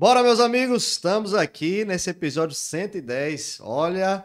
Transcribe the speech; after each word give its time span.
Bora, 0.00 0.22
meus 0.22 0.40
amigos, 0.40 0.92
estamos 0.92 1.34
aqui 1.34 1.84
nesse 1.84 2.08
episódio 2.08 2.56
110. 2.56 3.58
Olha, 3.60 4.24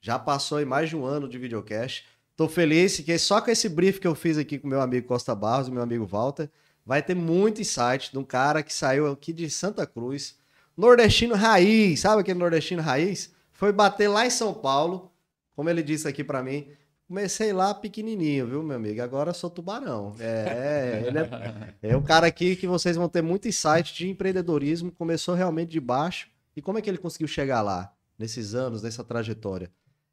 já 0.00 0.16
passou 0.16 0.58
aí 0.58 0.64
mais 0.64 0.90
de 0.90 0.94
um 0.94 1.04
ano 1.04 1.28
de 1.28 1.36
videocast. 1.36 2.04
Tô 2.36 2.48
feliz 2.48 3.00
que 3.00 3.18
só 3.18 3.40
com 3.40 3.50
esse 3.50 3.68
brief 3.68 3.98
que 3.98 4.06
eu 4.06 4.14
fiz 4.14 4.38
aqui 4.38 4.60
com 4.60 4.68
meu 4.68 4.80
amigo 4.80 5.08
Costa 5.08 5.34
Barros 5.34 5.66
e 5.66 5.72
meu 5.72 5.82
amigo 5.82 6.06
Walter, 6.06 6.48
vai 6.86 7.02
ter 7.02 7.16
muito 7.16 7.60
insight 7.60 8.12
de 8.12 8.16
um 8.16 8.22
cara 8.22 8.62
que 8.62 8.72
saiu 8.72 9.10
aqui 9.10 9.32
de 9.32 9.50
Santa 9.50 9.84
Cruz, 9.84 10.36
nordestino 10.76 11.34
raiz, 11.34 11.98
sabe 11.98 12.20
aquele 12.20 12.38
nordestino 12.38 12.80
raiz? 12.80 13.34
Foi 13.50 13.72
bater 13.72 14.06
lá 14.06 14.24
em 14.24 14.30
São 14.30 14.54
Paulo, 14.54 15.10
como 15.50 15.68
ele 15.68 15.82
disse 15.82 16.06
aqui 16.06 16.22
para 16.22 16.44
mim, 16.44 16.70
Comecei 17.08 17.54
lá 17.54 17.72
pequenininho, 17.72 18.46
viu, 18.46 18.62
meu 18.62 18.76
amigo? 18.76 19.00
Agora 19.00 19.32
sou 19.32 19.48
tubarão. 19.48 20.14
É, 20.20 20.24
é, 20.24 21.06
ele 21.06 21.18
é, 21.18 21.92
é 21.92 21.96
um 21.96 22.02
cara 22.02 22.26
aqui 22.26 22.54
que 22.54 22.66
vocês 22.66 22.96
vão 22.96 23.08
ter 23.08 23.22
muito 23.22 23.48
insight 23.48 23.94
de 23.94 24.10
empreendedorismo. 24.10 24.92
Começou 24.92 25.34
realmente 25.34 25.70
de 25.70 25.80
baixo. 25.80 26.28
E 26.54 26.60
como 26.60 26.76
é 26.76 26.82
que 26.82 26.90
ele 26.90 26.98
conseguiu 26.98 27.26
chegar 27.26 27.62
lá, 27.62 27.94
nesses 28.18 28.54
anos, 28.54 28.82
nessa 28.82 29.02
trajetória? 29.02 29.70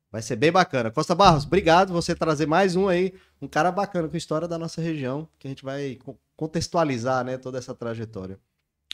Vai 0.10 0.22
ser 0.22 0.38
bem 0.38 0.54
bacana. 0.54 0.90
Costa 0.90 1.14
Barros, 1.14 1.44
obrigado 1.44 1.92
você 1.92 2.16
trazer 2.16 2.46
mais 2.46 2.78
um 2.78 2.88
aí, 2.88 3.14
um 3.42 3.48
cara 3.48 3.74
bacana 3.74 4.08
com 4.08 4.16
história 4.16 4.48
da 4.48 4.58
nossa 4.58 4.80
região, 4.80 5.28
que 5.38 5.48
a 5.48 5.50
gente 5.50 5.66
vai 5.66 6.00
contextualizar, 6.38 7.26
né, 7.26 7.38
toda 7.38 7.58
essa 7.58 7.76
trajetória. 7.76 8.40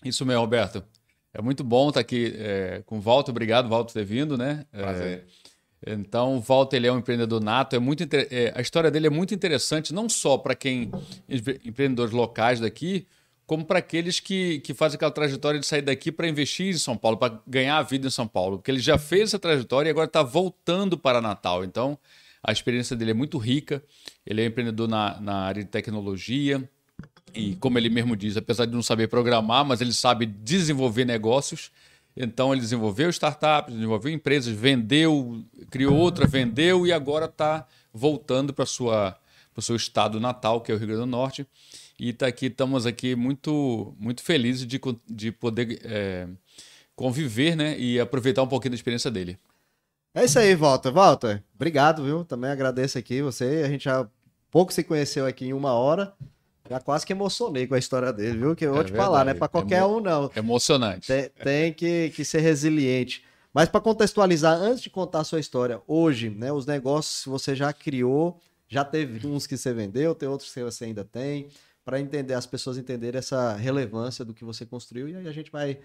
Isso 0.04 0.26
mesmo, 0.26 0.42
Roberto. 0.42 0.84
É 1.32 1.40
muito 1.40 1.64
bom 1.64 1.90
estar 1.90 2.00
aqui 2.00 2.34
é, 2.36 2.82
com 2.84 2.98
o 2.98 3.02
Walter. 3.02 3.30
Obrigado, 3.30 3.70
Walter, 3.70 3.94
por 3.94 3.94
ter 3.94 4.06
vindo, 4.06 4.36
né? 4.36 4.66
Prazer. 4.72 5.20
É, 5.20 5.26
então, 5.86 6.38
o 6.38 6.40
Walter 6.40 6.78
ele 6.78 6.88
é 6.88 6.92
um 6.92 7.00
empreendedor 7.00 7.42
nato. 7.42 7.76
É 7.76 7.80
muito 7.80 8.04
é, 8.14 8.54
a 8.56 8.62
história 8.62 8.92
dele 8.92 9.08
é 9.08 9.10
muito 9.10 9.34
interessante, 9.34 9.94
não 9.94 10.08
só 10.08 10.38
para 10.38 10.54
quem 10.54 10.92
empreendedores 11.66 12.14
locais 12.14 12.60
daqui, 12.60 13.08
como 13.48 13.66
para 13.66 13.80
aqueles 13.80 14.20
que, 14.20 14.60
que 14.60 14.74
fazem 14.74 14.96
aquela 14.96 15.12
trajetória 15.12 15.60
de 15.60 15.66
sair 15.66 15.82
daqui 15.82 16.12
para 16.12 16.28
investir 16.28 16.68
em 16.68 16.78
São 16.78 16.96
Paulo, 16.96 17.18
para 17.18 17.42
ganhar 17.48 17.78
a 17.78 17.82
vida 17.82 18.08
em 18.08 18.12
São 18.12 18.28
Paulo. 18.28 18.58
Porque 18.58 18.70
ele 18.70 18.80
já 18.80 18.98
fez 18.98 19.24
essa 19.24 19.40
trajetória 19.40 19.90
e 19.90 19.92
agora 19.92 20.06
está 20.06 20.22
voltando 20.22 20.98
para 20.98 21.20
Natal. 21.20 21.66
Então, 21.66 21.98
a 22.44 22.52
experiência 22.52 22.96
dele 22.96 23.12
é 23.12 23.16
muito 23.16 23.38
rica. 23.38 23.84
Ele 24.26 24.42
é 24.42 24.46
empreendedor 24.46 24.88
na, 24.88 25.20
na 25.20 25.36
área 25.36 25.64
de 25.64 25.70
tecnologia. 25.70 26.64
E, 27.34 27.56
como 27.56 27.78
ele 27.78 27.90
mesmo 27.90 28.16
diz, 28.16 28.38
apesar 28.38 28.66
de 28.66 28.72
não 28.72 28.84
saber 28.84 29.08
programar, 29.08 29.66
mas 29.66 29.82
ele 29.82 29.94
sabe 29.94 30.26
desenvolver 30.26 31.06
negócios. 31.06 31.72
Então 32.16 32.52
ele 32.52 32.62
desenvolveu 32.62 33.10
startups, 33.10 33.74
desenvolveu 33.74 34.12
empresas, 34.12 34.54
vendeu, 34.54 35.44
criou 35.70 35.96
outra, 35.96 36.28
vendeu 36.28 36.86
e 36.86 36.92
agora 36.92 37.26
está 37.26 37.66
voltando 37.94 38.54
para 38.54 38.64
o 38.64 39.62
seu 39.62 39.76
estado 39.76 40.20
natal, 40.20 40.62
que 40.62 40.72
é 40.72 40.76
o 40.76 40.78
Rio 40.78 40.88
Grande 40.88 41.02
do 41.02 41.08
Norte. 41.08 41.48
E 42.00 42.12
tá 42.12 42.28
aqui, 42.28 42.48
estamos 42.48 42.86
aqui 42.86 43.16
muito, 43.16 43.96
muito 44.00 44.24
felizes 44.24 44.66
de, 44.66 44.80
de 45.08 45.32
poder 45.32 45.80
é, 45.84 46.28
conviver 46.96 47.56
né, 47.56 47.78
e 47.80 48.00
aproveitar 48.00 48.44
um 48.44 48.48
pouquinho 48.48 48.72
da 48.72 48.76
experiência 48.76 49.12
dele. 49.12 49.38
É 50.14 50.26
isso 50.26 50.38
aí, 50.38 50.54
Walter. 50.56 50.92
Walter, 50.92 51.44
obrigado, 51.56 52.04
viu? 52.04 52.26
Também 52.26 52.50
agradeço 52.50 52.98
aqui 52.98 53.22
você. 53.22 53.62
A 53.64 53.70
gente 53.70 53.86
já 53.86 54.06
pouco 54.50 54.74
se 54.74 54.84
conheceu 54.84 55.26
aqui 55.26 55.46
em 55.46 55.54
uma 55.54 55.74
hora. 55.74 56.14
Já 56.72 56.80
quase 56.80 57.06
que 57.06 57.12
emocionei 57.12 57.68
com 57.68 57.76
a 57.76 57.78
história 57.78 58.14
dele, 58.14 58.38
viu? 58.38 58.56
Que 58.56 58.66
eu 58.66 58.72
vou 58.72 58.80
é 58.80 58.86
te 58.86 58.92
verdade. 58.94 59.06
falar, 59.06 59.26
né? 59.26 59.34
Para 59.34 59.50
qualquer 59.50 59.84
Emo... 59.84 59.98
um, 59.98 60.00
não. 60.00 60.32
Emocionante. 60.34 61.06
Tem, 61.06 61.30
tem 61.30 61.74
que, 61.74 62.12
que 62.12 62.24
ser 62.24 62.40
resiliente. 62.40 63.26
Mas 63.54 63.68
para 63.68 63.82
contextualizar, 63.82 64.58
antes 64.58 64.82
de 64.82 64.90
contar 64.90 65.20
a 65.20 65.24
sua 65.26 65.42
história, 65.42 65.82
hoje, 65.86 66.30
né? 66.30 66.50
Os 66.50 66.66
negócios 66.66 67.26
você 67.26 67.54
já 67.58 67.74
criou, 67.74 68.40
já 68.70 68.86
teve 68.86 69.28
uns 69.28 69.46
que 69.46 69.58
você 69.58 69.74
vendeu, 69.74 70.16
tem 70.16 70.30
outros 70.30 70.54
que 70.54 70.64
você 70.64 70.86
ainda 70.86 71.04
tem, 71.04 71.50
para 71.84 72.00
entender, 72.00 72.36
as 72.36 72.46
pessoas 72.46 72.78
entenderem 72.78 73.20
essa 73.20 73.54
relevância 73.54 74.24
do 74.24 74.34
que 74.34 74.46
você 74.46 74.66
construiu, 74.66 75.10
e 75.10 75.16
aí 75.18 75.28
a 75.28 75.34
gente 75.34 75.52
vai 75.52 75.78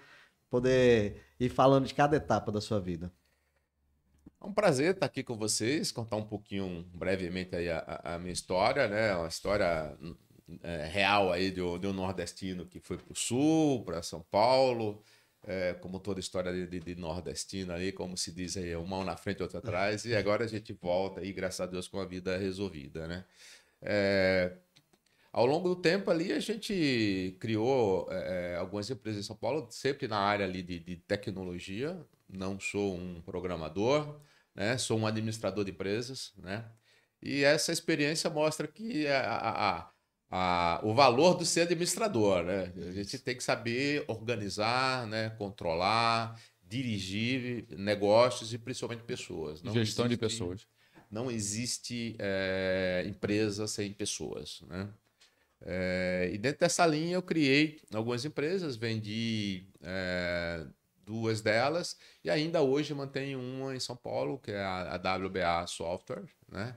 poder 0.49 1.21
ir 1.41 1.49
falando 1.49 1.87
de 1.87 1.95
cada 1.95 2.17
etapa 2.17 2.53
da 2.53 2.61
sua 2.61 2.79
vida. 2.79 3.11
É 4.41 4.47
um 4.47 4.53
prazer 4.53 4.95
estar 4.95 5.07
aqui 5.07 5.25
com 5.25 5.37
vocês, 5.37 5.91
contar 5.91 6.15
um 6.15 6.25
pouquinho, 6.25 6.87
brevemente, 6.95 7.57
aí 7.57 7.69
a, 7.69 8.03
a 8.05 8.19
minha 8.21 8.33
história, 8.33 8.87
né? 8.87 9.17
Uma 9.17 9.27
história 9.27 9.93
é, 10.63 10.87
real 10.87 11.33
aí 11.33 11.51
de, 11.51 11.61
um 11.61 11.93
nordestino 11.93 12.67
que 12.67 12.81
foi 12.81 12.97
para 12.99 13.13
o 13.13 13.17
sul, 13.17 13.85
para 13.85 14.03
São 14.03 14.23
Paulo, 14.31 15.03
é, 15.45 15.75
como 15.75 16.01
toda 16.01 16.21
história 16.21 16.53
de, 16.53 16.67
de, 16.67 16.81
de, 16.81 17.01
nordestino 17.01 17.73
aí, 17.73 17.93
como 17.93 18.17
se 18.17 18.33
diz 18.33 18.57
aí, 18.57 18.75
uma 18.77 18.87
mão 18.87 19.05
na 19.05 19.17
frente 19.17 19.43
outra 19.43 19.59
atrás, 19.59 20.05
e 20.05 20.15
agora 20.15 20.45
a 20.45 20.49
gente 20.49 20.73
volta 20.73 21.21
aí, 21.21 21.33
graças 21.33 21.61
a 21.61 21.67
Deus, 21.67 21.89
com 21.89 22.01
a 22.01 22.05
vida 22.05 22.37
resolvida, 22.37 23.07
né? 23.07 23.25
É, 23.83 24.57
ao 25.33 25.47
longo 25.47 25.69
do 25.69 25.77
tempo 25.77 26.11
ali, 26.11 26.33
a 26.33 26.41
gente 26.41 27.37
criou 27.39 28.09
é, 28.11 28.55
é, 28.55 28.57
algumas 28.57 28.89
empresas 28.89 29.25
em 29.25 29.27
São 29.27 29.37
Paulo, 29.37 29.69
sempre 29.71 30.09
na 30.09 30.19
área 30.19 30.47
ali 30.47 30.63
de, 30.63 30.79
de 30.81 30.97
tecnologia, 30.97 32.01
não 32.29 32.59
sou 32.59 32.95
um 32.97 33.21
programador, 33.21 34.19
né? 34.55 34.79
Sou 34.79 34.99
um 34.99 35.07
administrador 35.07 35.65
de 35.65 35.71
empresas, 35.71 36.33
né? 36.39 36.65
E 37.23 37.45
essa 37.45 37.73
experiência 37.73 38.31
mostra 38.31 38.67
que 38.67 39.07
a, 39.07 39.81
a 39.81 39.91
a, 40.31 40.81
o 40.83 40.95
valor 40.95 41.35
do 41.35 41.45
ser 41.45 41.63
administrador, 41.63 42.43
né? 42.43 42.73
A 42.77 42.93
gente 42.93 43.19
tem 43.19 43.37
que 43.37 43.45
saber 43.45 44.05
organizar, 44.09 45.07
né? 45.07 45.31
controlar, 45.31 46.41
dirigir 46.69 47.67
negócios 47.71 48.53
e 48.53 48.59
principalmente 48.59 49.05
pessoas. 49.05 49.63
Não 49.63 49.73
Gestão 49.73 50.07
existe, 50.07 50.21
de 50.21 50.29
pessoas. 50.29 50.67
Não 51.11 51.31
existe 51.31 52.17
é, 52.19 53.05
empresa 53.07 53.67
sem 53.67 53.93
pessoas, 53.93 54.63
né? 54.69 54.89
É, 55.63 56.31
e 56.33 56.39
dentro 56.39 56.61
dessa 56.61 56.85
linha 56.87 57.15
eu 57.15 57.23
criei 57.23 57.81
algumas 57.93 58.25
empresas, 58.25 58.77
vendi 58.77 59.65
é, 59.83 60.67
duas 61.05 61.41
delas 61.41 61.97
e 62.23 62.29
ainda 62.29 62.61
hoje 62.61 62.93
mantenho 62.93 63.41
uma 63.41 63.75
em 63.75 63.81
São 63.81 63.97
Paulo, 63.97 64.39
que 64.39 64.51
é 64.51 64.61
a, 64.61 64.95
a 64.95 65.17
WBA 65.17 65.67
Software, 65.67 66.25
né? 66.51 66.77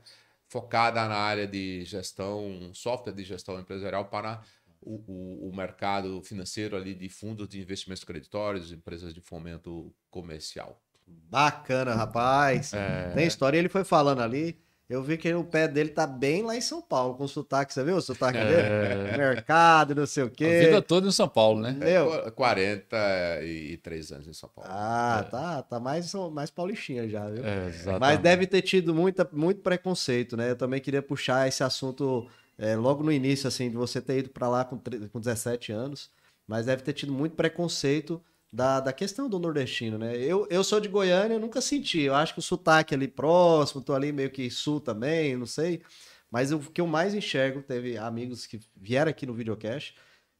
Focada 0.49 1.07
na 1.07 1.15
área 1.15 1.47
de 1.47 1.85
gestão, 1.85 2.71
software 2.73 3.13
de 3.13 3.23
gestão 3.23 3.59
empresarial 3.59 4.05
para 4.05 4.41
o, 4.81 4.95
o, 5.07 5.49
o, 5.49 5.55
mercado 5.55 6.21
financeiro 6.23 6.75
ali 6.75 6.95
de 6.95 7.07
fundos 7.07 7.47
de 7.47 7.61
investimentos 7.61 8.03
creditórios, 8.03 8.71
empresas 8.71 9.13
de 9.13 9.21
fomento 9.21 9.93
comercial. 10.09 10.81
Bacana, 11.05 11.93
rapaz. 11.95 12.73
É... 12.73 13.11
Tem 13.11 13.27
história. 13.27 13.57
Ele 13.57 13.69
foi 13.69 13.83
falando 13.83 14.21
ali. 14.21 14.59
Eu 14.89 15.03
vi 15.03 15.19
que 15.19 15.31
o 15.31 15.43
pé 15.43 15.67
dele 15.67 15.91
tá 15.91 16.07
bem 16.07 16.41
lá 16.41 16.55
em 16.55 16.61
São 16.61 16.81
Paulo, 16.81 17.13
com 17.13 17.27
sotaque. 17.27 17.71
Você 17.71 17.83
viu 17.83 17.97
o 17.97 18.01
sotaque 18.01 18.39
é... 18.39 18.45
dele? 18.45 19.17
Mercado, 19.17 19.93
não 19.93 20.07
sei 20.07 20.23
o 20.23 20.31
quê. 20.31 20.45
A 20.45 20.65
vida 20.65 20.81
toda 20.81 21.07
em 21.07 21.11
São 21.11 21.29
Paulo, 21.29 21.61
né? 21.61 21.73
Meu... 21.73 22.31
43 22.31 24.11
anos 24.11 24.27
em 24.27 24.33
São 24.33 24.49
Paulo. 24.49 24.67
Ah, 24.73 25.23
é. 25.27 25.29
tá, 25.29 25.61
tá 25.61 25.79
mais, 25.79 26.11
mais 26.31 26.49
paulistinha 26.49 27.07
já, 27.07 27.29
viu? 27.29 27.43
É, 27.45 27.99
Mas 27.99 28.17
deve 28.17 28.47
ter 28.47 28.63
tido 28.63 28.95
muita, 28.95 29.29
muito 29.31 29.61
preconceito, 29.61 30.35
né? 30.35 30.49
Eu 30.49 30.55
também 30.55 30.81
queria 30.81 31.03
puxar 31.03 31.47
esse 31.47 31.63
assunto 31.63 32.27
é, 32.57 32.75
logo 32.75 33.03
no 33.03 33.11
início, 33.11 33.47
assim, 33.47 33.69
de 33.69 33.77
você 33.77 34.01
ter 34.01 34.17
ido 34.17 34.29
para 34.29 34.49
lá 34.49 34.65
com, 34.65 34.81
com 35.11 35.19
17 35.19 35.71
anos. 35.71 36.09
Mas 36.47 36.65
deve 36.65 36.81
ter 36.81 36.93
tido 36.93 37.13
muito 37.13 37.35
preconceito 37.35 38.19
da, 38.51 38.79
da 38.79 38.93
questão 38.93 39.29
do 39.29 39.39
nordestino, 39.39 39.97
né? 39.97 40.17
Eu, 40.17 40.47
eu 40.49 40.63
sou 40.63 40.79
de 40.79 40.87
Goiânia, 40.89 41.35
eu 41.35 41.39
nunca 41.39 41.61
senti. 41.61 42.01
Eu 42.01 42.15
acho 42.15 42.33
que 42.33 42.39
o 42.39 42.43
sotaque 42.43 42.93
ali 42.95 43.07
próximo, 43.07 43.81
tô 43.81 43.93
ali 43.93 44.11
meio 44.11 44.31
que 44.31 44.49
sul 44.49 44.79
também, 44.79 45.35
não 45.37 45.45
sei. 45.45 45.83
Mas 46.31 46.51
o 46.51 46.59
que 46.59 46.81
eu 46.81 46.87
mais 46.87 47.13
enxergo, 47.13 47.61
teve 47.61 47.97
amigos 47.97 48.45
que 48.45 48.59
vieram 48.75 49.09
aqui 49.09 49.25
no 49.25 49.33
videocast, 49.33 49.95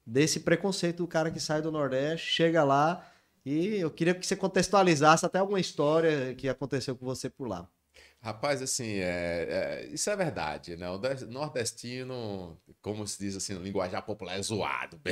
desse 0.05 0.41
preconceito 0.41 0.97
do 0.97 1.07
cara 1.07 1.31
que 1.31 1.39
sai 1.39 1.61
do 1.61 1.71
Nordeste, 1.71 2.31
chega 2.31 2.63
lá 2.63 3.07
e 3.45 3.77
eu 3.77 3.91
queria 3.91 4.13
que 4.13 4.25
você 4.25 4.35
contextualizasse 4.35 5.25
até 5.25 5.39
alguma 5.39 5.59
história 5.59 6.35
que 6.35 6.49
aconteceu 6.49 6.95
com 6.95 7.05
você 7.05 7.29
por 7.29 7.47
lá. 7.47 7.67
Rapaz, 8.21 8.61
assim, 8.61 8.95
é, 8.95 9.47
é, 9.49 9.87
isso 9.93 10.09
é 10.09 10.15
verdade, 10.15 10.75
né? 10.75 10.89
O 10.89 10.99
nordestino, 11.29 12.59
como 12.81 13.07
se 13.07 13.17
diz 13.17 13.37
assim 13.37 13.53
no 13.53 13.63
linguajar 13.63 14.05
popular, 14.05 14.37
é 14.37 14.41
zoado. 14.41 14.99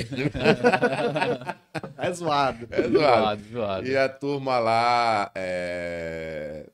É 1.96 2.12
zoado. 2.12 2.68
É 2.70 2.88
zoado. 2.88 3.42
zoado. 3.50 3.86
E 3.86 3.96
a 3.96 4.08
turma 4.08 4.58
lá. 4.58 5.32
É... 5.34 6.70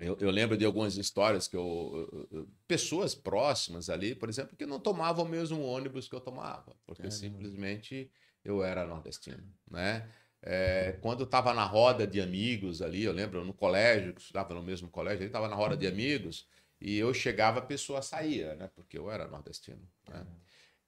Eu, 0.00 0.16
eu, 0.20 0.30
lembro 0.30 0.56
de 0.56 0.64
algumas 0.64 0.96
histórias 0.96 1.46
que 1.48 1.56
eu, 1.56 2.28
eu, 2.30 2.48
Pessoas 2.66 3.14
próximas 3.14 3.88
ali, 3.88 4.14
por 4.14 4.28
exemplo, 4.28 4.56
que 4.56 4.66
não 4.66 4.80
tomavam 4.80 5.24
o 5.24 5.28
mesmo 5.28 5.62
ônibus 5.62 6.08
que 6.08 6.14
eu 6.14 6.20
tomava, 6.20 6.74
porque 6.84 7.06
é, 7.06 7.10
simplesmente 7.10 8.10
eu 8.44 8.62
era 8.62 8.86
nordestino, 8.86 9.42
né? 9.70 10.08
É, 10.46 10.98
quando 11.00 11.24
estava 11.24 11.54
na 11.54 11.64
roda 11.64 12.06
de 12.06 12.20
amigos 12.20 12.82
ali, 12.82 13.02
eu 13.04 13.12
lembro 13.12 13.42
no 13.46 13.54
colégio, 13.54 14.12
que 14.12 14.20
estudava 14.20 14.52
no 14.52 14.62
mesmo 14.62 14.90
colégio, 14.90 15.20
ele 15.20 15.26
estava 15.26 15.48
na 15.48 15.56
roda 15.56 15.74
de 15.74 15.86
amigos, 15.86 16.46
e 16.78 16.98
eu 16.98 17.14
chegava, 17.14 17.60
a 17.60 17.62
pessoa 17.62 18.02
saía, 18.02 18.54
né? 18.54 18.68
Porque 18.74 18.98
eu 18.98 19.10
era 19.10 19.26
nordestino. 19.26 19.80
Né? 20.06 20.26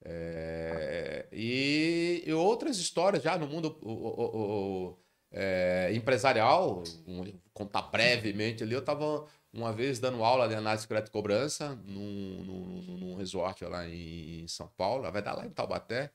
É, 0.05 1.25
e, 1.31 2.23
e, 2.23 2.33
outras 2.33 2.77
histórias 2.77 3.23
já 3.23 3.35
no 3.35 3.47
mundo 3.47 3.79
o, 3.81 3.91
o, 3.91 4.89
o, 4.91 4.99
é, 5.31 5.89
empresarial, 5.91 6.83
um, 7.07 7.23
contar 7.51 7.81
brevemente 7.81 8.63
ali, 8.63 8.73
eu 8.73 8.79
estava 8.79 9.25
uma 9.51 9.73
vez 9.73 9.97
dando 9.97 10.23
aula 10.23 10.47
de 10.47 10.53
análise 10.53 10.83
de 10.83 10.87
crédito 10.87 11.09
e 11.09 11.11
cobrança 11.11 11.75
num, 11.83 12.43
num, 12.43 12.97
num 12.97 13.15
resort 13.15 13.65
lá 13.65 13.89
em 13.89 14.47
São 14.47 14.67
Paulo, 14.77 15.11
vai 15.11 15.21
dar 15.23 15.33
lá 15.33 15.47
em 15.47 15.49
Taubaté. 15.49 16.11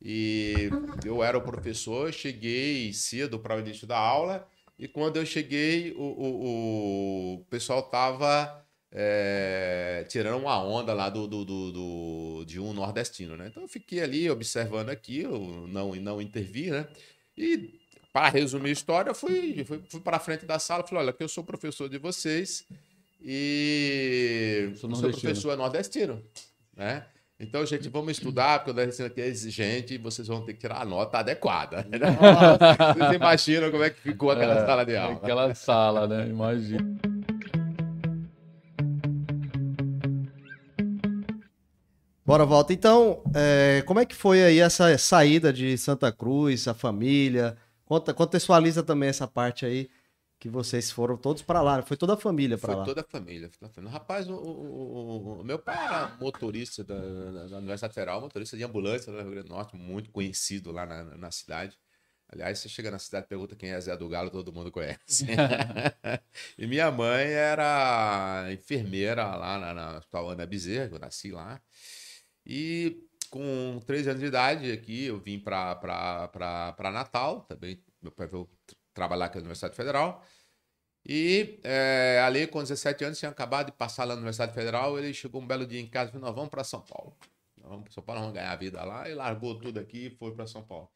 E 0.00 0.68
eu 1.04 1.22
era 1.22 1.38
o 1.38 1.42
professor, 1.42 2.12
cheguei 2.12 2.92
cedo 2.92 3.38
para 3.38 3.56
o 3.56 3.60
início 3.60 3.86
da 3.86 3.98
aula, 3.98 4.46
e 4.78 4.88
quando 4.88 5.16
eu 5.16 5.24
cheguei, 5.24 5.92
o, 5.92 6.02
o, 6.02 7.34
o 7.34 7.44
pessoal 7.46 7.80
estava 7.80 8.64
é, 8.90 10.04
tirando 10.08 10.40
uma 10.40 10.62
onda 10.62 10.92
lá 10.92 11.08
do, 11.08 11.26
do, 11.26 11.44
do, 11.44 11.72
do, 11.72 12.44
de 12.44 12.60
um 12.60 12.72
nordestino, 12.72 13.36
né? 13.36 13.48
Então 13.48 13.62
eu 13.62 13.68
fiquei 13.68 14.00
ali 14.00 14.28
observando 14.30 14.90
aquilo, 14.90 15.66
não, 15.68 15.94
não 15.96 16.20
intervi, 16.20 16.70
né? 16.70 16.86
E 17.36 17.80
para 18.12 18.28
resumir 18.28 18.68
a 18.70 18.72
história, 18.72 19.10
eu 19.10 19.14
fui, 19.14 19.64
fui, 19.64 19.82
fui 19.88 20.00
para 20.00 20.16
a 20.16 20.20
frente 20.20 20.46
da 20.46 20.58
sala 20.58 20.84
e 20.84 20.88
falei: 20.88 21.04
olha, 21.04 21.12
que 21.12 21.22
eu 21.22 21.28
sou 21.28 21.42
professor 21.42 21.88
de 21.88 21.98
vocês 21.98 22.64
e 23.20 24.70
o 24.74 24.76
seu 24.76 25.10
professor 25.10 25.52
é 25.52 25.56
nordestino, 25.56 26.22
né? 26.76 27.06
Então, 27.38 27.66
gente, 27.66 27.88
vamos 27.88 28.12
estudar, 28.12 28.60
porque 28.60 28.70
o 28.70 28.74
nordestino 28.74 29.08
aqui 29.08 29.20
é 29.20 29.26
exigente 29.26 29.94
e 29.94 29.98
vocês 29.98 30.28
vão 30.28 30.42
ter 30.44 30.52
que 30.54 30.60
tirar 30.60 30.80
a 30.80 30.84
nota 30.84 31.18
adequada. 31.18 31.84
Né? 31.90 31.98
Vocês 32.94 33.12
imaginam 33.14 33.70
como 33.72 33.82
é 33.82 33.90
que 33.90 34.00
ficou 34.00 34.30
aquela 34.30 34.54
é, 34.54 34.66
sala 34.66 34.84
de 34.84 34.96
aula. 34.96 35.16
Aquela 35.16 35.54
sala, 35.54 36.06
né? 36.06 36.28
Imagina. 36.28 36.96
Bora, 42.24 42.44
volta. 42.44 42.72
Então, 42.72 43.22
é, 43.34 43.82
como 43.84 43.98
é 43.98 44.06
que 44.06 44.14
foi 44.14 44.42
aí 44.42 44.60
essa 44.60 44.96
saída 44.96 45.52
de 45.52 45.76
Santa 45.76 46.12
Cruz, 46.12 46.68
a 46.68 46.74
família? 46.74 47.56
Conta, 47.84 48.14
contextualiza 48.14 48.82
também 48.82 49.08
essa 49.08 49.26
parte 49.26 49.66
aí 49.66 49.88
que 50.44 50.48
vocês 50.50 50.90
foram 50.90 51.16
todos 51.16 51.40
para 51.40 51.62
lá. 51.62 51.80
Foi 51.80 51.96
toda 51.96 52.12
a 52.12 52.16
família 52.18 52.58
para 52.58 52.76
lá. 52.76 52.84
Foi 52.84 52.94
toda 52.94 53.00
a 53.00 53.10
família. 53.10 53.50
Rapaz, 53.90 54.28
o, 54.28 54.34
o, 54.34 55.40
o, 55.40 55.42
meu 55.42 55.58
pai 55.58 55.74
era 55.74 56.18
motorista 56.20 56.84
da, 56.84 56.94
da, 57.46 57.56
Universidade 57.56 57.94
Federal, 57.94 58.20
motorista 58.20 58.54
de 58.54 58.62
ambulância 58.62 59.10
no 59.10 59.18
Rio 59.22 59.30
Grande 59.30 59.48
do 59.48 59.54
Norte, 59.54 59.74
muito 59.74 60.10
conhecido 60.10 60.70
lá 60.70 60.84
na, 60.84 61.02
na 61.16 61.30
cidade. 61.30 61.78
Aliás, 62.28 62.58
você 62.58 62.68
chega 62.68 62.90
na 62.90 62.98
cidade 62.98 63.24
e 63.24 63.28
pergunta 63.30 63.56
quem 63.56 63.70
é 63.70 63.80
Zé 63.80 63.96
do 63.96 64.06
Galo, 64.06 64.28
todo 64.28 64.52
mundo 64.52 64.70
conhece. 64.70 65.24
e 66.58 66.66
minha 66.66 66.90
mãe 66.90 67.24
era 67.24 68.46
enfermeira 68.52 69.24
lá 69.24 69.58
na, 69.58 69.72
na 69.72 69.96
Hospital 69.96 70.28
Ana 70.28 70.44
Bezerra, 70.44 70.90
eu 70.92 70.98
nasci 70.98 71.30
lá. 71.30 71.58
E 72.44 73.02
com 73.30 73.80
13 73.86 74.10
anos 74.10 74.20
de 74.20 74.26
idade 74.26 74.70
aqui, 74.72 75.06
eu 75.06 75.18
vim 75.18 75.38
para 75.38 75.80
Natal, 76.92 77.46
também 77.48 77.82
meu 78.02 78.12
pai 78.12 78.26
veio 78.26 78.46
trabalhar 78.94 79.26
aqui 79.26 79.36
na 79.36 79.42
Universidade 79.42 79.74
Federal. 79.74 80.24
E 81.06 81.60
é, 81.62 82.22
ali, 82.24 82.46
com 82.46 82.62
17 82.62 83.04
anos, 83.04 83.18
tinha 83.18 83.30
acabado 83.30 83.66
de 83.66 83.72
passar 83.72 84.04
lá 84.04 84.14
na 84.14 84.20
Universidade 84.20 84.54
Federal. 84.54 84.98
Ele 84.98 85.12
chegou 85.12 85.42
um 85.42 85.46
belo 85.46 85.66
dia 85.66 85.80
em 85.80 85.86
casa 85.86 86.08
e 86.08 86.12
falou: 86.12 86.26
Nós 86.26 86.34
vamos 86.34 86.50
para 86.50 86.64
São 86.64 86.80
Paulo. 86.80 87.14
Nós 87.58 87.68
vamos 87.68 87.84
para 87.84 87.92
São 87.92 88.02
Paulo, 88.02 88.20
vamos 88.22 88.34
ganhar 88.34 88.52
a 88.52 88.56
vida 88.56 88.82
lá. 88.84 89.08
E 89.08 89.14
largou 89.14 89.58
tudo 89.58 89.78
aqui 89.78 90.06
e 90.06 90.10
foi 90.10 90.32
para 90.32 90.46
São 90.46 90.62
Paulo. 90.62 90.88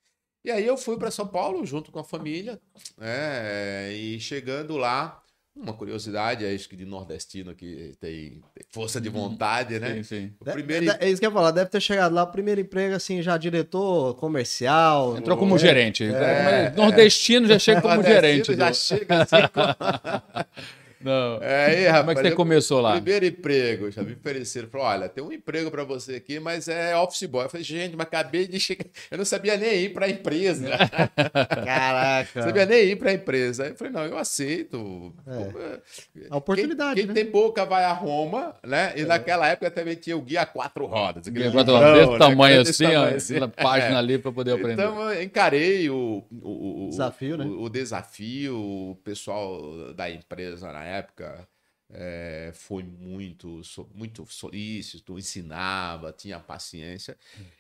E 0.45 0.51
aí 0.51 0.65
eu 0.65 0.79
fui 0.79 0.97
para 0.97 1.11
São 1.11 1.27
Paulo 1.27 1.67
junto 1.67 1.93
com 1.93 1.99
a 1.99 2.05
família. 2.05 2.61
Né, 2.97 3.93
e 3.93 4.19
chegando 4.21 4.77
lá, 4.77 5.23
uma 5.61 5.73
curiosidade, 5.73 6.45
é 6.45 6.53
isso 6.53 6.69
que 6.69 6.77
de 6.77 6.85
nordestino 6.85 7.55
que 7.55 7.95
tem, 8.01 8.41
tem 8.55 8.65
força 8.71 9.01
de 9.01 9.09
uhum. 9.09 9.15
vontade, 9.15 9.79
né? 9.79 9.97
Sim, 9.97 10.03
sim. 10.03 10.33
O 10.41 10.45
primeiro... 10.45 10.91
É, 10.91 10.99
é, 11.01 11.11
isso 11.11 11.21
que 11.21 11.27
eu 11.27 11.31
ia 11.31 11.35
falar, 11.35 11.51
deve 11.51 11.71
ter 11.71 11.81
chegado 11.81 12.15
lá, 12.15 12.23
o 12.23 12.29
primeiro 12.29 12.61
emprego, 12.61 12.95
assim, 12.95 13.21
já 13.21 13.37
diretor 13.37 14.15
comercial. 14.15 15.17
Entrou 15.19 15.37
como 15.37 15.57
é, 15.57 15.59
gerente. 15.59 16.05
É, 16.05 16.73
nordestino 16.77 17.47
já 17.47 17.59
chega 17.59 17.83
como 17.83 18.03
gerente. 18.03 18.55
Já 18.55 18.73
chega 18.73 19.23
assim. 19.23 19.37
Não. 21.01 21.39
É, 21.43 21.67
aí, 21.67 21.87
rapaz, 21.87 22.01
Como 22.01 22.11
é 22.11 22.15
que 22.15 22.29
você 22.29 22.35
começou 22.35 22.81
lá? 22.81 22.93
Primeiro 22.93 23.27
emprego, 23.27 23.91
já 23.91 24.03
me 24.03 24.15
ofereceram. 24.15 24.69
Falou: 24.69 24.87
olha, 24.87 25.09
tem 25.09 25.23
um 25.23 25.33
emprego 25.33 25.71
para 25.71 25.85
você 25.85 26.17
aqui, 26.17 26.41
mas 26.41 26.69
é 26.69 26.97
office 26.97 27.25
boy. 27.25 27.45
Eu 27.45 27.49
falei, 27.51 27.65
gente, 27.65 27.97
mas 27.97 28.07
acabei 28.07 28.47
de 28.47 28.59
chegar. 28.59 28.87
Eu 29.11 29.19
não 29.19 29.25
sabia 29.25 29.57
nem 29.57 29.85
ir 29.85 29.93
para 29.93 30.07
a 30.07 30.11
empresa. 30.11 30.71
Caraca. 31.65 32.41
Não 32.41 32.43
sabia 32.43 32.67
nem 32.67 32.85
ir 32.91 32.97
para 32.97 33.11
a 33.11 33.15
empresa. 33.15 33.65
Aí 33.65 33.71
eu 33.71 33.77
falei, 33.77 33.93
não, 33.93 34.05
eu 34.05 34.19
aceito. 34.19 35.15
É. 35.27 36.27
A 36.31 36.37
oportunidade. 36.37 36.95
Quem, 36.95 37.07
quem 37.07 37.15
né? 37.15 37.23
tem 37.23 37.31
boca 37.31 37.65
vai 37.65 37.85
a 37.85 37.93
Roma, 37.93 38.55
né? 38.65 38.93
E 38.97 39.03
é. 39.03 39.07
naquela 39.07 39.47
época 39.47 39.71
também 39.71 39.95
tinha 39.95 40.17
o 40.17 40.21
guia 40.23 40.45
quatro 40.47 40.87
rodas. 40.87 41.29
Guia 41.29 41.51
quatro 41.51 41.75
rodas, 41.75 41.93
desse 41.99 42.13
né? 42.13 42.19
tamanho 42.19 42.61
assim, 42.61 42.85
tamanho, 42.85 43.01
ó, 43.01 43.17
assim. 43.17 43.35
página 43.63 43.95
é. 43.95 43.99
ali 43.99 44.19
para 44.19 44.33
poder 44.33 44.53
aprender. 44.53 44.83
Então, 44.83 45.13
eu 45.13 45.23
encarei 45.23 45.89
o, 45.91 46.25
o, 46.43 46.87
o 46.87 46.89
desafio, 46.91 47.37
né? 47.37 47.45
O, 47.45 47.63
o 47.63 47.69
desafio, 47.69 48.57
o 48.57 48.99
pessoal 49.05 49.95
da 49.95 50.11
empresa 50.11 50.73
na 50.73 50.88
época 50.89 51.49
é, 51.91 52.51
foi 52.55 52.83
muito, 52.83 53.63
muito 53.95 54.27
solícito, 54.27 55.19
ensinava, 55.19 56.13
tinha 56.13 56.39
paciência 56.39 57.17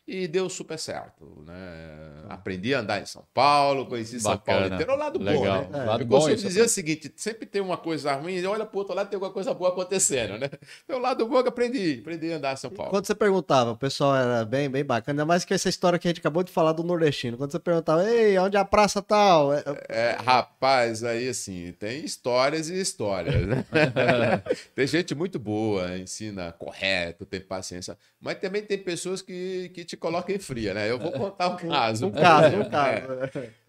e 0.06 0.28
deu 0.28 0.50
super 0.50 0.78
certo. 0.78 1.42
Né? 1.46 2.24
Aprendi 2.28 2.74
a 2.74 2.80
andar 2.80 3.00
em 3.00 3.06
São 3.06 3.24
Paulo, 3.32 3.86
conheci 3.86 4.22
Bacana. 4.22 4.36
São 4.36 4.44
Paulo 4.44 4.74
inteiro. 4.74 4.92
O 4.92 4.96
lado 4.96 5.18
Legal. 5.18 5.64
bom, 5.64 5.70
né? 5.70 5.78
É. 5.78 5.84
Lado 5.84 6.02
Eu 6.02 6.08
costumo 6.08 6.36
dizer 6.36 6.62
o 6.62 6.68
seguinte: 6.68 7.12
sempre 7.16 7.46
tem 7.46 7.62
uma 7.62 7.78
coisa 7.78 8.12
ruim, 8.14 8.44
olha 8.44 8.66
para 8.66 8.76
o 8.76 8.78
outro 8.78 8.94
lado 8.94 9.08
tem 9.08 9.16
alguma 9.16 9.32
coisa 9.32 9.54
boa 9.54 9.70
acontecendo. 9.70 10.38
Né? 10.38 10.50
Então, 10.84 10.98
o 10.98 11.00
lado 11.00 11.26
bom 11.26 11.42
que 11.42 11.48
aprendi, 11.48 11.98
aprendi 12.00 12.32
a 12.32 12.36
andar 12.36 12.52
em 12.52 12.56
São 12.56 12.70
Paulo. 12.70 12.90
Quando 12.90 13.06
você 13.06 13.14
perguntava, 13.14 13.70
o 13.70 13.76
pessoal 13.76 14.14
era 14.14 14.44
bem, 14.44 14.68
bem 14.68 14.84
bacana, 14.84 15.14
ainda 15.14 15.26
mais 15.26 15.44
que 15.44 15.54
essa 15.54 15.70
história 15.70 15.98
que 15.98 16.06
a 16.06 16.10
gente 16.10 16.20
acabou 16.20 16.42
de 16.42 16.52
falar 16.52 16.72
do 16.72 16.82
nordestino. 16.82 17.38
Quando 17.38 17.52
você 17.52 17.58
perguntava, 17.58 18.08
ei, 18.08 18.38
onde 18.38 18.56
é 18.56 18.60
a 18.60 18.64
praça 18.64 19.00
tal? 19.00 19.54
É, 19.54 19.62
é, 19.88 20.16
rapaz, 20.22 21.02
aí 21.02 21.28
assim, 21.28 21.72
tem 21.78 22.04
histórias 22.04 22.68
e 22.68 22.78
histórias, 22.78 23.46
né? 23.46 23.64
tem 24.74 24.86
gente 24.86 25.14
muito 25.14 25.38
boa, 25.38 25.96
ensina 25.98 26.52
correto, 26.52 27.24
tem 27.24 27.40
paciência. 27.40 27.96
Mas 28.20 28.38
também 28.38 28.62
tem 28.62 28.78
pessoas 28.78 29.22
que, 29.22 29.70
que 29.74 29.84
te 29.84 29.96
colocam 29.96 30.34
em 30.34 30.38
fria, 30.38 30.74
né? 30.74 30.90
Eu 30.90 30.98
vou 30.98 31.12
contar 31.12 31.48
um 31.48 31.56
caso. 31.68 32.06
Um 32.06 32.10
caso, 32.10 32.56
um 32.56 32.64
caso. 32.70 33.06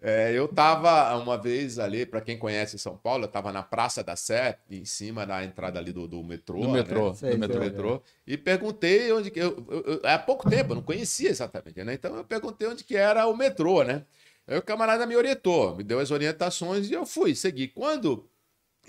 É, 0.00 0.30
é, 0.30 0.32
eu 0.32 0.48
tava 0.48 1.16
uma 1.16 1.36
vez 1.36 1.78
ali, 1.78 2.06
para 2.06 2.20
quem 2.20 2.38
conhece 2.38 2.78
São 2.78 2.96
Paulo, 2.96 3.24
eu 3.24 3.28
tava 3.28 3.52
na 3.52 3.62
Praça 3.62 4.02
da 4.02 4.16
Sé, 4.16 4.58
em 4.70 4.84
cima 4.84 5.26
da 5.26 5.44
entrada 5.44 5.78
ali 5.78 5.92
do, 5.92 6.06
do 6.06 6.22
metrô. 6.22 6.60
Do 6.60 6.68
né? 6.68 6.78
metrô. 6.78 7.14
Sei, 7.14 7.32
do 7.32 7.38
metrô, 7.38 7.60
metrô. 7.60 8.02
E 8.26 8.36
perguntei 8.36 9.12
onde 9.12 9.30
que. 9.30 9.40
Eu, 9.40 9.64
eu, 9.68 9.84
eu, 9.84 10.00
há 10.04 10.18
pouco 10.18 10.48
tempo, 10.48 10.72
eu 10.72 10.76
não 10.76 10.82
conhecia 10.82 11.30
exatamente, 11.30 11.82
né? 11.84 11.94
Então 11.94 12.16
eu 12.16 12.24
perguntei 12.24 12.68
onde 12.68 12.84
que 12.84 12.96
era 12.96 13.26
o 13.26 13.36
metrô, 13.36 13.82
né? 13.82 14.04
Aí 14.46 14.58
o 14.58 14.62
camarada 14.62 15.06
me 15.06 15.16
orientou, 15.16 15.76
me 15.76 15.84
deu 15.84 16.00
as 16.00 16.10
orientações 16.10 16.90
e 16.90 16.92
eu 16.92 17.06
fui, 17.06 17.34
segui. 17.34 17.68
Quando 17.68 18.28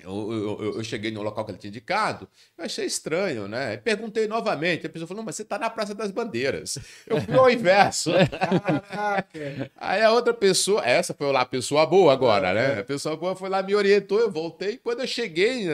eu, 0.04 0.60
eu, 0.62 0.74
eu, 0.78 0.84
cheguei 0.84 1.12
no 1.12 1.22
local 1.22 1.46
que 1.46 1.52
ele 1.52 1.58
tinha 1.58 1.70
indicado, 1.70 2.28
eu 2.58 2.66
achei 2.66 2.86
estranho, 2.86 3.48
né? 3.48 3.78
perguntei 3.78 4.28
novamente. 4.28 4.88
A 4.88 4.90
pessoa 4.90 5.08
falou: 5.08 5.24
mas 5.24 5.36
você 5.36 5.44
está 5.44 5.60
na 5.60 5.70
Praça 5.70 5.94
das 5.94 6.12
Bandeiras. 6.12 6.78
Eu 7.06 7.22
fui 7.22 7.36
ao 7.36 7.50
inverso. 7.50 8.12
Aí 9.78 10.02
a 10.02 10.12
outra 10.12 10.34
pessoa, 10.34 10.84
essa 10.84 11.14
foi 11.14 11.32
lá 11.32 11.42
a 11.42 11.46
pessoa 11.46 11.86
boa 11.86 12.12
agora, 12.14 12.54
né? 12.54 12.80
A 12.80 12.84
pessoa 12.84 13.16
boa 13.16 13.36
foi 13.36 13.50
lá, 13.50 13.62
me 13.62 13.76
orientou, 13.76 14.20
eu 14.20 14.32
voltei. 14.32 14.78
Quando 14.78 15.02
eu 15.02 15.08
cheguei 15.08 15.68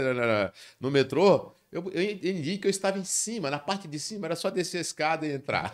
no 0.80 0.92
metrô, 0.92 1.54
eu, 1.70 1.92
eu 1.94 2.02
entendi 2.02 2.58
que 2.58 2.66
eu 2.66 2.70
estava 2.70 2.98
em 2.98 3.04
cima, 3.04 3.52
na 3.52 3.60
parte 3.60 3.88
de 3.88 4.00
cima, 4.00 4.28
era 4.28 4.36
só 4.38 4.50
descer 4.50 4.78
a 4.78 4.82
escada 4.82 5.28
e 5.28 5.34
entrar. 5.34 5.70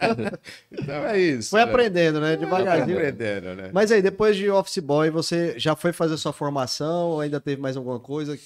então 0.70 1.06
é 1.06 1.18
isso. 1.18 1.50
Foi 1.50 1.64
né? 1.64 1.70
aprendendo, 1.70 2.20
né? 2.20 2.36
Devagarzinho. 2.36 2.98
Foi 2.98 3.08
aprendendo, 3.08 3.54
né? 3.54 3.70
Mas 3.72 3.90
aí, 3.90 4.02
depois 4.02 4.36
de 4.36 4.50
Office 4.50 4.78
Boy, 4.78 5.10
você 5.10 5.58
já 5.58 5.74
foi 5.74 5.92
fazer 5.92 6.18
sua 6.18 6.34
formação 6.34 7.10
ou 7.10 7.20
ainda 7.20 7.40
teve 7.40 7.60
mais 7.60 7.78
alguma 7.78 7.98
coisa? 7.98 8.38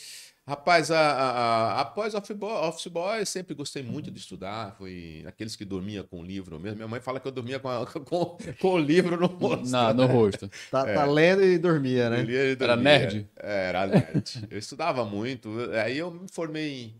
Rapaz, 0.48 0.92
a, 0.92 1.00
a, 1.00 1.30
a, 1.30 1.80
após 1.80 2.14
Office 2.14 2.36
Boy, 2.36 2.52
Office 2.68 2.86
Boy, 2.86 3.26
sempre 3.26 3.52
gostei 3.52 3.82
muito 3.82 4.12
de 4.12 4.18
estudar. 4.20 4.76
Foi 4.78 5.24
aqueles 5.26 5.56
que 5.56 5.64
dormia 5.64 6.04
com 6.04 6.20
o 6.20 6.24
livro 6.24 6.60
mesmo. 6.60 6.76
Minha 6.76 6.86
mãe 6.86 7.00
fala 7.00 7.18
que 7.18 7.26
eu 7.26 7.32
dormia 7.32 7.58
com, 7.58 7.68
com, 8.06 8.38
com 8.60 8.74
o 8.74 8.78
livro 8.78 9.16
no 9.16 9.26
rosto. 9.26 9.68
Não, 9.68 9.92
no 9.92 10.06
rosto. 10.06 10.48
tá, 10.70 10.88
é. 10.88 10.94
tá, 10.94 11.04
lendo 11.04 11.42
e 11.42 11.58
dormia, 11.58 12.08
né? 12.08 12.20
E 12.20 12.54
dormia. 12.54 12.56
Era 12.60 12.76
nerd? 12.76 13.28
É, 13.36 13.68
era 13.70 13.86
nerd. 13.88 14.46
eu 14.48 14.56
estudava 14.56 15.04
muito. 15.04 15.50
Aí 15.84 15.98
eu 15.98 16.12
me 16.12 16.28
formei 16.30 16.94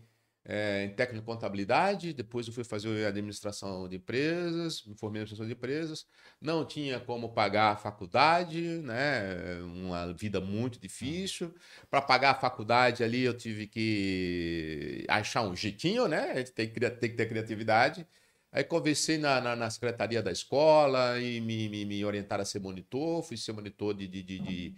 é, 0.49 0.85
em 0.85 0.95
técnico 0.95 1.19
de 1.19 1.25
contabilidade, 1.25 2.13
depois 2.13 2.47
eu 2.47 2.53
fui 2.53 2.63
fazer 2.63 3.05
administração 3.05 3.89
de 3.89 3.97
empresas, 3.97 4.81
me 4.85 4.95
formei 4.95 5.19
em 5.19 5.23
administração 5.23 5.45
de 5.45 5.51
empresas, 5.51 6.07
não 6.39 6.63
tinha 6.65 7.01
como 7.01 7.33
pagar 7.33 7.73
a 7.73 7.75
faculdade, 7.75 8.61
né, 8.61 9.59
uma 9.61 10.13
vida 10.13 10.39
muito 10.39 10.79
difícil, 10.79 11.53
para 11.89 12.01
pagar 12.01 12.31
a 12.31 12.35
faculdade 12.35 13.03
ali 13.03 13.23
eu 13.23 13.33
tive 13.33 13.67
que 13.67 15.05
achar 15.09 15.41
um 15.41 15.53
jeitinho, 15.53 16.07
né, 16.07 16.31
a 16.31 16.37
gente 16.37 16.53
tem 16.53 16.71
que, 16.71 16.79
tem 16.79 17.09
que 17.09 17.17
ter 17.17 17.27
criatividade, 17.27 18.07
Aí 18.49 18.63
conversei 18.63 19.17
na, 19.17 19.41
na, 19.41 19.55
na, 19.55 19.69
secretaria 19.69 20.23
da 20.23 20.31
escola 20.31 21.19
e 21.19 21.41
me, 21.41 21.67
me, 21.67 21.85
me 21.85 22.05
orientaram 22.05 22.41
a 22.41 22.45
ser 22.45 22.59
monitor, 22.59 23.21
fui 23.21 23.35
ser 23.35 23.51
monitor 23.51 23.93
de, 23.93 24.07
de, 24.07 24.23
de, 24.23 24.39
de 24.39 24.75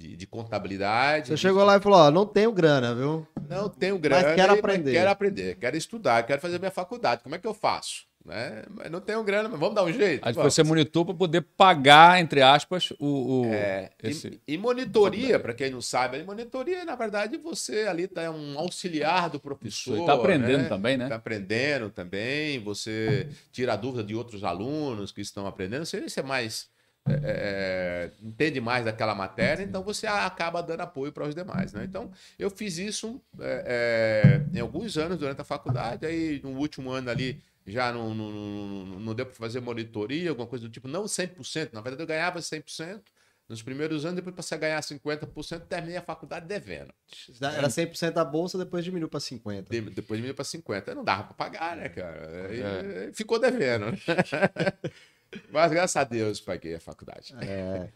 de, 0.00 0.16
de 0.16 0.26
contabilidade. 0.26 1.28
Você 1.28 1.34
de... 1.34 1.40
chegou 1.40 1.62
lá 1.64 1.76
e 1.76 1.80
falou: 1.80 1.98
Ó, 1.98 2.10
não 2.10 2.24
tenho 2.24 2.50
grana, 2.52 2.94
viu? 2.94 3.26
Não 3.48 3.68
tenho 3.68 3.98
grana. 3.98 4.28
Mas 4.28 4.34
quero 4.34 4.52
aprender. 4.54 4.92
Quero 4.92 5.10
aprender, 5.10 5.56
quero 5.56 5.76
estudar, 5.76 6.26
quero 6.26 6.40
fazer 6.40 6.58
minha 6.58 6.70
faculdade. 6.70 7.22
Como 7.22 7.34
é 7.34 7.38
que 7.38 7.46
eu 7.46 7.54
faço? 7.54 8.10
né? 8.24 8.64
Mas 8.70 8.90
não 8.90 9.00
tenho 9.00 9.22
grana, 9.24 9.48
mas 9.48 9.58
vamos 9.58 9.74
dar 9.74 9.84
um 9.84 9.92
jeito. 9.92 10.26
Aí 10.26 10.32
você 10.32 10.62
monitor 10.62 11.04
para 11.04 11.14
poder 11.14 11.40
pagar, 11.40 12.20
entre 12.20 12.42
aspas, 12.42 12.90
o. 12.98 13.42
o 13.42 13.44
É, 13.46 13.90
esse... 14.02 14.40
e, 14.46 14.54
e 14.54 14.58
monitoria, 14.58 15.38
para 15.38 15.54
quem 15.54 15.70
não 15.70 15.80
sabe, 15.80 16.22
monitoria, 16.22 16.84
na 16.84 16.94
verdade, 16.94 17.36
você 17.38 17.86
ali 17.88 18.06
tá 18.06 18.30
um 18.30 18.58
auxiliar 18.58 19.30
do 19.30 19.40
professor. 19.40 19.98
Está 19.98 20.14
aprendendo 20.14 20.62
né? 20.62 20.68
também, 20.68 20.96
né? 20.96 21.04
Está 21.04 21.16
aprendendo 21.16 21.90
também, 21.90 22.58
você 22.60 23.28
tira 23.50 23.72
a 23.72 23.76
dúvida 23.76 24.04
de 24.04 24.14
outros 24.14 24.44
alunos 24.44 25.12
que 25.12 25.20
estão 25.20 25.46
aprendendo, 25.46 25.84
você, 25.84 26.00
você 26.00 26.20
é 26.20 26.22
mais. 26.22 26.68
É, 27.08 28.10
é, 28.22 28.26
entende 28.26 28.60
mais 28.60 28.84
daquela 28.84 29.14
matéria, 29.14 29.62
então 29.62 29.82
você 29.82 30.06
acaba 30.06 30.62
dando 30.62 30.80
apoio 30.80 31.12
para 31.12 31.26
os 31.26 31.34
demais. 31.34 31.72
Né? 31.72 31.84
Então, 31.84 32.10
eu 32.38 32.50
fiz 32.50 32.78
isso 32.78 33.20
é, 33.38 34.42
é, 34.52 34.56
em 34.56 34.60
alguns 34.60 34.96
anos 34.98 35.18
durante 35.18 35.40
a 35.40 35.44
faculdade, 35.44 36.06
aí 36.06 36.40
no 36.42 36.50
último 36.50 36.90
ano 36.90 37.10
ali 37.10 37.42
já 37.66 37.92
não, 37.92 38.14
não, 38.14 38.30
não, 38.30 39.00
não 39.00 39.14
deu 39.14 39.26
para 39.26 39.34
fazer 39.34 39.60
monitoria, 39.60 40.30
alguma 40.30 40.46
coisa 40.46 40.66
do 40.66 40.70
tipo, 40.70 40.88
não 40.88 41.04
100%, 41.04 41.70
na 41.72 41.80
verdade 41.80 42.02
eu 42.02 42.06
ganhava 42.06 42.38
100%. 42.40 43.00
Nos 43.48 43.62
primeiros 43.62 44.04
anos, 44.04 44.14
depois 44.14 44.36
passei 44.36 44.56
a 44.56 44.60
ganhar 44.60 44.80
50%, 44.80 45.62
terminei 45.62 45.96
a 45.96 46.02
faculdade 46.02 46.46
devendo. 46.46 46.94
Era 47.40 47.66
100% 47.66 48.12
da 48.12 48.24
bolsa, 48.24 48.56
depois 48.56 48.84
diminuiu 48.84 49.08
para 49.08 49.18
50%. 49.18 49.68
De- 49.68 49.80
depois 49.90 50.18
diminuiu 50.18 50.36
para 50.36 50.44
50%. 50.44 50.94
Não 50.94 51.02
dava 51.02 51.24
para 51.24 51.34
pagar, 51.34 51.76
né, 51.76 51.88
cara? 51.88 52.46
Aí, 52.48 53.12
Ficou 53.12 53.40
devendo. 53.40 53.86
né? 55.32 55.40
Mas 55.50 55.70
graças 55.70 55.96
a 55.96 56.04
Deus 56.04 56.40
paguei 56.40 56.74
a 56.74 56.80
faculdade. 56.80 57.34
É. 57.40 57.88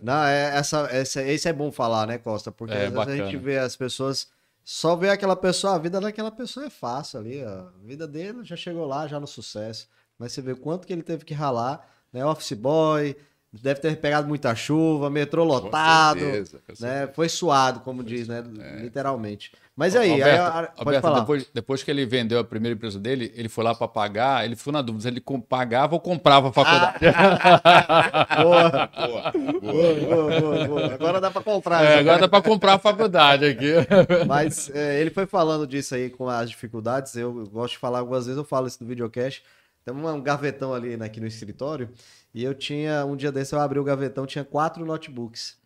Não, 0.00 0.24
é, 0.24 0.56
essa, 0.56 0.88
essa, 0.90 1.22
esse 1.22 1.48
é 1.48 1.52
bom 1.52 1.70
falar, 1.70 2.06
né, 2.06 2.18
Costa? 2.18 2.50
Porque 2.50 2.74
É, 2.74 2.86
às 2.86 2.92
vezes 2.92 3.08
a 3.08 3.24
gente 3.24 3.36
vê 3.36 3.58
as 3.58 3.76
pessoas. 3.76 4.28
Só 4.62 4.94
vê 4.94 5.08
aquela 5.08 5.34
pessoa, 5.34 5.74
a 5.74 5.78
vida 5.78 6.00
daquela 6.00 6.30
pessoa 6.30 6.66
é 6.66 6.70
fácil 6.70 7.20
ali. 7.20 7.42
A 7.42 7.66
vida 7.82 8.06
dele 8.06 8.44
já 8.44 8.56
chegou 8.56 8.86
lá, 8.86 9.06
já 9.06 9.18
no 9.18 9.26
sucesso. 9.26 9.88
Mas 10.18 10.32
você 10.32 10.42
vê 10.42 10.52
o 10.52 10.56
quanto 10.56 10.86
que 10.86 10.92
ele 10.92 11.02
teve 11.02 11.24
que 11.24 11.32
ralar, 11.32 11.88
né? 12.12 12.24
Office 12.24 12.52
boy, 12.52 13.16
deve 13.52 13.80
ter 13.80 13.96
pegado 13.96 14.28
muita 14.28 14.54
chuva, 14.54 15.10
metrô 15.10 15.44
lotado. 15.44 16.20
certeza, 16.20 16.60
com 16.66 16.84
né? 16.84 17.06
Foi 17.08 17.28
suado, 17.28 17.80
como 17.80 18.04
diz, 18.04 18.28
né? 18.28 18.44
É. 18.60 18.82
Literalmente. 18.82 19.52
Mas 19.80 19.96
aí, 19.96 20.12
aí 20.12 20.20
Alberto, 20.20 20.42
a- 20.42 20.52
pode 20.62 20.72
Alberto, 20.80 21.00
falar. 21.00 21.20
Depois, 21.20 21.46
depois 21.54 21.82
que 21.82 21.90
ele 21.90 22.04
vendeu 22.04 22.38
a 22.38 22.44
primeira 22.44 22.76
empresa 22.76 22.98
dele, 22.98 23.32
ele 23.34 23.48
foi 23.48 23.64
lá 23.64 23.74
para 23.74 23.88
pagar, 23.88 24.44
ele 24.44 24.54
ficou 24.54 24.74
na 24.74 24.82
dúvida 24.82 25.04
se 25.04 25.08
ele 25.08 25.22
pagava 25.48 25.94
ou 25.94 26.00
comprava 26.00 26.50
a 26.50 26.52
faculdade. 26.52 26.98
Boa, 28.42 28.70
Boa, 28.70 29.32
boa. 29.32 29.32
boa, 29.32 29.94
boa, 29.94 30.40
boa, 30.40 30.66
boa. 30.66 30.94
Agora 30.94 31.18
dá 31.18 31.30
pra 31.30 31.42
comprar. 31.42 31.82
É, 31.82 31.88
né? 31.94 32.00
agora 32.00 32.18
dá 32.18 32.28
para 32.28 32.42
comprar 32.42 32.74
a 32.74 32.78
faculdade 32.78 33.46
aqui. 33.46 33.72
Mas 34.28 34.68
é, 34.74 35.00
ele 35.00 35.08
foi 35.08 35.24
falando 35.24 35.66
disso 35.66 35.94
aí 35.94 36.10
com 36.10 36.28
as 36.28 36.50
dificuldades. 36.50 37.14
Eu 37.16 37.46
gosto 37.50 37.72
de 37.72 37.78
falar 37.78 38.00
algumas 38.00 38.26
vezes, 38.26 38.36
eu 38.36 38.44
falo 38.44 38.66
isso 38.66 38.82
no 38.82 38.86
videocast. 38.86 39.42
Tem 39.82 39.94
um 39.94 40.06
um 40.06 40.20
gavetão 40.20 40.74
ali 40.74 40.94
né, 40.98 41.06
aqui 41.06 41.20
no 41.20 41.26
escritório. 41.26 41.88
E 42.34 42.44
eu 42.44 42.52
tinha, 42.52 43.06
um 43.06 43.16
dia 43.16 43.32
desse, 43.32 43.54
eu 43.54 43.60
abri 43.60 43.78
o 43.78 43.84
gavetão, 43.84 44.26
tinha 44.26 44.44
quatro 44.44 44.84
notebooks. 44.84 45.56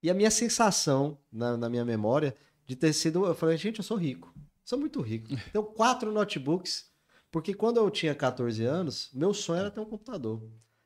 E 0.00 0.08
a 0.08 0.14
minha 0.14 0.30
sensação, 0.30 1.18
na, 1.32 1.56
na 1.56 1.68
minha 1.68 1.84
memória, 1.84 2.36
de 2.66 2.76
ter 2.76 2.92
sido. 2.92 3.24
Eu 3.26 3.34
falei, 3.34 3.56
gente, 3.56 3.78
eu 3.78 3.84
sou 3.84 3.96
rico. 3.96 4.32
Sou 4.64 4.78
muito 4.78 5.00
rico. 5.00 5.28
Tenho 5.52 5.64
quatro 5.64 6.10
notebooks. 6.12 6.86
Porque 7.30 7.52
quando 7.52 7.78
eu 7.78 7.90
tinha 7.90 8.14
14 8.14 8.64
anos, 8.64 9.10
meu 9.12 9.34
sonho 9.34 9.60
era 9.60 9.70
ter 9.70 9.80
um 9.80 9.84
computador. 9.84 10.42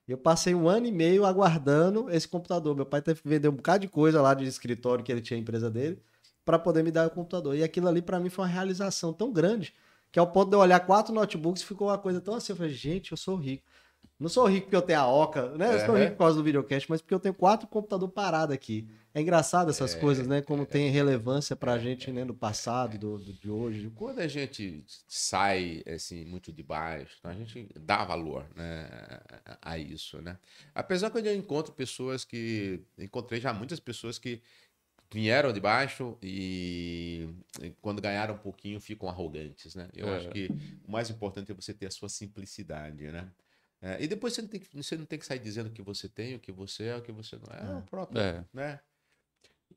E 0.07 0.11
eu 0.13 0.17
passei 0.19 0.55
um 0.55 0.67
ano 0.69 0.87
e 0.87 0.93
meio 0.93 1.27
aguardando 1.27 2.09
esse 2.11 2.27
computador. 2.27 2.75
Meu 2.75 2.87
pai 2.87 3.03
teve 3.03 3.21
que 3.21 3.29
vender 3.29 3.49
um 3.49 3.53
bocado 3.57 3.83
de 3.83 3.89
coisa 3.89 4.23
lá 4.23 4.33
de 4.33 4.45
escritório 4.47 5.05
que 5.05 5.13
ele 5.13 5.21
tinha 5.21 5.37
a 5.37 5.41
empresa 5.41 5.71
dele 5.71 6.01
para 6.47 6.59
poder 6.59 6.83
me 6.83 6.91
dar 6.91 7.07
o 7.07 7.11
computador. 7.11 7.55
E 7.55 7.63
aquilo 7.63 7.87
ali 7.89 8.01
para 8.01 8.19
mim 8.19 8.31
foi 8.31 8.47
uma 8.47 8.51
realização 8.51 9.13
tão 9.13 9.31
grande 9.31 9.75
que 10.11 10.19
ao 10.19 10.27
ponto 10.27 10.49
de 10.49 10.57
eu 10.57 10.61
olhar 10.61 10.81
quatro 10.81 11.15
notebooks 11.15 11.63
ficou 11.63 11.89
uma 11.89 11.99
coisa 11.99 12.21
tão 12.23 12.35
assim. 12.35 12.53
Eu 12.53 12.57
falei, 12.57 12.73
gente, 12.73 13.11
eu 13.13 13.19
sou 13.19 13.37
rico. 13.37 13.63
Não 14.19 14.31
sou 14.31 14.47
rico 14.47 14.63
porque 14.65 14.77
eu 14.77 14.83
tenho 14.83 15.01
a 15.01 15.07
Oca, 15.07 15.51
né? 15.51 15.75
Eu 15.75 15.81
sou 15.81 15.95
Uhum. 15.95 16.01
rico 16.01 16.13
por 16.13 16.19
causa 16.21 16.39
do 16.39 16.43
videocast, 16.43 16.89
mas 16.89 17.03
porque 17.03 17.13
eu 17.15 17.21
tenho 17.21 17.35
quatro 17.35 17.69
computadores 17.69 18.15
parados 18.15 18.55
aqui. 18.55 18.89
É 19.19 19.21
engraçado 19.21 19.69
essas 19.71 19.97
coisas, 19.97 20.29
né? 20.29 20.41
Como 20.41 20.65
tem 20.65 20.91
relevância 20.91 21.57
pra 21.57 21.77
gente, 21.77 22.13
né? 22.13 22.25
No 22.25 22.33
passado, 22.35 22.97
do, 22.97 23.19
do- 23.19 23.33
de 23.33 23.51
hoje. 23.51 23.91
Quando 23.97 24.21
a 24.21 24.29
gente 24.29 24.85
sai 25.09 25.83
assim 25.93 26.25
muito 26.25 26.53
de 26.53 26.63
baixo, 26.63 27.17
então 27.19 27.31
a 27.33 27.35
gente 27.35 27.69
dá 27.81 28.05
valor 28.05 28.47
né, 28.55 28.89
a- 29.45 29.73
a 29.73 29.79
isso, 29.79 30.23
né? 30.23 30.39
Apesar 30.73 31.11
que 31.11 31.19
eu 31.19 31.35
encontro 31.35 31.73
pessoas 31.73 32.25
que 32.25 32.81
encontrei 32.97 33.41
já 33.41 33.53
muitas 33.53 33.81
pessoas 33.81 34.21
que 34.21 34.41
vieram 35.13 35.53
de 35.53 35.59
baixo 35.61 36.17
e 36.23 37.29
e 37.61 37.71
quando 37.83 38.01
ganharam 38.01 38.35
um 38.35 38.39
pouquinho 38.39 38.79
ficam 38.81 39.09
arrogantes, 39.09 39.75
né? 39.75 39.89
Eu 39.97 40.07
É. 40.09 40.17
acho 40.17 40.29
que 40.29 40.49
o 40.87 40.93
mais 40.93 41.11
importante 41.11 41.51
é 41.51 41.55
você 41.57 41.75
ter 41.75 41.87
a 41.87 41.91
sua 41.91 42.09
simplicidade, 42.09 43.11
né? 43.11 43.29
É, 43.81 44.03
e 44.03 44.07
depois 44.09 44.33
você 44.35 44.43
não, 44.43 44.49
tem 44.49 44.61
que, 44.61 44.69
você 44.77 44.97
não 44.97 45.07
tem 45.07 45.19
que 45.19 45.25
sair 45.27 45.39
dizendo 45.39 45.69
o 45.69 45.71
que 45.73 45.83
você 45.83 46.09
tem, 46.09 46.35
o 46.35 46.41
que 46.41 46.51
você 46.53 46.85
é, 46.87 46.97
o 46.97 47.03
que 47.03 47.13
você 47.13 47.37
não 47.37 47.53
é. 47.57 47.73
É 47.75 47.79
o 47.79 47.83
próprio, 47.83 48.21
É. 48.21 48.45
né? 48.53 48.81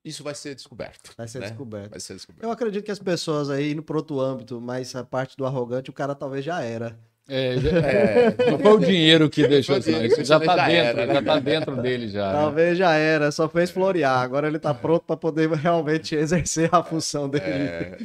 Isso 0.04 0.24
vai 0.24 0.34
ser 0.34 0.56
descoberto. 0.56 1.12
Vai 1.18 1.28
ser 1.28 1.40
né? 1.40 1.48
descoberto. 1.48 1.92
Vai 1.92 2.00
ser 2.00 2.14
descoberto. 2.14 2.44
Eu 2.44 2.52
acredito 2.52 2.84
que 2.84 2.92
as 2.92 3.00
pessoas 3.00 3.50
aí 3.50 3.72
indo 3.74 3.84
para 3.84 3.98
outro 3.98 4.20
âmbito, 4.20 4.60
mas 4.60 4.96
a 4.96 5.04
parte 5.04 5.38
do 5.38 5.46
arrogante, 5.46 5.90
o 5.90 5.94
cara 5.94 6.16
talvez 6.16 6.44
já 6.44 6.62
era. 6.64 6.98
É, 7.30 7.56
já- 7.62 7.70
é, 7.78 8.36
não 8.52 8.58
foi 8.58 8.72
o 8.74 8.80
dinheiro 8.80 9.30
que 9.30 9.46
deixou 9.48 9.78
isso, 9.78 9.90
dinheiro 9.92 10.08
Isso 10.12 10.26
já 10.26 10.40
tá 10.40 10.58
já 10.58 10.68
dentro, 10.68 11.00
era, 11.02 11.06
né? 11.06 11.14
já 11.14 11.22
tá 11.22 11.40
dentro 11.40 11.76
dele 11.82 12.10
já. 12.10 12.28
né? 12.28 12.40
Talvez 12.40 12.78
já 12.80 12.94
era, 12.96 13.32
só 13.32 13.48
fez 13.48 13.70
florear. 13.70 14.20
Agora 14.20 14.48
ele 14.48 14.58
tá 14.58 14.74
pronto 14.74 15.04
para 15.06 15.16
poder 15.16 15.48
realmente 15.52 16.16
exercer 16.16 16.68
a 16.74 16.82
função 16.84 17.30
dele. 17.30 17.46
É, 17.46 17.96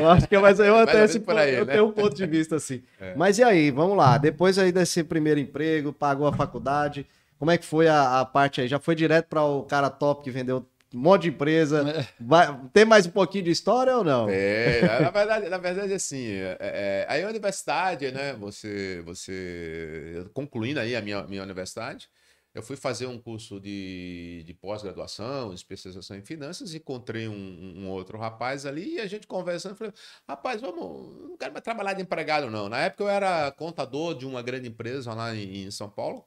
Eu 0.00 0.10
acho 0.10 0.28
que 0.28 0.38
mas 0.38 0.60
eu 0.60 0.74
ou 0.74 0.82
esse, 0.84 1.18
por 1.20 1.36
aí, 1.38 1.54
eu 1.54 1.64
né? 1.64 1.72
tenho 1.72 1.86
um 1.86 1.92
ponto 1.92 2.14
de 2.14 2.26
vista 2.26 2.56
assim. 2.56 2.82
Mas 3.16 3.38
e 3.38 3.42
aí, 3.42 3.70
vamos 3.70 3.96
lá. 3.96 4.18
Depois 4.18 4.58
aí 4.58 4.70
desse 4.70 5.02
primeiro 5.02 5.40
emprego, 5.40 5.90
pagou 5.92 6.26
a 6.26 6.32
faculdade. 6.34 7.06
Como 7.38 7.50
é 7.50 7.56
que 7.58 7.64
foi 7.66 7.88
a, 7.88 8.20
a 8.20 8.24
parte 8.26 8.60
aí? 8.60 8.68
Já 8.68 8.78
foi 8.78 8.94
direto 8.94 9.26
para 9.26 9.42
o 9.42 9.62
cara 9.62 9.88
top 9.90 10.22
que 10.22 10.30
vendeu 10.30 10.64
um 10.96 11.00
monte 11.00 11.22
de 11.22 11.28
empresa? 11.28 11.84
Vai, 12.18 12.58
tem 12.72 12.86
mais 12.86 13.06
um 13.06 13.10
pouquinho 13.10 13.44
de 13.44 13.50
história 13.50 13.94
ou 13.94 14.02
não? 14.02 14.28
É, 14.30 14.80
na 15.02 15.10
verdade, 15.10 15.48
na 15.50 15.58
verdade, 15.58 15.92
assim, 15.92 16.26
é, 16.26 16.56
é, 16.58 17.06
aí 17.06 17.22
a 17.22 17.28
universidade, 17.28 18.10
né, 18.10 18.32
você, 18.32 19.02
você, 19.04 20.26
concluindo 20.32 20.80
aí 20.80 20.96
a 20.96 21.02
minha, 21.02 21.22
minha 21.24 21.42
universidade, 21.42 22.08
eu 22.54 22.62
fui 22.62 22.74
fazer 22.74 23.06
um 23.06 23.18
curso 23.18 23.60
de, 23.60 24.42
de 24.46 24.54
pós-graduação, 24.54 25.52
especialização 25.52 26.16
em 26.16 26.22
finanças, 26.22 26.72
encontrei 26.72 27.28
um, 27.28 27.74
um 27.76 27.90
outro 27.90 28.16
rapaz 28.16 28.64
ali 28.64 28.94
e 28.94 29.00
a 29.00 29.06
gente 29.06 29.26
conversando, 29.26 29.76
falei, 29.76 29.92
rapaz, 30.26 30.62
vamos, 30.62 31.28
não 31.28 31.36
quero 31.36 31.52
mais 31.52 31.62
trabalhar 31.62 31.92
de 31.92 32.00
empregado 32.00 32.50
não. 32.50 32.70
Na 32.70 32.78
época 32.78 33.04
eu 33.04 33.10
era 33.10 33.52
contador 33.52 34.14
de 34.14 34.24
uma 34.24 34.40
grande 34.40 34.68
empresa 34.68 35.12
lá 35.12 35.34
em, 35.34 35.66
em 35.66 35.70
São 35.70 35.90
Paulo, 35.90 36.24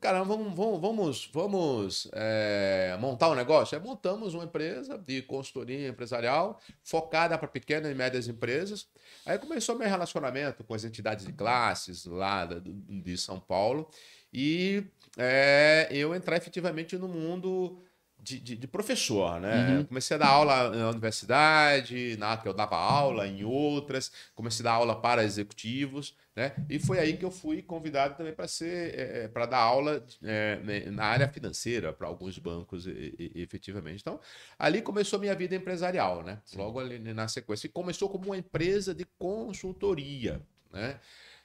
Caramba, 0.00 0.36
vamos, 0.36 0.54
vamos, 0.54 0.80
vamos, 0.80 1.30
vamos 1.32 2.08
é, 2.12 2.96
montar 3.00 3.30
um 3.30 3.34
negócio? 3.34 3.76
Aí 3.78 3.82
montamos 3.82 4.34
uma 4.34 4.44
empresa 4.44 4.98
de 4.98 5.22
consultoria 5.22 5.88
empresarial 5.88 6.60
focada 6.82 7.38
para 7.38 7.48
pequenas 7.48 7.90
e 7.90 7.94
médias 7.94 8.28
empresas. 8.28 8.88
Aí 9.24 9.38
começou 9.38 9.76
meu 9.76 9.88
relacionamento 9.88 10.64
com 10.64 10.74
as 10.74 10.84
entidades 10.84 11.24
de 11.24 11.32
classes 11.32 12.04
lá 12.04 12.46
de 12.46 13.16
São 13.16 13.40
Paulo 13.40 13.88
e 14.32 14.84
é, 15.16 15.88
eu 15.90 16.14
entrar 16.14 16.36
efetivamente 16.36 16.96
no 16.98 17.08
mundo 17.08 17.82
de, 18.26 18.40
de- 18.40 18.56
de 18.56 18.66
professor, 18.66 19.40
né? 19.40 19.78
Uhum. 19.78 19.84
Comecei 19.86 20.16
a 20.16 20.18
dar 20.18 20.28
aula 20.28 20.70
na 20.70 20.90
universidade, 20.90 22.16
na 22.18 22.36
que 22.36 22.48
eu 22.48 22.52
dava 22.52 22.76
aula, 22.76 23.26
em 23.26 23.44
outras, 23.44 24.10
comecei 24.34 24.62
a 24.64 24.68
dar 24.70 24.72
aula 24.72 25.00
para 25.00 25.22
executivos, 25.22 26.14
né? 26.34 26.52
E 26.68 26.78
foi 26.80 26.98
aí 26.98 27.16
que 27.16 27.24
eu 27.24 27.30
fui 27.30 27.62
convidado 27.62 28.16
também 28.16 28.32
para 28.34 28.48
ser, 28.48 29.30
para 29.32 29.46
dar 29.46 29.58
aula 29.58 30.04
é, 30.22 30.90
na 30.90 31.04
área 31.04 31.28
financeira 31.28 31.92
para 31.92 32.08
alguns 32.08 32.36
bancos, 32.38 32.86
e- 32.86 33.14
e- 33.18 33.40
efetivamente. 33.42 34.00
Então, 34.00 34.18
ali 34.58 34.82
começou 34.82 35.18
a 35.18 35.20
minha 35.20 35.34
vida 35.34 35.54
empresarial, 35.54 36.22
né? 36.24 36.38
Logo 36.56 36.80
ali 36.80 36.98
na 36.98 37.28
sequência. 37.28 37.66
E 37.68 37.70
começou 37.70 38.08
como 38.10 38.26
uma 38.26 38.36
empresa 38.36 38.92
de 38.94 39.04
consultoria, 39.18 40.42
né? 40.72 40.98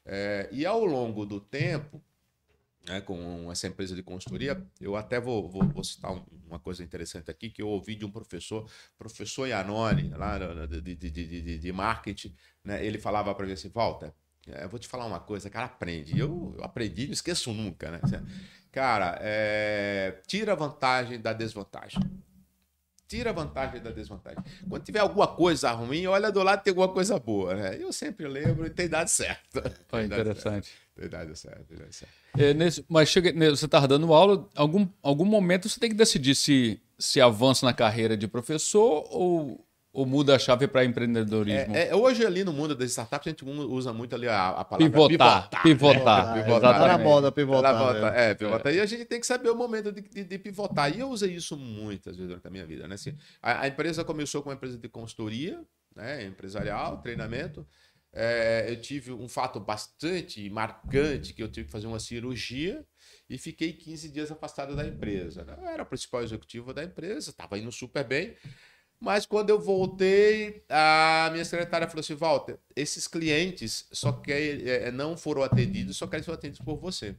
É, 0.06 0.50
e 0.52 0.66
ao 0.66 0.84
longo 0.84 1.26
do 1.28 1.40
tempo, 1.40 2.02
né, 2.88 3.02
com 3.02 3.52
essa 3.52 3.68
empresa 3.68 3.96
de 3.96 4.04
consultoria, 4.04 4.62
eu 4.80 4.96
até 4.96 5.20
vou, 5.20 5.50
vou, 5.50 5.68
vou 5.70 5.84
citar 5.84 6.12
um- 6.12 6.26
uma 6.48 6.60
coisa 6.60 6.84
interessante 6.84 7.30
aqui, 7.32 7.50
que 7.50 7.62
eu 7.62 7.68
ouvi 7.70 7.96
de 7.96 8.04
um 8.06 8.12
professor, 8.12 8.70
professor 8.98 9.48
Iannone, 9.48 10.10
lá 10.10 10.38
de, 10.68 10.82
de, 10.82 10.96
de, 11.12 11.60
de, 11.60 11.72
marketing, 11.72 12.36
né, 12.64 12.86
ele 12.86 12.98
falava 13.00 13.34
para 13.34 13.46
mim 13.46 13.54
assim, 13.54 13.70
Walter, 13.70 14.14
eh, 14.48 14.64
eu 14.66 14.70
vou 14.70 14.80
te 14.80 14.88
falar 14.88 15.06
uma 15.06 15.20
coisa, 15.20 15.50
cara, 15.50 15.66
aprende. 15.66 16.18
Eu, 16.18 16.56
eu 16.58 16.64
aprendi, 16.64 17.06
não 17.06 17.14
esqueço 17.14 17.54
nunca, 17.54 17.92
né? 17.92 18.00
Cara, 18.72 19.18
é, 19.22 20.22
tira 20.28 20.54
a 20.54 20.56
vantagem 20.56 21.20
da 21.20 21.34
desvantagem. 21.34 22.00
Tira 23.12 23.32
a 23.32 23.34
vantagem 23.34 23.82
da 23.82 23.92
desvantagem. 23.92 24.42
Quando 24.70 24.84
tiver 24.86 25.00
alguma 25.00 25.28
coisa 25.28 25.70
ruim, 25.72 26.08
olha 26.08 26.32
do 26.32 26.42
lado 26.42 26.64
tem 26.64 26.72
alguma 26.72 26.88
coisa 26.88 27.20
boa, 27.20 27.54
né? 27.54 27.78
Eu 27.78 27.92
sempre 27.92 28.26
lembro 28.26 28.66
e 28.66 28.70
tem 28.70 28.88
dado 28.88 29.10
certo. 29.10 29.62
Foi 29.90 30.06
interessante. 30.06 30.72
Tem 30.96 31.10
dado 31.10 31.36
certo, 31.36 31.66
tem 31.66 31.78
dado 31.78 31.92
certo. 31.92 32.14
É, 32.38 32.54
nesse- 32.54 32.86
mas 32.88 33.10
chega, 33.10 33.34
né, 33.34 33.50
você 33.50 33.66
está 33.66 33.86
dando 33.86 34.14
aula, 34.14 34.48
algum, 34.56 34.88
algum 35.04 35.26
momento 35.26 35.68
você 35.68 35.78
tem 35.78 35.90
que 35.90 35.96
decidir 35.98 36.36
se, 36.36 36.82
se 36.98 37.20
avança 37.20 37.66
na 37.66 37.74
carreira 37.74 38.16
de 38.16 38.30
professor 38.30 39.06
ou, 39.10 39.62
ou 39.94 40.06
muda 40.06 40.36
a 40.36 40.40
chave 40.40 40.68
para 40.68 40.86
empreendedorismo? 40.86 41.76
É, 41.76 41.90
é, 41.90 41.96
hoje 41.96 42.26
ali 42.26 42.44
no 42.44 42.54
mundo 42.54 42.76
das 42.76 42.92
startups 42.92 43.28
a 43.28 43.30
gente 43.30 43.44
usa 43.44 43.92
muito 43.92 44.16
ali 44.16 44.28
a, 44.28 44.50
a 44.50 44.66
palavra 44.66 44.90
pivotar. 44.90 45.50
Pivotar. 45.50 45.64
pivotar. 45.64 46.36
Né? 46.36 46.44
pivotar. 46.44 46.80
Tá 46.80 46.88
na 46.88 46.98
moda 46.98 47.32
pivotar. 47.32 47.74
Tá 47.74 48.12
né? 48.12 48.32
É, 48.32 48.34
pivotar. 48.34 48.72
É. 48.72 48.76
E 48.76 48.80
a 48.80 48.86
gente 48.86 49.06
tem 49.06 49.20
que 49.20 49.28
saber 49.28 49.50
o 49.50 49.56
momento 49.56 49.92
de, 49.92 50.02
de, 50.02 50.24
de, 50.24 50.40
pivotar. 50.40 50.96
E 50.96 51.00
eu 51.00 51.10
usei 51.10 51.34
isso 51.34 51.58
muitas 51.58 52.16
vezes 52.16 52.30
durante 52.30 52.48
a 52.48 52.50
minha 52.50 52.66
vida. 52.66 52.88
Né? 52.88 52.96
Assim, 52.96 53.18
a, 53.42 53.62
a, 53.62 53.68
empresa 53.68 54.04
começou 54.04 54.42
com 54.42 54.50
uma 54.50 54.56
empresa 54.56 54.78
de 54.78 54.88
consultoria, 54.88 55.62
né? 55.96 56.26
empresarial, 56.26 57.02
treinamento. 57.02 57.68
É, 58.14 58.66
eu 58.70 58.80
tive 58.80 59.14
um 59.14 59.28
fato 59.28 59.60
bastante 59.60 60.50
marcante 60.50 61.34
que 61.34 61.42
eu 61.42 61.48
tive 61.48 61.68
que 61.68 61.72
fazer 61.72 61.88
uma 61.88 62.00
cirurgia 62.00 62.86
e 63.30 63.38
fiquei 63.38 63.72
15 63.72 64.10
dias 64.10 64.32
afastado 64.32 64.76
da 64.76 64.86
empresa. 64.86 65.46
Né? 65.46 65.56
Eu 65.58 65.68
era 65.68 65.84
o 65.84 65.86
principal 65.86 66.22
executivo 66.22 66.74
da 66.74 66.84
empresa, 66.84 67.30
estava 67.30 67.58
indo 67.58 67.72
super 67.72 68.04
bem. 68.04 68.36
Mas 69.02 69.26
quando 69.26 69.50
eu 69.50 69.60
voltei, 69.60 70.64
a 70.70 71.30
minha 71.32 71.44
secretária 71.44 71.88
falou 71.88 72.02
assim: 72.02 72.14
Walter, 72.14 72.60
esses 72.76 73.08
clientes 73.08 73.88
só 73.92 74.12
quer, 74.12 74.68
é, 74.68 74.92
não 74.92 75.18
foram 75.18 75.42
atendidos, 75.42 75.98
só 75.98 76.06
querem 76.06 76.24
ser 76.24 76.32
atendidos 76.32 76.64
por 76.64 76.78
você. 76.78 77.16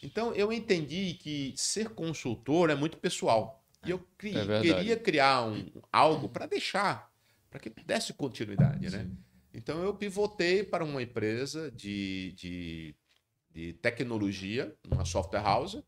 Então 0.00 0.32
eu 0.32 0.52
entendi 0.52 1.14
que 1.14 1.52
ser 1.56 1.88
consultor 1.88 2.70
é 2.70 2.76
muito 2.76 2.98
pessoal. 2.98 3.64
E 3.84 3.90
eu 3.90 3.98
cri, 4.16 4.36
é 4.36 4.60
queria 4.60 4.96
criar 4.96 5.44
um, 5.44 5.66
algo 5.92 6.28
para 6.28 6.46
deixar, 6.46 7.10
para 7.50 7.58
que 7.58 7.68
desse 7.68 8.12
continuidade, 8.12 8.88
né? 8.88 9.10
Então 9.52 9.82
eu 9.82 9.94
pivotei 9.94 10.62
para 10.62 10.84
uma 10.84 11.02
empresa 11.02 11.68
de, 11.72 12.32
de, 12.36 12.94
de 13.50 13.72
tecnologia, 13.74 14.72
uma 14.88 15.04
software 15.04 15.42
house. 15.42 15.82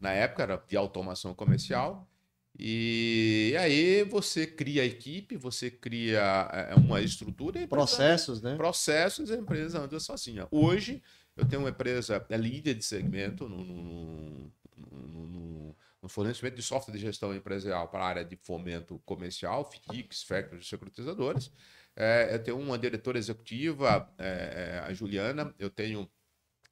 Na 0.00 0.10
época 0.10 0.42
era 0.42 0.56
de 0.56 0.76
automação 0.76 1.32
comercial. 1.32 2.08
E 2.56 3.54
aí 3.58 4.04
você 4.04 4.46
cria 4.46 4.82
a 4.82 4.84
equipe, 4.84 5.36
você 5.36 5.70
cria 5.70 6.48
é, 6.52 6.74
uma 6.76 7.00
estrutura. 7.00 7.66
processos, 7.66 8.40
né? 8.40 8.54
Processos, 8.56 9.30
a 9.30 9.36
empresa 9.36 9.80
anda 9.80 9.98
sozinha. 9.98 10.46
Hoje, 10.50 11.02
eu 11.36 11.44
tenho 11.44 11.62
uma 11.62 11.70
empresa, 11.70 12.24
é 12.28 12.36
líder 12.36 12.74
de 12.74 12.84
segmento 12.84 13.48
no, 13.48 13.64
no, 13.64 14.52
no, 14.76 15.76
no 16.00 16.08
fornecimento 16.08 16.54
de 16.54 16.62
software 16.62 16.94
de 16.94 17.00
gestão 17.00 17.34
empresarial 17.34 17.88
para 17.88 18.04
a 18.04 18.06
área 18.06 18.24
de 18.24 18.36
fomento 18.36 19.00
comercial, 19.04 19.68
FITICs, 19.68 20.22
factories 20.22 20.66
e 20.66 20.68
securitizadores. 20.68 21.50
É, 21.96 22.34
eu 22.34 22.42
tenho 22.42 22.58
uma 22.58 22.78
diretora 22.78 23.18
executiva, 23.18 24.12
é, 24.18 24.82
a 24.84 24.92
Juliana, 24.92 25.52
eu 25.58 25.70
tenho 25.70 26.08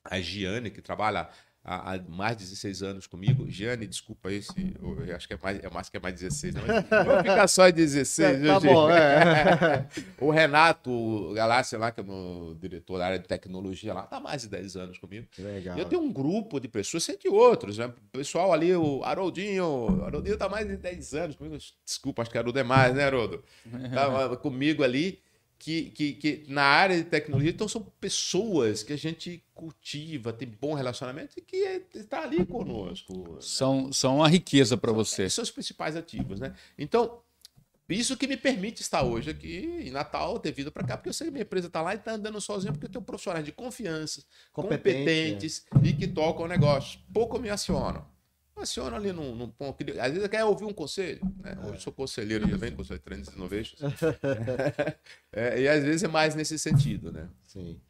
a 0.05 0.21
Giane, 0.21 0.71
que 0.71 0.83
trabalha 0.83 1.29
há, 1.65 1.99
mais 2.09 2.37
de 2.37 2.45
16 2.45 2.83
anos 2.83 3.07
comigo. 3.07 3.49
Giane, 3.49 3.87
desculpa 3.87 4.29
aí 4.29 4.43
se 4.43 4.75
eu 4.81 5.17
acho 5.17 5.29
que 5.29 5.35
é 5.35 5.39
mais, 5.41 5.65
é 5.65 5.71
mais 5.71 5.89
que 5.89 5.97
é 5.97 6.01
mais 6.01 6.15
16, 6.15 6.55
não. 6.55 6.63
Vou 6.63 7.19
ficar 7.19 7.49
só 7.49 7.69
em 7.69 7.73
16. 7.73 8.23
É, 8.33 8.47
tá 8.47 8.61
bom, 8.61 8.91
é. 8.91 9.87
o 10.21 10.31
Renato 10.31 11.33
Galácia 11.35 11.79
lá, 11.79 11.91
que 11.91 12.01
é 12.01 12.03
o 12.03 12.07
meu 12.07 12.55
diretor 12.55 12.99
da 12.99 13.07
área 13.07 13.19
de 13.19 13.27
tecnologia 13.27 13.93
lá, 13.93 14.03
tá 14.03 14.21
mais 14.21 14.43
de 14.43 14.49
10 14.49 14.77
anos 14.77 14.99
comigo. 14.99 15.27
Legal. 15.39 15.77
Eu 15.77 15.85
tenho 15.85 16.01
um 16.01 16.13
grupo 16.13 16.61
de 16.61 16.69
pessoas, 16.69 17.09
entre 17.09 17.29
outros, 17.29 17.79
né? 17.79 17.87
O 17.87 18.19
pessoal 18.19 18.53
ali, 18.53 18.75
o 18.75 19.03
Haroldinho, 19.05 19.65
o 19.65 20.05
Haroldinho 20.05 20.37
tá 20.37 20.49
mais 20.49 20.67
de 20.67 20.77
10 20.77 21.15
anos 21.15 21.37
comigo. 21.37 21.57
Desculpa, 21.85 22.23
acho 22.23 22.31
que 22.31 22.39
Haroldo 22.39 22.59
é 22.59 22.63
mais, 22.63 22.95
né, 22.95 23.05
Haroldo? 23.05 23.43
Tá 23.93 24.37
comigo 24.39 24.83
ali 24.83 25.21
que, 25.63 25.91
que, 25.91 26.13
que, 26.15 26.45
na 26.49 26.65
área 26.65 26.97
de 26.97 27.05
tecnologia, 27.05 27.53
então 27.53 27.69
são 27.69 27.81
pessoas 28.01 28.83
que 28.83 28.93
a 28.93 28.99
gente 28.99 29.45
cultiva, 29.55 30.33
tem 30.33 30.49
bom 30.49 30.75
relacionamento 30.75 31.39
e 31.39 31.41
que 31.41 31.57
está 31.95 32.25
ali 32.25 32.45
conosco. 32.45 33.39
São, 33.41 33.87
né? 33.87 33.93
são 33.93 34.17
uma 34.17 34.29
riqueza 34.29 34.77
para 34.77 34.91
você. 34.91 35.31
São 35.31 35.45
os 35.45 35.53
principais 35.53 35.95
ativos, 35.95 36.41
né? 36.41 36.53
Então, 36.77 37.21
isso 37.89 38.17
que 38.17 38.27
me 38.27 38.37
permite 38.37 38.83
estar 38.83 39.05
hoje 39.05 39.31
aqui 39.31 39.85
em 39.85 39.93
Natal, 39.93 40.37
ter 40.41 40.51
vindo 40.51 40.73
para 40.73 40.83
cá, 40.83 40.97
porque 40.97 41.11
eu 41.11 41.13
sei 41.13 41.29
que 41.29 41.33
minha 41.33 41.45
empresa 41.45 41.69
está 41.69 41.81
lá 41.81 41.95
e 41.95 41.97
está 41.97 42.15
andando 42.15 42.41
sozinha, 42.41 42.73
porque 42.73 42.87
eu 42.87 42.91
tenho 42.91 43.05
profissionais 43.05 43.45
de 43.45 43.53
confiança, 43.53 44.25
competentes 44.53 45.65
é. 45.77 45.87
e 45.87 45.93
que 45.93 46.09
tocam 46.09 46.45
o 46.45 46.49
negócio. 46.49 46.99
Pouco 47.13 47.39
me 47.39 47.51
acionam 47.51 48.05
aciona 48.63 48.97
ali 48.97 49.13
num, 49.13 49.35
num 49.35 49.49
ponto. 49.49 49.85
Às 50.01 50.13
vezes 50.13 50.29
quer 50.29 50.45
ouvir 50.45 50.65
um 50.65 50.73
conselho. 50.73 51.21
Né? 51.39 51.57
Hoje 51.65 51.83
sou 51.83 51.93
conselheiro 51.93 52.49
também, 52.49 52.73
conselho 52.73 52.99
de 52.99 53.05
Trends 53.05 53.29
Innovations. 53.35 53.81
é, 55.33 55.61
e 55.61 55.69
às 55.69 55.85
vezes 55.85 56.03
é 56.03 56.09
mais 56.09 56.35
nesse 56.35 56.59
sentido, 56.59 57.13
né? 57.13 57.29
Sim. 57.47 57.81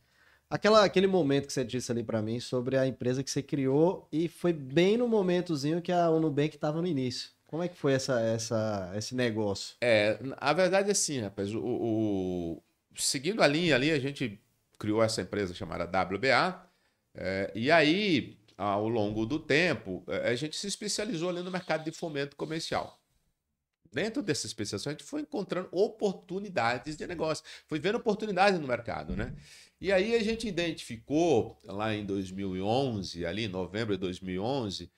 Aquela, 0.51 0.85
aquele 0.85 1.07
momento 1.07 1.47
que 1.47 1.53
você 1.53 1.65
disse 1.65 1.91
ali 1.91 2.05
para 2.05 2.21
mim 2.21 2.39
sobre 2.39 2.77
a 2.77 2.87
empresa 2.87 3.23
que 3.23 3.31
você 3.31 3.43
criou 3.43 4.07
e 4.13 4.29
foi 4.29 4.53
bem 4.53 4.99
no 4.99 5.09
momentozinho 5.09 5.81
que 5.81 5.91
a 5.91 6.11
Unubank 6.11 6.55
estava 6.55 6.83
no 6.83 6.87
início. 6.87 7.31
Como 7.47 7.63
é 7.63 7.69
que 7.69 7.77
foi 7.77 7.95
essa, 7.95 8.21
essa, 8.21 8.93
esse 8.95 9.15
negócio? 9.15 9.77
É, 9.81 10.19
a 10.37 10.53
verdade 10.53 10.89
é 10.89 10.93
assim, 10.93 11.21
rapaz. 11.21 11.55
O, 11.55 11.61
o, 11.61 12.63
seguindo 12.95 13.43
a 13.43 13.47
linha 13.47 13.75
ali, 13.75 13.91
a 13.91 13.99
gente 13.99 14.39
criou 14.79 15.03
essa 15.03 15.23
empresa 15.23 15.55
chamada 15.55 15.85
WBA. 15.85 16.67
É, 17.15 17.53
e 17.55 17.71
aí, 17.71 18.37
ao 18.63 18.89
longo 18.89 19.27
do 19.27 19.41
tempo, 19.41 20.05
é, 20.07 20.29
a 20.29 20.37
gente 20.37 20.57
se 20.57 20.69
especializou 20.69 21.29
ali 21.29 21.43
no 21.43 21.51
mercado 21.51 21.85
de 21.85 21.91
fomento 21.91 22.37
comercial. 22.37 22.99
Dentro 23.93 24.23
dessa 24.23 24.47
especialização, 24.47 24.91
a 24.91 24.95
gente 24.95 25.05
foi 25.05 25.21
encontrando 25.21 25.69
oportunidades 25.71 26.97
de 26.97 27.07
negócio, 27.07 27.45
foi 27.67 27.79
vendo 27.79 27.97
oportunidades 27.97 28.59
no 28.59 28.67
mercado, 28.67 29.15
né? 29.15 29.35
E 29.81 29.93
aí 29.93 30.15
a 30.15 30.23
gente 30.23 30.47
identificou 30.47 31.61
lá 31.65 31.93
em 31.95 32.07
2011, 32.07 33.27
ali 33.27 33.45
em 33.45 33.49
novembro 33.49 33.95
de 33.95 34.01
2011, 34.01 34.91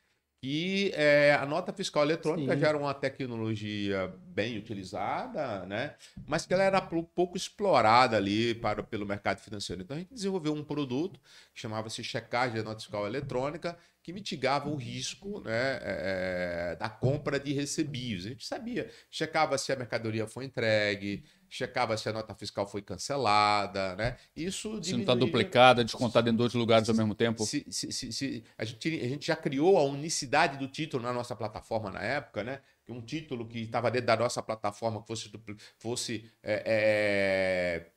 que 0.45 0.93
é, 0.95 1.33
a 1.41 1.47
nota 1.47 1.73
fiscal 1.73 2.03
eletrônica 2.03 2.53
Sim. 2.53 2.61
já 2.61 2.69
era 2.69 2.77
uma 2.77 2.93
tecnologia 2.93 4.13
bem 4.27 4.59
utilizada, 4.59 5.65
né? 5.65 5.95
mas 6.27 6.45
que 6.45 6.53
ela 6.53 6.63
era 6.63 6.83
pouco 6.83 7.35
explorada 7.35 8.19
ali 8.19 8.55
para, 8.55 8.83
pelo 8.83 9.07
mercado 9.07 9.39
financeiro. 9.39 9.81
Então 9.81 9.97
a 9.97 10.01
gente 10.01 10.13
desenvolveu 10.13 10.53
um 10.53 10.63
produto 10.63 11.19
que 11.55 11.63
chamava-se 11.63 12.05
checagem 12.05 12.57
de 12.57 12.63
nota 12.63 12.81
fiscal 12.81 13.07
eletrônica, 13.07 13.75
que 14.05 14.13
mitigava 14.13 14.69
o 14.69 14.77
risco 14.77 15.41
né, 15.41 15.79
é, 15.81 16.77
da 16.79 16.91
compra 16.91 17.41
de 17.41 17.55
recebíveis. 17.55 18.27
A 18.27 18.29
gente 18.29 18.47
sabia, 18.47 18.91
checava 19.11 19.57
se 19.57 19.73
a 19.73 19.77
mercadoria 19.77 20.27
foi 20.27 20.45
entregue, 20.45 21.25
checava 21.49 21.97
se 21.97 22.07
a 22.07 22.13
nota 22.13 22.35
fiscal 22.35 22.67
foi 22.67 22.83
cancelada, 22.83 23.97
né? 23.97 24.19
Isso 24.37 24.79
se 24.85 24.93
não 24.93 25.01
está 25.01 25.15
duplicada, 25.15 25.83
descontada 25.83 26.29
em 26.29 26.35
dois 26.35 26.53
lugares 26.53 26.87
ao 26.91 26.95
mesmo 26.95 27.15
tempo. 27.15 27.47
Se, 27.47 27.65
se, 27.71 27.91
se, 27.91 28.13
se, 28.13 28.45
a, 28.59 28.65
gente, 28.67 28.89
a 28.89 29.09
gente 29.09 29.27
já 29.27 29.37
criou 29.37 29.79
a 29.79 29.85
unicidade 29.85 30.59
do 30.59 30.69
título 30.69 31.03
na 31.03 31.13
nossa 31.13 31.35
plataforma 31.35 31.91
na 31.91 32.03
época, 32.03 32.45
né? 32.45 32.61
Um 32.87 33.01
título 33.01 33.49
que 33.49 33.61
estava 33.61 33.91
dentro 33.91 34.09
da 34.09 34.17
nossa 34.17 34.43
plataforma 34.43 35.01
que 35.01 35.07
fosse, 35.07 35.33
fosse 35.79 36.31
é, 36.43 36.63
é, 36.67 37.91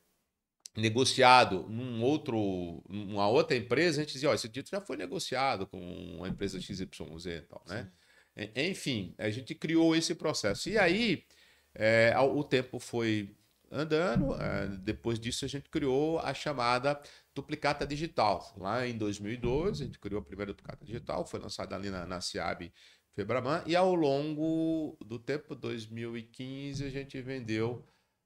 negociado 0.78 1.66
num 1.68 2.04
outro, 2.04 2.84
numa 2.88 3.28
outra 3.28 3.58
empresa, 3.58 4.00
a 4.00 4.04
gente 4.04 4.14
dizia, 4.14 4.30
ó, 4.30 4.34
esse 4.34 4.48
título 4.48 4.80
já 4.80 4.86
foi 4.86 4.96
negociado 4.96 5.66
com 5.66 5.80
uma 6.18 6.28
empresa 6.30 6.62
XYZ 6.62 6.82
e 7.26 7.42
tal, 7.42 7.64
né? 7.68 7.92
Enfim, 8.56 9.16
a 9.18 9.32
gente 9.32 9.56
criou 9.56 9.96
esse 9.96 10.14
processo. 10.14 10.70
E 10.70 10.78
aí, 10.78 11.26
é, 11.74 12.14
o 12.20 12.44
tempo 12.44 12.80
foi 12.80 13.36
andando. 13.72 14.36
É, 14.36 14.68
depois 14.78 15.20
disso, 15.20 15.44
a 15.46 15.48
gente 15.48 15.70
criou 15.70 16.20
a 16.20 16.34
chamada 16.34 17.02
duplicata 17.34 17.86
digital. 17.86 18.54
Lá 18.58 18.88
em 18.88 18.96
2012, 18.96 19.84
a 19.84 19.86
gente 19.88 20.00
criou 20.00 20.22
a 20.22 20.24
primeira 20.24 20.54
duplicata 20.54 20.86
digital, 20.86 21.26
foi 21.26 21.40
lançada 21.40 21.76
ali 21.76 21.90
na, 21.90 22.06
na 22.06 22.22
Ciab 22.22 22.72
Febraban, 23.16 23.64
e 23.66 23.76
ao 23.76 23.96
longo 23.96 24.96
do 25.04 25.18
tempo, 25.18 25.56
2015, 25.56 26.86
a 26.86 26.90
gente 26.92 27.20
vendeu 27.20 27.84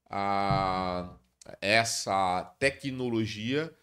a, 0.09 1.17
essa 1.59 2.43
tecnologia 2.59 3.73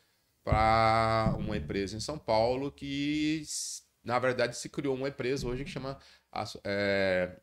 para 0.45 1.35
uma 1.39 1.57
empresa 1.57 1.97
em 1.97 2.01
São 2.01 2.19
Paulo 2.19 2.73
que, 2.73 3.43
na 4.03 4.19
verdade, 4.19 4.57
se 4.57 4.69
criou 4.69 4.95
uma 4.95 5.09
empresa 5.09 5.47
hoje 5.47 5.65
que 5.65 5.71
chama 5.71 5.99
é, 6.65 7.39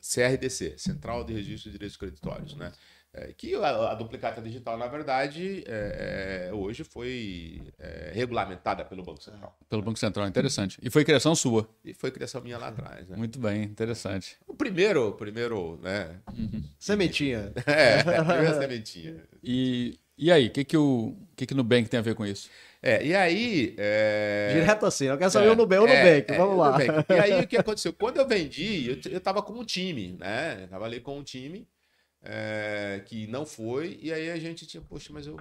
CRDC, 0.00 0.78
Central 0.78 1.24
de 1.24 1.34
Registro 1.34 1.70
de 1.70 1.76
Direitos 1.76 1.96
Creditórios, 1.96 2.54
né? 2.56 2.72
É, 3.14 3.30
que 3.36 3.54
a, 3.54 3.90
a, 3.90 3.94
duplicata 3.94 4.40
digital, 4.40 4.78
na 4.78 4.86
verdade, 4.86 5.62
é, 5.66 6.48
é, 6.48 6.54
hoje 6.54 6.82
foi 6.82 7.60
é, 7.78 8.10
regulamentada 8.14 8.86
pelo 8.86 9.02
Banco 9.02 9.22
Central. 9.22 9.54
Pelo 9.68 9.82
Banco 9.82 9.98
Central, 9.98 10.26
interessante. 10.26 10.78
E 10.82 10.88
foi 10.88 11.04
criação 11.04 11.34
sua? 11.34 11.68
E 11.84 11.92
foi 11.92 12.10
criação 12.10 12.40
minha 12.40 12.56
lá 12.56 12.68
atrás. 12.68 13.06
Né? 13.06 13.16
Muito 13.18 13.38
bem, 13.38 13.64
interessante. 13.64 14.38
O 14.46 14.54
primeiro, 14.54 15.08
o 15.08 15.12
primeiro, 15.12 15.78
né? 15.82 16.20
Uhum. 16.34 16.62
Sementinha. 16.78 17.52
é, 17.66 18.00
a 18.00 18.24
primeira 18.24 18.58
sementinha. 18.58 19.16
E, 19.44 19.98
e 20.16 20.32
aí, 20.32 20.46
o 20.46 20.50
que, 20.50 20.64
que 20.64 20.76
o 20.78 21.14
que, 21.36 21.44
que 21.44 21.54
Nubank 21.54 21.90
tem 21.90 22.00
a 22.00 22.02
ver 22.02 22.14
com 22.14 22.24
isso? 22.24 22.48
É, 22.82 23.04
e 23.04 23.14
aí. 23.14 23.74
É... 23.76 24.54
Direto 24.54 24.86
assim, 24.86 25.04
eu 25.04 25.18
quero 25.18 25.30
saber 25.30 25.48
é, 25.48 25.50
o 25.50 25.54
Nubank, 25.54 25.82
o 25.82 25.86
Nubank, 25.86 26.32
é, 26.32 26.36
vamos 26.38 26.56
lá. 26.56 26.78
Nubank. 26.78 27.12
E 27.12 27.12
aí 27.12 27.44
o 27.44 27.46
que 27.46 27.58
aconteceu? 27.60 27.92
Quando 27.92 28.16
eu 28.16 28.26
vendi, 28.26 28.88
eu, 28.88 29.12
eu 29.12 29.20
tava 29.20 29.42
com 29.42 29.52
um 29.52 29.64
time, 29.64 30.16
né? 30.18 30.60
Eu 30.62 30.68
tava 30.68 30.86
ali 30.86 30.98
com 30.98 31.18
um 31.18 31.22
time 31.22 31.68
é, 32.22 33.02
que 33.06 33.26
não 33.26 33.44
foi, 33.44 33.98
e 34.02 34.12
aí 34.12 34.30
a 34.30 34.38
gente 34.38 34.66
tinha, 34.66 34.82
poxa, 34.82 35.12
mas 35.12 35.26
eu, 35.26 35.38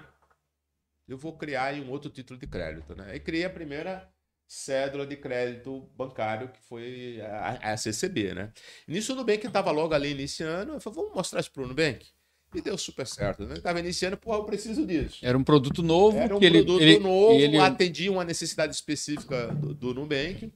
eu 1.07 1.17
vou 1.17 1.37
criar 1.37 1.73
um 1.75 1.89
outro 1.89 2.09
título 2.09 2.39
de 2.39 2.47
crédito, 2.47 2.95
né? 2.95 3.11
Aí 3.11 3.19
criei 3.19 3.45
a 3.45 3.49
primeira 3.49 4.09
cédula 4.47 5.05
de 5.05 5.15
crédito 5.15 5.89
bancário, 5.95 6.49
que 6.49 6.59
foi 6.61 7.21
a, 7.21 7.73
a 7.73 7.77
CCB, 7.77 8.33
né? 8.33 8.53
E 8.87 8.91
nisso 8.91 9.13
o 9.13 9.15
Nubank 9.15 9.45
estava 9.45 9.71
logo 9.71 9.93
ali 9.93 10.11
iniciando, 10.11 10.73
eu 10.73 10.81
falei, 10.81 10.97
vamos 10.97 11.15
mostrar 11.15 11.39
isso 11.39 11.51
para 11.51 11.63
o 11.63 11.67
Nubank? 11.67 12.05
e 12.53 12.61
deu 12.61 12.77
super 12.77 13.07
certo. 13.07 13.45
Né? 13.45 13.55
Estava 13.55 13.79
iniciando, 13.79 14.17
pô, 14.17 14.33
eu 14.33 14.43
preciso 14.43 14.85
disso. 14.85 15.19
Era 15.21 15.37
um 15.37 15.43
produto 15.43 15.81
novo. 15.81 16.17
Era 16.17 16.35
um 16.35 16.39
produto 16.39 16.81
ele, 16.81 16.91
ele, 16.91 16.99
novo, 16.99 17.33
ele... 17.33 17.57
atendia 17.57 18.11
uma 18.11 18.23
necessidade 18.23 18.73
específica 18.75 19.47
do, 19.47 19.73
do 19.73 19.93
Nubank. 19.93 20.51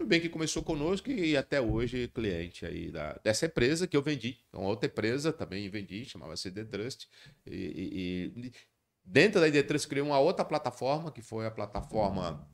O 0.00 0.04
Nubank 0.04 0.28
começou 0.28 0.62
conosco 0.62 1.10
e 1.10 1.36
até 1.36 1.60
hoje 1.60 2.06
cliente 2.06 2.64
aí 2.64 2.88
da, 2.88 3.14
dessa 3.24 3.46
empresa 3.46 3.84
que 3.84 3.96
eu 3.96 4.02
vendi. 4.02 4.38
Uma 4.52 4.68
outra 4.68 4.88
empresa 4.88 5.32
também 5.32 5.68
vendi, 5.68 6.04
chamava-se 6.04 6.52
The 6.52 6.64
Trust. 6.64 7.08
E, 7.44 7.52
e, 7.52 8.46
e, 8.46 8.52
dentro 9.04 9.40
da 9.40 9.50
The 9.50 9.62
Trust 9.64 9.88
criei 9.88 10.04
uma 10.04 10.20
outra 10.20 10.44
plataforma, 10.44 11.10
que 11.10 11.20
foi 11.20 11.46
a 11.46 11.50
plataforma 11.50 12.48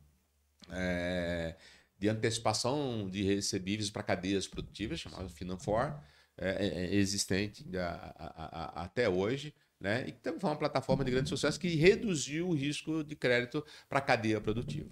é, 0.70 1.54
de 1.98 2.09
antecipação 2.09 3.11
de 3.11 3.22
recebíveis 3.22 3.90
para 3.90 4.02
cadeias 4.02 4.46
produtivas, 4.46 5.00
chamada 5.00 5.28
Finanfor, 5.28 6.00
é, 6.38 6.66
é, 6.66 6.94
existente 6.94 7.64
a, 7.76 8.14
a, 8.16 8.80
a, 8.80 8.85
até 8.85 9.07
hoje. 9.07 9.54
Né? 9.78 10.07
Então, 10.09 10.40
foi 10.40 10.48
uma 10.48 10.57
plataforma 10.57 11.04
de 11.04 11.11
grande 11.11 11.28
sucesso 11.28 11.61
que 11.61 11.68
reduziu 11.68 12.48
o 12.48 12.54
risco 12.54 13.04
de 13.04 13.14
crédito 13.14 13.62
para 13.87 13.98
a 13.98 14.02
cadeia 14.02 14.40
produtiva. 14.40 14.90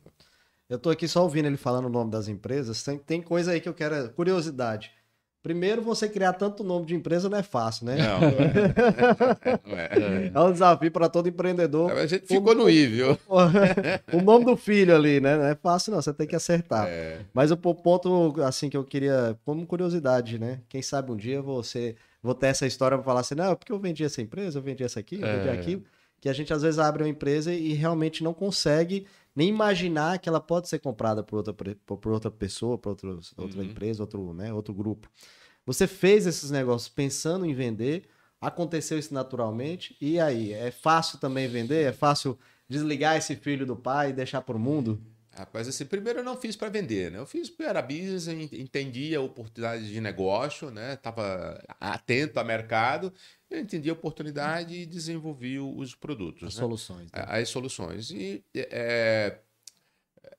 Eu 0.73 0.77
estou 0.77 0.91
aqui 0.91 1.07
só 1.07 1.23
ouvindo 1.23 1.45
ele 1.45 1.59
falando 1.59 1.85
o 1.85 1.91
nome 1.91 2.11
das 2.11 2.29
empresas. 2.29 2.83
Tem, 2.83 2.97
tem 2.97 3.21
coisa 3.21 3.53
aí 3.53 3.61
que 3.61 3.69
eu 3.69 3.75
quero. 3.75 4.09
Curiosidade. 4.13 4.91
Primeiro, 5.43 5.83
você 5.83 6.09
criar 6.09 6.33
tanto 6.33 6.65
nome 6.65 6.87
de 6.87 6.95
empresa 6.95 7.29
não 7.29 7.37
é 7.37 7.43
fácil, 7.43 7.85
né? 7.85 7.97
Não, 7.99 8.21
não 9.71 9.77
é. 9.77 10.31
é. 10.33 10.41
um 10.41 10.51
desafio 10.51 10.91
para 10.91 11.11
todo 11.11 11.29
empreendedor. 11.29 11.93
A 11.93 12.07
gente 12.07 12.27
ficou 12.27 12.53
o, 12.53 12.55
no 12.55 12.71
I, 12.71 12.87
viu? 12.87 13.19
O, 14.15 14.23
nome 14.23 14.47
do 14.47 14.57
filho 14.57 14.97
ali, 14.97 15.21
né? 15.21 15.37
Não 15.37 15.45
é 15.45 15.55
fácil, 15.55 15.93
não. 15.93 16.01
Você 16.01 16.15
tem 16.15 16.27
que 16.27 16.37
acertar. 16.37 16.87
É. 16.89 17.19
Mas 17.35 17.51
o 17.51 17.57
ponto, 17.59 18.41
assim, 18.43 18.71
que 18.71 18.77
eu 18.77 18.85
queria, 18.85 19.39
como 19.45 19.67
curiosidade, 19.67 20.39
né? 20.39 20.61
Quem 20.71 20.81
sabe 20.81 21.13
um 21.13 21.17
dia 21.17 21.43
você 21.43 21.97
vou 22.23 22.35
ter 22.35 22.47
essa 22.47 22.67
história 22.67 22.97
para 22.97 23.05
falar 23.05 23.21
assim, 23.21 23.35
não, 23.35 23.55
porque 23.55 23.73
eu 23.73 23.79
vendi 23.79 24.05
essa 24.05 24.23
empresa, 24.23 24.59
eu 24.59 24.63
vendi 24.63 24.83
essa 24.83 25.01
aqui, 25.01 25.17
eu 25.17 25.27
vendi 25.27 25.49
é. 25.49 25.53
aquilo. 25.53 25.83
Que 26.19 26.31
a 26.31 26.33
gente 26.33 26.51
às 26.51 26.63
vezes 26.63 26.79
abre 26.79 27.03
uma 27.03 27.09
empresa 27.11 27.53
e 27.53 27.75
realmente 27.75 28.25
não 28.25 28.33
consegue 28.33 29.07
nem 29.35 29.49
imaginar 29.49 30.19
que 30.19 30.29
ela 30.29 30.41
pode 30.41 30.69
ser 30.69 30.79
comprada 30.79 31.23
por 31.23 31.37
outra, 31.37 31.55
por 31.55 32.13
outra 32.13 32.31
pessoa, 32.31 32.77
por 32.77 32.91
outra, 32.91 33.11
outra 33.37 33.59
uhum. 33.61 33.65
empresa, 33.65 34.03
outro, 34.03 34.35
né, 34.35 34.53
outro 34.53 34.75
grupo. 34.75 35.09
Você 35.65 35.87
fez 35.87 36.27
esses 36.27 36.51
negócios 36.51 36.89
pensando 36.89 37.47
em 37.47 37.55
vender, 37.55 38.09
aconteceu 38.41 38.99
isso 38.99 39.15
naturalmente, 39.15 39.97
e 40.01 40.19
aí? 40.19 40.53
É 40.53 40.71
fácil 40.71 41.19
também 41.19 41.49
vender? 41.49 41.85
É 41.85 41.93
fácil 41.93 42.39
desligar 42.69 43.17
esse 43.17 43.37
filho 43.37 43.65
do 43.65 43.77
pai 43.77 44.11
e 44.11 44.13
deixar 44.13 44.43
para 44.43 44.57
o 44.57 44.61
mundo? 44.61 45.01
Rapaz, 45.35 45.67
assim, 45.67 45.87
primeiro 45.87 46.19
eu 46.19 46.25
não 46.25 46.37
fiz 46.37 46.57
para 46.57 46.69
vender, 46.69 47.11
né? 47.11 47.19
Eu 47.19 47.25
fiz 47.25 47.49
para 47.49 47.67
era 47.67 47.83
business, 47.83 48.29
entendia 48.29 49.17
a 49.17 49.23
oportunidade 49.23 49.91
de 49.91 49.99
negócio, 49.99 50.71
né? 50.71 50.97
Tava 50.97 51.63
atento 51.81 52.39
ao 52.39 52.45
mercado, 52.45 53.11
eu 53.53 53.61
entendi 53.61 53.91
a 53.91 53.93
oportunidade 53.93 54.75
e 54.75 54.87
desenvolvi 54.87 55.59
os 55.59 55.95
produtos. 55.95 56.49
As 56.49 56.55
né? 56.55 56.61
soluções. 56.61 57.13
Né? 57.13 57.25
As 57.27 57.49
soluções. 57.49 58.11
E 58.11 58.45
é, 58.55 59.39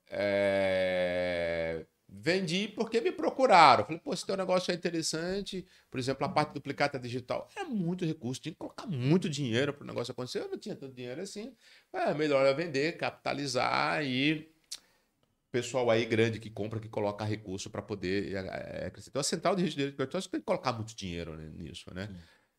é, 0.08 1.86
vendi 2.08 2.68
porque 2.68 3.00
me 3.00 3.12
procuraram. 3.12 3.84
Falei, 3.84 4.00
pô, 4.00 4.12
esse 4.12 4.24
teu 4.24 4.36
negócio 4.36 4.70
é 4.70 4.74
interessante. 4.74 5.66
Por 5.90 5.98
exemplo, 5.98 6.24
a 6.24 6.28
parte 6.28 6.54
duplicata 6.54 6.98
digital 6.98 7.48
é 7.56 7.64
muito 7.64 8.04
recurso, 8.04 8.40
tinha 8.40 8.52
que 8.52 8.58
colocar 8.58 8.86
muito 8.86 9.28
dinheiro 9.28 9.72
para 9.72 9.84
o 9.84 9.86
negócio 9.86 10.12
acontecer. 10.12 10.40
Eu 10.40 10.48
não 10.48 10.58
tinha 10.58 10.76
tanto 10.76 10.94
dinheiro 10.94 11.20
assim. 11.20 11.54
É 11.92 12.14
melhor 12.14 12.46
eu 12.46 12.54
vender, 12.54 12.96
capitalizar 12.96 14.04
e 14.04 14.54
pessoal 15.54 15.88
aí 15.88 16.04
grande 16.04 16.40
que 16.40 16.50
compra, 16.50 16.80
que 16.80 16.88
coloca 16.88 17.24
recurso 17.24 17.70
para 17.70 17.80
poder 17.80 18.34
é, 18.34 18.90
crescer. 18.90 19.10
Então, 19.10 19.20
a 19.20 19.22
central 19.22 19.54
de 19.54 19.62
risco 19.62 19.80
de 19.80 19.92
você 19.92 20.28
tem 20.28 20.40
que 20.40 20.46
colocar 20.46 20.72
muito 20.72 20.96
dinheiro 20.96 21.36
nisso, 21.52 21.94
né? 21.94 22.08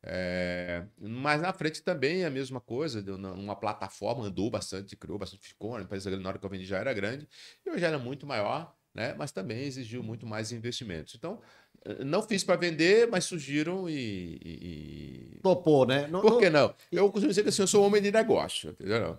É, 0.07 0.83
mas 0.99 1.41
na 1.41 1.51
frente 1.51 1.81
também 1.81 2.21
é 2.21 2.25
a 2.25 2.29
mesma 2.29 2.61
coisa, 2.61 3.03
uma 3.33 3.55
plataforma 3.55 4.25
andou 4.25 4.51
bastante, 4.51 4.95
criou 4.95 5.17
bastante, 5.17 5.47
ficou, 5.47 5.75
a 5.75 5.81
empresa 5.81 6.15
na 6.15 6.29
hora 6.29 6.37
que 6.37 6.45
eu 6.45 6.49
vendi 6.49 6.65
já 6.65 6.77
era 6.77 6.93
grande, 6.93 7.27
e 7.65 7.69
hoje 7.71 7.83
era 7.83 7.97
muito 7.97 8.27
maior, 8.27 8.71
né? 8.93 9.15
mas 9.17 9.31
também 9.31 9.63
exigiu 9.63 10.03
muito 10.03 10.27
mais 10.27 10.51
investimentos. 10.51 11.15
Então, 11.15 11.41
não 12.05 12.21
fiz 12.21 12.43
para 12.43 12.55
vender, 12.55 13.07
mas 13.07 13.25
surgiram 13.25 13.89
e, 13.89 14.39
e... 14.43 15.39
Topou, 15.41 15.87
né? 15.87 16.07
Não, 16.07 16.21
Por 16.21 16.39
que 16.39 16.51
não? 16.51 16.73
Eu 16.91 17.11
costumo 17.11 17.29
dizer 17.29 17.41
que 17.41 17.49
assim, 17.49 17.63
eu 17.63 17.67
sou 17.67 17.85
homem 17.85 18.01
de 18.01 18.11
negócio, 18.11 18.71
entendeu? 18.71 19.17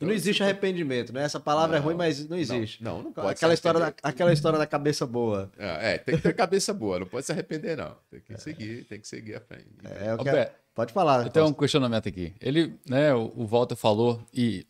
E 0.00 0.04
não 0.04 0.12
existe 0.12 0.42
arrependimento, 0.42 1.12
né? 1.12 1.22
Essa 1.22 1.40
palavra 1.40 1.78
não, 1.78 1.82
é 1.82 1.86
ruim, 1.86 1.94
mas 1.96 2.28
não 2.28 2.36
existe. 2.36 2.82
Não, 2.82 2.98
não, 2.98 3.04
não 3.04 3.12
pode 3.12 3.30
aquela 3.30 3.54
história 3.54 3.80
da, 3.80 3.94
Aquela 4.02 4.32
história 4.32 4.58
da 4.58 4.66
cabeça 4.66 5.06
boa. 5.06 5.50
É, 5.58 5.94
é, 5.94 5.98
tem 5.98 6.16
que 6.16 6.22
ter 6.22 6.34
cabeça 6.34 6.74
boa, 6.74 7.00
não 7.00 7.06
pode 7.06 7.24
se 7.24 7.32
arrepender, 7.32 7.76
não. 7.76 7.96
Tem 8.10 8.20
que 8.20 8.34
é. 8.34 8.36
seguir, 8.36 8.84
tem 8.84 9.00
que 9.00 9.08
seguir 9.08 9.36
a 9.36 9.40
frente. 9.40 9.66
É, 9.84 10.12
eu 10.12 10.18
quero... 10.18 10.50
Pode 10.74 10.92
falar. 10.92 11.24
Eu 11.24 11.30
tenho 11.30 11.46
um 11.46 11.54
questionamento 11.54 12.06
aqui. 12.06 12.34
Ele, 12.38 12.74
né, 12.86 13.14
o, 13.14 13.32
o 13.34 13.46
Walter 13.46 13.74
falou, 13.74 14.22
e, 14.34 14.66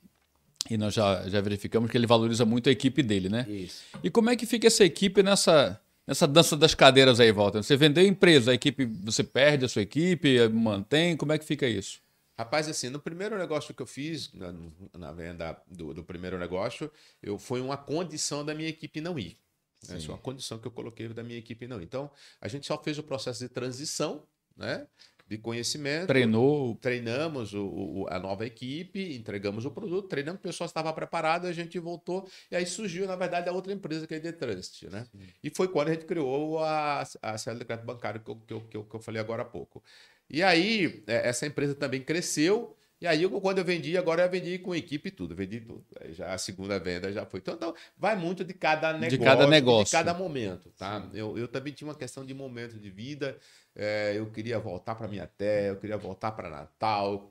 e 0.71 0.79
nós 0.79 0.95
já, 0.95 1.29
já 1.29 1.41
verificamos 1.41 1.91
que 1.91 1.99
ele 1.99 2.07
valoriza 2.07 2.45
muito 2.45 2.69
a 2.69 2.73
equipe 2.73 3.03
dele, 3.03 3.29
né? 3.29 3.45
Isso. 3.49 3.83
E 4.05 4.09
como 4.09 4.31
é 4.31 4.37
que 4.37 4.47
fica 4.47 4.69
essa 4.69 4.85
equipe 4.85 5.21
nessa, 5.25 5.81
nessa 6.07 6.29
dança 6.29 6.57
das 6.57 6.77
cadeiras 6.77 7.19
aí, 7.19 7.33
Walter? 7.33 7.61
Você 7.61 7.77
vendeu 7.77 8.05
a 8.05 8.07
empresa, 8.07 8.53
a 8.53 8.55
equipe, 8.55 8.85
você 8.85 9.25
perde 9.25 9.65
a 9.65 9.69
sua 9.69 9.83
equipe, 9.83 10.49
mantém, 10.49 11.17
como 11.17 11.33
é 11.33 11.39
que 11.39 11.45
fica 11.45 11.67
isso? 11.67 11.99
Rapaz, 12.39 12.69
assim, 12.69 12.91
no 12.91 13.01
primeiro 13.01 13.39
negócio 13.39 13.73
que 13.73 13.81
eu 13.81 13.87
fiz, 13.87 14.31
na, 14.35 14.55
na 14.93 15.13
venda 15.13 15.61
do, 15.67 15.95
do, 15.95 16.05
primeiro 16.05 16.39
negócio, 16.39 16.91
eu 17.23 17.39
foi 17.39 17.63
uma 17.63 17.79
condição 17.79 18.45
da 18.45 18.55
minha 18.55 18.69
equipe 18.69 19.01
não 19.01 19.19
ir. 19.19 19.39
Essa 19.83 19.95
é 19.95 20.09
uma 20.11 20.19
condição 20.19 20.59
que 20.59 20.67
eu 20.67 20.71
coloquei 20.71 21.09
da 21.09 21.23
minha 21.23 21.39
equipe 21.39 21.67
não 21.67 21.81
ir. 21.81 21.85
Então, 21.85 22.11
a 22.41 22.49
gente 22.49 22.67
só 22.67 22.77
fez 22.83 22.99
o 22.99 23.03
processo 23.03 23.41
de 23.41 23.49
transição, 23.49 24.23
né? 24.55 24.87
De 25.27 25.39
conhecimento. 25.39 26.07
Treinou. 26.07 26.77
Treinamos 26.77 27.55
o, 27.55 27.67
o, 27.67 28.07
a 28.09 28.19
nova 28.19 28.47
equipe, 28.47 29.17
entregamos 29.17 29.65
o 29.65 29.71
produto, 29.71 30.07
treinamos, 30.07 30.39
o 30.39 30.43
pessoal 30.43 30.67
estava 30.67 30.93
preparado, 30.93 31.47
a 31.47 31.53
gente 31.53 31.79
voltou. 31.79 32.29
E 32.51 32.55
aí 32.55 32.67
surgiu, 32.67 33.07
na 33.07 33.17
verdade, 33.17 33.49
a 33.49 33.53
outra 33.53 33.73
empresa 33.73 34.07
que 34.07 34.15
é 34.15 34.19
a 34.19 34.33
Trust, 34.33 34.89
né? 34.89 35.07
Sim. 35.11 35.27
E 35.43 35.51
foi 35.51 35.69
quando 35.69 35.89
a 35.89 35.95
gente 35.95 36.05
criou 36.05 36.59
a, 36.59 37.03
a 37.23 37.39
Célula 37.39 37.61
de 37.61 37.65
Crédito 37.65 37.87
Bancário 37.87 38.21
que 38.21 38.31
eu, 38.31 38.61
que, 38.61 38.77
eu, 38.77 38.85
que 38.85 38.95
eu 38.95 39.01
falei 39.01 39.21
agora 39.21 39.43
há 39.43 39.47
pouco. 39.47 39.83
E 40.29 40.43
aí, 40.43 41.03
é, 41.07 41.29
essa 41.29 41.47
empresa 41.47 41.75
também 41.75 42.01
cresceu. 42.01 42.77
E 43.01 43.07
aí, 43.07 43.29
quando 43.29 43.59
eu 43.59 43.65
vendi, 43.65 43.97
agora 43.97 44.23
eu 44.23 44.31
vendi 44.31 44.59
com 44.59 44.75
equipe 44.75 45.09
e 45.09 45.13
tudo, 45.13 45.35
vendi 45.35 45.61
tudo. 45.61 45.85
Aí 46.01 46.15
já 46.15 46.33
a 46.33 46.39
segunda 46.39 46.79
venda 46.79 47.13
já 47.13 47.27
foi. 47.27 47.41
Então, 47.41 47.55
então 47.55 47.75
vai 47.97 48.17
muito 48.17 48.43
de 48.43 48.55
cada 48.55 48.93
negócio, 48.95 49.19
de 49.19 49.25
cada, 49.25 49.47
negócio. 49.47 49.85
De 49.85 49.91
cada 49.91 50.15
momento, 50.15 50.71
tá? 50.71 51.07
Eu, 51.13 51.37
eu 51.37 51.47
também 51.47 51.75
tinha 51.75 51.87
uma 51.87 51.95
questão 51.95 52.25
de 52.25 52.33
momento 52.33 52.79
de 52.79 52.89
vida. 52.89 53.37
É, 53.79 54.15
eu 54.17 54.27
queria 54.31 54.59
voltar 54.59 54.95
para 54.95 55.07
minha 55.07 55.27
terra, 55.27 55.69
eu 55.69 55.77
queria 55.77 55.99
voltar 55.99 56.33
para 56.33 56.49
Natal, 56.49 57.29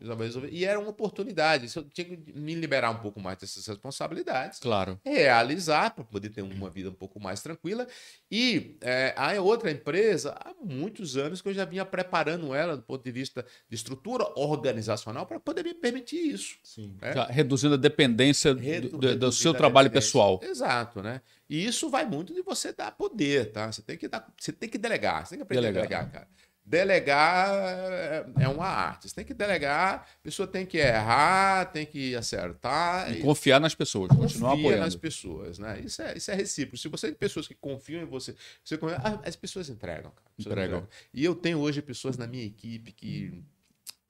e 0.51 0.63
era 0.63 0.79
uma 0.79 0.89
oportunidade. 0.89 1.67
Eu 1.75 1.83
tinha 1.85 2.05
que 2.05 2.33
me 2.33 2.53
liberar 2.53 2.91
um 2.91 2.99
pouco 2.99 3.19
mais 3.19 3.39
dessas 3.39 3.65
responsabilidades, 3.65 4.59
claro, 4.59 4.99
realizar 5.03 5.89
para 5.95 6.03
poder 6.03 6.29
ter 6.29 6.43
uma 6.43 6.69
vida 6.69 6.89
um 6.89 6.93
pouco 6.93 7.19
mais 7.19 7.41
tranquila. 7.41 7.87
E 8.29 8.77
é, 8.81 9.13
a 9.17 9.41
outra 9.41 9.71
empresa, 9.71 10.35
há 10.39 10.53
muitos 10.63 11.17
anos 11.17 11.41
que 11.41 11.49
eu 11.49 11.53
já 11.53 11.65
vinha 11.65 11.83
preparando 11.83 12.53
ela 12.53 12.77
do 12.77 12.83
ponto 12.83 13.03
de 13.03 13.11
vista 13.11 13.43
de 13.67 13.75
estrutura 13.75 14.25
organizacional 14.39 15.25
para 15.25 15.39
poder 15.39 15.63
me 15.63 15.73
permitir 15.73 16.31
isso. 16.31 16.57
Sim. 16.63 16.95
Né? 17.01 17.13
reduzindo 17.29 17.73
a 17.73 17.77
dependência 17.77 18.53
Redu 18.53 18.97
do, 18.97 19.15
do 19.17 19.31
seu 19.31 19.53
trabalho 19.53 19.89
pessoal. 19.89 20.39
Exato, 20.43 21.01
né? 21.01 21.21
E 21.49 21.65
isso 21.65 21.89
vai 21.89 22.05
muito 22.05 22.33
de 22.33 22.41
você 22.41 22.73
dar 22.73 22.91
poder, 22.91 23.51
tá? 23.51 23.71
Você 23.71 23.81
tem 23.81 23.97
que 23.97 24.07
dar, 24.07 24.27
você 24.39 24.51
tem 24.51 24.67
que 24.67 24.77
delegar, 24.77 25.25
você 25.25 25.31
tem 25.31 25.39
que 25.39 25.43
aprender 25.43 25.71
delegar. 25.71 25.83
a 25.83 26.03
delegar, 26.03 26.11
cara. 26.11 26.27
Delegar 26.67 27.49
é, 27.53 28.25
é 28.39 28.47
uma 28.47 28.65
arte. 28.65 29.07
Você 29.07 29.13
tem 29.13 29.23
que 29.23 29.35
delegar, 29.35 30.07
a 30.19 30.23
pessoa 30.23 30.47
tem 30.47 30.65
que 30.65 30.79
errar, 30.79 31.65
tem 31.65 31.85
que 31.85 32.15
acertar. 32.15 33.13
E, 33.13 33.19
e 33.19 33.21
confiar 33.21 33.59
nas 33.59 33.75
pessoas, 33.75 34.09
continuar 34.09 34.53
apoiando. 34.53 34.81
nas 34.81 34.95
pessoas, 34.95 35.59
né? 35.59 35.79
Isso 35.81 36.01
é, 36.01 36.17
isso 36.17 36.31
é 36.31 36.33
recíproco. 36.33 36.77
Se 36.77 36.87
você 36.87 37.07
tem 37.09 37.15
pessoas 37.15 37.47
que 37.47 37.53
confiam 37.53 38.01
em 38.01 38.05
você, 38.05 38.35
você 38.63 38.79
ah, 38.97 39.21
as 39.23 39.35
pessoas 39.35 39.69
entregam, 39.69 40.09
cara. 40.09 40.31
entregam. 40.39 40.79
entregam. 40.79 40.87
E 41.13 41.23
eu 41.23 41.35
tenho 41.35 41.59
hoje 41.59 41.83
pessoas 41.83 42.17
na 42.17 42.25
minha 42.25 42.43
equipe 42.43 42.91
que 42.91 43.43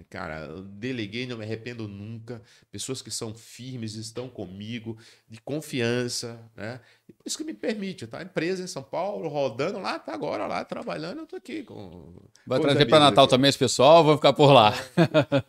Cara, 0.09 0.45
eu 0.45 0.61
deleguei, 0.61 1.25
não 1.25 1.37
me 1.37 1.45
arrependo 1.45 1.87
nunca. 1.87 2.41
Pessoas 2.69 3.01
que 3.01 3.09
são 3.09 3.33
firmes, 3.33 3.95
estão 3.95 4.27
comigo, 4.27 4.97
de 5.29 5.39
confiança, 5.39 6.39
né? 6.55 6.81
E 7.07 7.13
por 7.13 7.23
isso 7.27 7.37
que 7.37 7.43
me 7.43 7.53
permite, 7.53 8.07
tá? 8.07 8.21
Empresa 8.21 8.63
em 8.63 8.67
São 8.67 8.81
Paulo, 8.81 9.27
rodando 9.27 9.79
lá, 9.79 9.99
tá 9.99 10.13
agora 10.13 10.47
lá, 10.47 10.65
trabalhando, 10.65 11.19
eu 11.19 11.27
tô 11.27 11.35
aqui 11.35 11.63
com. 11.63 12.13
Vai 12.47 12.59
trazer 12.59 12.85
para 12.85 12.99
Natal 12.99 13.25
aqui. 13.25 13.31
também 13.31 13.49
esse 13.49 13.57
pessoal, 13.57 14.03
vou 14.03 14.15
ficar 14.15 14.33
por 14.33 14.51
lá. 14.51 14.73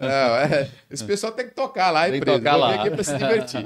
é, 0.01 0.69
esse 0.91 1.05
pessoal 1.05 1.33
tem 1.33 1.49
que 1.49 1.55
tocar 1.55 1.91
lá, 1.91 2.07
tem 2.09 2.17
empresa. 2.17 2.39
tocar 2.39 2.57
lá. 2.57 2.75
aqui 2.75 2.91
para 2.91 3.05
se 3.05 3.17
divertir. 3.17 3.65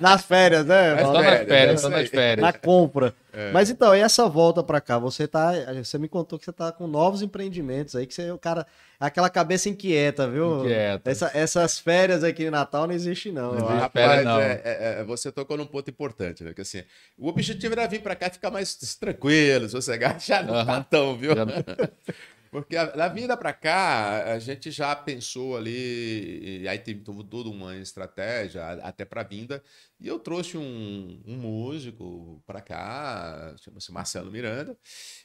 nas 0.00 0.24
férias, 0.24 0.66
né? 0.66 1.02
Só 1.02 1.12
nas 1.12 1.44
férias, 1.44 1.80
só 1.80 1.88
nas 1.88 2.08
férias. 2.08 2.44
Na 2.44 2.52
compra. 2.52 3.14
É. 3.36 3.50
Mas 3.50 3.68
então, 3.68 3.94
e 3.94 4.00
essa 4.00 4.28
volta 4.28 4.62
para 4.62 4.80
cá? 4.80 4.98
Você 4.98 5.26
tá. 5.26 5.52
Você 5.82 5.98
me 5.98 6.08
contou 6.08 6.38
que 6.38 6.44
você 6.44 6.52
tá 6.52 6.70
com 6.70 6.86
novos 6.86 7.20
empreendimentos 7.20 7.96
aí, 7.96 8.06
que 8.06 8.14
você, 8.14 8.30
o 8.30 8.38
cara. 8.38 8.66
Aquela 8.98 9.28
cabeça 9.28 9.68
inquieta, 9.68 10.28
viu? 10.28 10.60
Inquieta. 10.60 11.10
Essa, 11.10 11.30
essas 11.34 11.78
férias 11.78 12.22
aqui 12.22 12.44
no 12.44 12.52
Natal 12.52 12.86
não 12.86 12.94
existe, 12.94 13.30
não. 13.32 13.52
Não 13.52 13.56
existe 13.56 13.74
Rapaz, 13.74 14.24
não. 14.24 14.40
É, 14.40 14.62
é, 14.64 15.00
é, 15.00 15.04
você 15.04 15.32
tocou 15.32 15.56
num 15.56 15.66
ponto 15.66 15.90
importante, 15.90 16.44
né? 16.44 16.54
Que 16.54 16.62
assim, 16.62 16.84
o 17.24 17.28
objetivo 17.28 17.72
era 17.72 17.86
vir 17.86 18.02
para 18.02 18.14
cá 18.14 18.28
ficar 18.28 18.50
mais 18.50 18.76
tranquilo, 18.96 19.66
sossegar. 19.66 20.20
Já 20.20 20.42
não 20.42 20.54
uhum. 20.54 20.66
tá 20.66 20.84
tão, 20.84 21.16
viu? 21.16 21.32
Porque 22.50 22.76
a, 22.76 22.94
na 22.94 23.08
vinda 23.08 23.34
para 23.36 23.52
cá, 23.52 24.32
a 24.32 24.38
gente 24.38 24.70
já 24.70 24.94
pensou 24.94 25.56
ali, 25.56 26.60
e 26.62 26.68
aí 26.68 26.78
teve 26.78 27.02
toda 27.02 27.48
uma 27.48 27.76
estratégia 27.78 28.64
até 28.74 29.04
para 29.04 29.24
vinda, 29.24 29.60
e 29.98 30.06
eu 30.06 30.20
trouxe 30.20 30.56
um, 30.56 31.20
um 31.26 31.36
músico 31.36 32.40
para 32.46 32.60
cá, 32.60 33.56
chama-se 33.58 33.90
Marcelo 33.90 34.30
Miranda, 34.30 34.78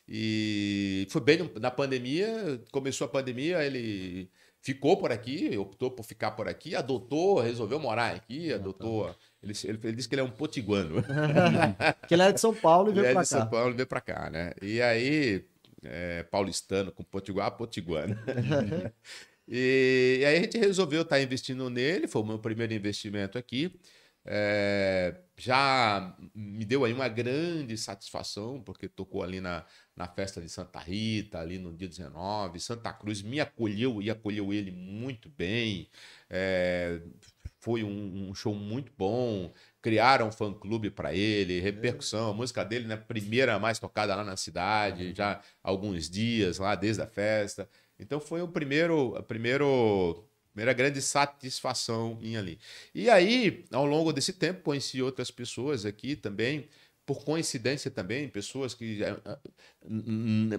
e 0.07 1.05
foi 1.11 1.21
bem 1.21 1.51
na 1.61 1.69
pandemia, 1.69 2.59
começou 2.71 3.05
a 3.05 3.09
pandemia, 3.09 3.63
ele 3.63 4.31
ficou 4.59 4.97
por 4.97 5.11
aqui, 5.11 5.55
optou 5.55 5.91
por 5.91 6.03
ficar 6.03 6.31
por 6.31 6.47
aqui, 6.47 6.75
adotou, 6.75 7.39
resolveu 7.41 7.79
morar 7.79 8.15
aqui, 8.15 8.51
adotou. 8.51 9.15
Ele, 9.41 9.53
ele, 9.63 9.79
ele 9.83 9.95
disse 9.95 10.09
que 10.09 10.15
ele 10.15 10.21
é 10.21 10.23
um 10.23 10.31
potiguano. 10.31 11.01
que 12.07 12.13
ele 12.13 12.21
era 12.21 12.33
de 12.33 12.41
São 12.41 12.53
Paulo 12.53 12.91
e 12.91 12.93
veio 12.93 13.13
para 13.13 13.13
cá. 13.13 13.19
Ele 13.19 13.19
é 13.19 13.23
de 13.23 13.27
São 13.27 13.49
Paulo 13.49 13.71
e 13.71 13.75
veio 13.75 13.87
para 13.87 14.01
cá, 14.01 14.29
né? 14.29 14.53
E 14.61 14.81
aí, 14.81 15.45
é, 15.83 16.23
paulistano 16.23 16.91
com 16.91 17.03
potiguar, 17.03 17.51
potiguano. 17.51 18.17
e, 19.47 20.19
e, 20.21 20.25
aí 20.25 20.37
a 20.37 20.41
gente 20.41 20.57
resolveu 20.57 21.03
estar 21.03 21.15
tá 21.15 21.21
investindo 21.21 21.69
nele, 21.69 22.07
foi 22.07 22.21
o 22.21 22.25
meu 22.25 22.39
primeiro 22.39 22.73
investimento 22.73 23.37
aqui. 23.37 23.79
É, 24.25 25.15
já 25.37 26.15
me 26.35 26.65
deu 26.65 26.83
aí 26.83 26.93
uma 26.93 27.07
grande 27.07 27.77
satisfação, 27.77 28.61
porque 28.61 28.87
tocou 28.87 29.23
ali 29.23 29.39
na, 29.39 29.65
na 29.95 30.07
festa 30.07 30.41
de 30.41 30.49
Santa 30.49 30.79
Rita, 30.79 31.39
ali 31.39 31.57
no 31.57 31.73
dia 31.73 31.87
19. 31.87 32.59
Santa 32.59 32.91
Cruz 32.93 33.21
me 33.21 33.39
acolheu 33.39 34.01
e 34.01 34.09
acolheu 34.09 34.53
ele 34.53 34.71
muito 34.71 35.29
bem. 35.29 35.89
É, 36.29 37.01
foi 37.59 37.83
um, 37.83 38.29
um, 38.29 38.35
show 38.35 38.53
muito 38.55 38.91
bom. 38.97 39.51
Criaram 39.81 40.27
um 40.27 40.31
fã-clube 40.31 40.89
para 40.89 41.13
ele, 41.13 41.59
repercussão. 41.59 42.31
A 42.31 42.33
música 42.33 42.63
dele, 42.63 42.87
né, 42.87 42.97
primeira 42.97 43.59
mais 43.59 43.79
tocada 43.79 44.15
lá 44.15 44.23
na 44.23 44.37
cidade, 44.37 45.13
já 45.15 45.41
alguns 45.63 46.09
dias 46.09 46.57
lá, 46.57 46.75
desde 46.75 47.01
a 47.01 47.07
festa. 47.07 47.69
Então 47.99 48.19
foi 48.19 48.41
o 48.41 48.47
primeiro, 48.47 49.15
a 49.15 49.23
primeiro 49.23 50.25
Primeira 50.51 50.73
grande 50.73 51.01
satisfação 51.01 52.15
minha 52.15 52.39
ali. 52.39 52.59
E 52.93 53.09
aí, 53.09 53.63
ao 53.71 53.85
longo 53.85 54.11
desse 54.11 54.33
tempo, 54.33 54.63
conheci 54.63 55.01
outras 55.01 55.31
pessoas 55.31 55.85
aqui 55.85 56.15
também, 56.17 56.67
por 57.05 57.23
coincidência 57.23 57.89
também, 57.89 58.27
pessoas 58.27 58.73
que 58.73 59.01
eh, 59.01 59.17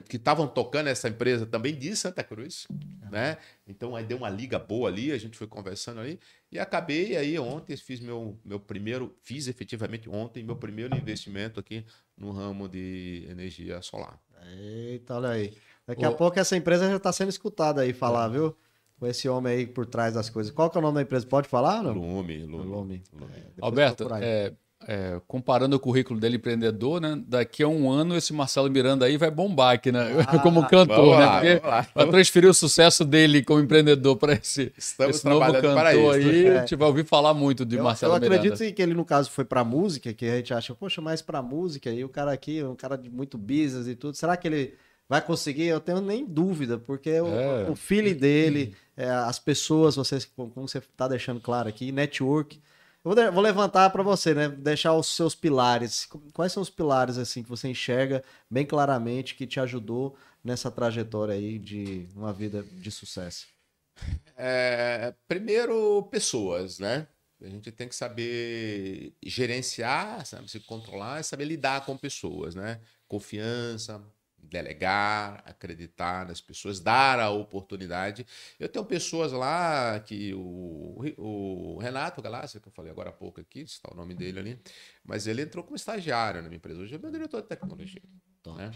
que 0.09 0.17
estavam 0.17 0.49
tocando 0.49 0.89
essa 0.89 1.09
empresa 1.09 1.45
também 1.45 1.75
de 1.75 1.95
Santa 1.95 2.25
Cruz, 2.25 2.67
né? 3.11 3.37
Então 3.67 3.97
aí 3.97 4.05
deu 4.05 4.19
uma 4.19 4.31
liga 4.31 4.59
boa 4.59 4.89
ali, 4.89 5.13
a 5.13 5.19
gente 5.19 5.37
foi 5.37 5.47
conversando 5.47 6.01
ali 6.01 6.19
e 6.51 6.59
acabei 6.59 7.17
aí 7.17 7.39
ontem 7.39 7.77
fiz 7.77 8.01
meu 8.01 8.39
meu 8.45 8.59
primeiro, 8.59 9.15
fiz 9.23 9.49
efetivamente 9.49 10.09
ontem 10.09 10.43
meu 10.43 10.57
primeiro 10.57 10.97
investimento 10.97 11.61
aqui 11.61 11.85
no 12.17 12.31
ramo 12.31 12.69
de 12.69 13.27
energia 13.29 13.83
solar. 13.83 14.21
Eita, 14.53 15.17
olha 15.17 15.31
aí. 15.31 15.57
Daqui 15.87 16.05
o... 16.05 16.09
a 16.09 16.13
pouco 16.13 16.39
essa 16.39 16.57
empresa 16.57 16.89
já 16.89 16.97
está 16.97 17.13
sendo 17.13 17.29
escutada 17.29 17.83
aí 17.83 17.93
falar, 17.93 18.31
é. 18.31 18.33
viu? 18.33 18.57
com 19.01 19.07
esse 19.07 19.27
homem 19.29 19.53
aí 19.55 19.67
por 19.67 19.87
trás 19.87 20.13
das 20.13 20.29
coisas. 20.29 20.53
Qual 20.53 20.69
que 20.69 20.77
é 20.77 20.79
o 20.79 20.83
nome 20.83 20.97
da 20.97 21.03
empresa? 21.03 21.27
Pode 21.27 21.49
falar? 21.49 21.83
Não? 21.83 21.95
Lume. 21.95 22.45
Lume. 22.45 22.65
Lume. 22.65 23.03
Lume. 23.19 23.33
É, 23.35 23.47
Alberto, 23.63 24.07
é, 24.21 24.53
é, 24.89 25.21
comparando 25.29 25.77
o 25.77 25.81
currículo 25.81 26.19
dele 26.19 26.37
empreendedor, 26.37 27.01
né? 27.01 27.21
Daqui 27.27 27.63
a 27.63 27.69
um 27.69 27.91
ano 27.91 28.17
esse 28.17 28.33
Marcelo 28.33 28.71
Miranda 28.71 29.05
aí 29.05 29.17
vai 29.17 29.31
bombar 29.31 29.75
aqui, 29.75 29.93
né? 29.93 30.25
Ah, 30.27 30.39
como 30.41 30.67
cantor, 30.67 31.19
né? 31.19 31.61
Lá, 31.63 31.83
Porque 31.83 31.95
vai 31.95 32.09
transferir 32.09 32.49
o 32.49 32.55
sucesso 32.55 33.05
dele 33.05 33.43
como 33.43 33.61
empreendedor 33.61 34.17
para 34.17 34.33
esse, 34.35 34.73
esse 34.77 35.25
novo 35.27 35.53
cantor 35.53 35.87
aí. 35.87 36.47
É. 36.47 36.57
A 36.57 36.61
gente 36.61 36.77
vai 36.77 36.89
ouvir 36.89 37.05
falar 37.05 37.35
muito 37.35 37.65
de 37.65 37.77
eu, 37.77 37.85
Marcelo 37.85 38.15
Miranda. 38.15 38.35
Eu 38.35 38.39
acredito 38.41 38.75
que 38.75 38.83
ele, 38.83 38.95
no 38.95 39.05
caso, 39.05 39.31
foi 39.31 39.45
para 39.45 39.63
música, 39.63 40.15
que 40.15 40.25
a 40.25 40.37
gente 40.37 40.55
acha, 40.55 40.75
poxa, 40.75 41.01
mais 41.01 41.21
para 41.21 41.43
música, 41.43 41.91
e 41.91 42.03
o 42.03 42.09
cara 42.09 42.33
aqui 42.33 42.61
é 42.61 42.67
um 42.67 42.77
cara 42.77 42.97
de 42.97 43.11
muito 43.11 43.37
business 43.37 43.87
e 43.87 43.95
tudo. 43.95 44.17
Será 44.17 44.37
que 44.37 44.49
ele 44.49 44.75
vai 45.07 45.21
conseguir? 45.21 45.67
Eu 45.67 45.81
tenho 45.81 46.01
nem 46.01 46.25
dúvida, 46.25 46.79
porque 46.79 47.11
é. 47.11 47.23
o, 47.23 47.73
o 47.73 47.77
feeling 47.77 48.15
dele 48.15 48.75
é, 48.97 49.11
as 49.11 49.39
pessoas, 49.39 49.97
vocês, 49.97 50.25
como 50.25 50.53
você 50.55 50.79
está 50.79 51.07
deixando 51.07 51.41
claro 51.41 51.69
aqui, 51.69 51.93
network. 51.93 52.59
Vou, 53.03 53.15
vou 53.33 53.43
levantar 53.43 53.89
para 53.91 54.03
você, 54.03 54.35
né? 54.35 54.49
Deixar 54.49 54.95
os 54.95 55.09
seus 55.17 55.35
pilares. 55.35 56.07
Quais 56.35 56.53
são 56.53 56.63
os 56.63 56.69
pilares 56.69 57.17
assim 57.17 57.43
que 57.43 57.49
você 57.49 57.69
enxerga 57.69 58.23
bem 58.51 58.67
claramente 58.67 59.35
que 59.35 59.47
te 59.47 59.59
ajudou 59.59 60.17
nessa 60.45 60.71
trajetória 60.71 61.35
aí 61.35 61.59
de 61.59 62.07
uma 62.15 62.33
vida 62.33 62.63
de 62.63 62.91
sucesso? 62.91 63.47
É, 64.43 65.13
primeiro, 65.29 66.03
pessoas, 66.05 66.79
né? 66.79 67.07
A 67.43 67.47
gente 67.47 67.71
tem 67.71 67.87
que 67.87 67.95
saber 67.95 69.15
gerenciar, 69.23 70.25
sabe, 70.25 70.51
se 70.51 70.61
controlar, 70.61 71.23
saber 71.23 71.45
lidar 71.45 71.85
com 71.85 71.95
pessoas, 71.95 72.55
né? 72.55 72.81
Confiança, 73.07 74.03
delegar, 74.51 75.43
acreditar 75.47 76.27
nas 76.27 76.41
pessoas, 76.41 76.81
dar 76.81 77.21
a 77.21 77.31
oportunidade. 77.31 78.27
Eu 78.59 78.69
tenho 78.69 78.85
pessoas 78.85 79.33
lá 79.33 79.99
que 80.01 80.35
o, 80.35 81.03
o 81.17 81.79
Renato 81.79 82.21
Galácia, 82.21 82.61
que 82.61 82.69
eu 82.69 82.73
falei 82.73 82.91
agora 82.91 83.11
há 83.11 83.13
pouco 83.13 83.41
aqui, 83.41 83.61
está 83.61 83.91
o 83.93 83.97
nome 83.97 84.15
dele 84.15 84.39
ali, 84.39 84.63
mas 85.05 85.27
ele 85.27 85.43
entrou 85.43 85.65
como 85.65 85.77
estagiário 85.77 86.43
na 86.43 86.49
minha 86.49 86.59
empresa. 86.59 86.81
Hoje 86.81 86.95
é 86.95 86.99
meu 86.99 87.11
diretor 87.11 87.43
de 87.43 87.49
tecnologia. 87.49 88.03
Né? 88.47 88.71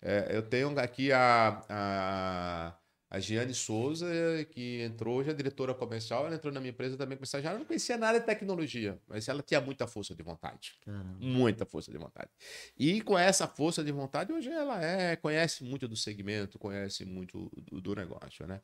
É, 0.00 0.36
eu 0.36 0.42
tenho 0.42 0.78
aqui 0.78 1.10
a, 1.12 1.62
a 1.68 2.74
a 3.08 3.20
Giane 3.20 3.54
Souza, 3.54 4.06
que 4.50 4.82
entrou, 4.82 5.22
já 5.22 5.30
é 5.30 5.34
diretora 5.34 5.72
comercial, 5.72 6.26
ela 6.26 6.34
entrou 6.34 6.52
na 6.52 6.58
minha 6.58 6.70
empresa 6.70 6.96
também 6.96 7.16
como 7.16 7.24
estagiária. 7.24 7.54
Ela 7.54 7.60
não 7.60 7.66
conhecia 7.66 7.96
nada 7.96 8.18
de 8.18 8.26
tecnologia, 8.26 8.98
mas 9.06 9.28
ela 9.28 9.42
tinha 9.42 9.60
muita 9.60 9.86
força 9.86 10.14
de 10.14 10.22
vontade. 10.24 10.74
Caramba. 10.84 11.16
Muita 11.20 11.64
força 11.64 11.92
de 11.92 11.98
vontade. 11.98 12.30
E 12.76 13.00
com 13.02 13.16
essa 13.16 13.46
força 13.46 13.84
de 13.84 13.92
vontade, 13.92 14.32
hoje 14.32 14.50
ela 14.50 14.82
é, 14.82 15.14
conhece 15.14 15.62
muito 15.62 15.86
do 15.86 15.96
segmento, 15.96 16.58
conhece 16.58 17.04
muito 17.04 17.48
do, 17.56 17.80
do 17.80 17.94
negócio, 17.94 18.44
né? 18.44 18.60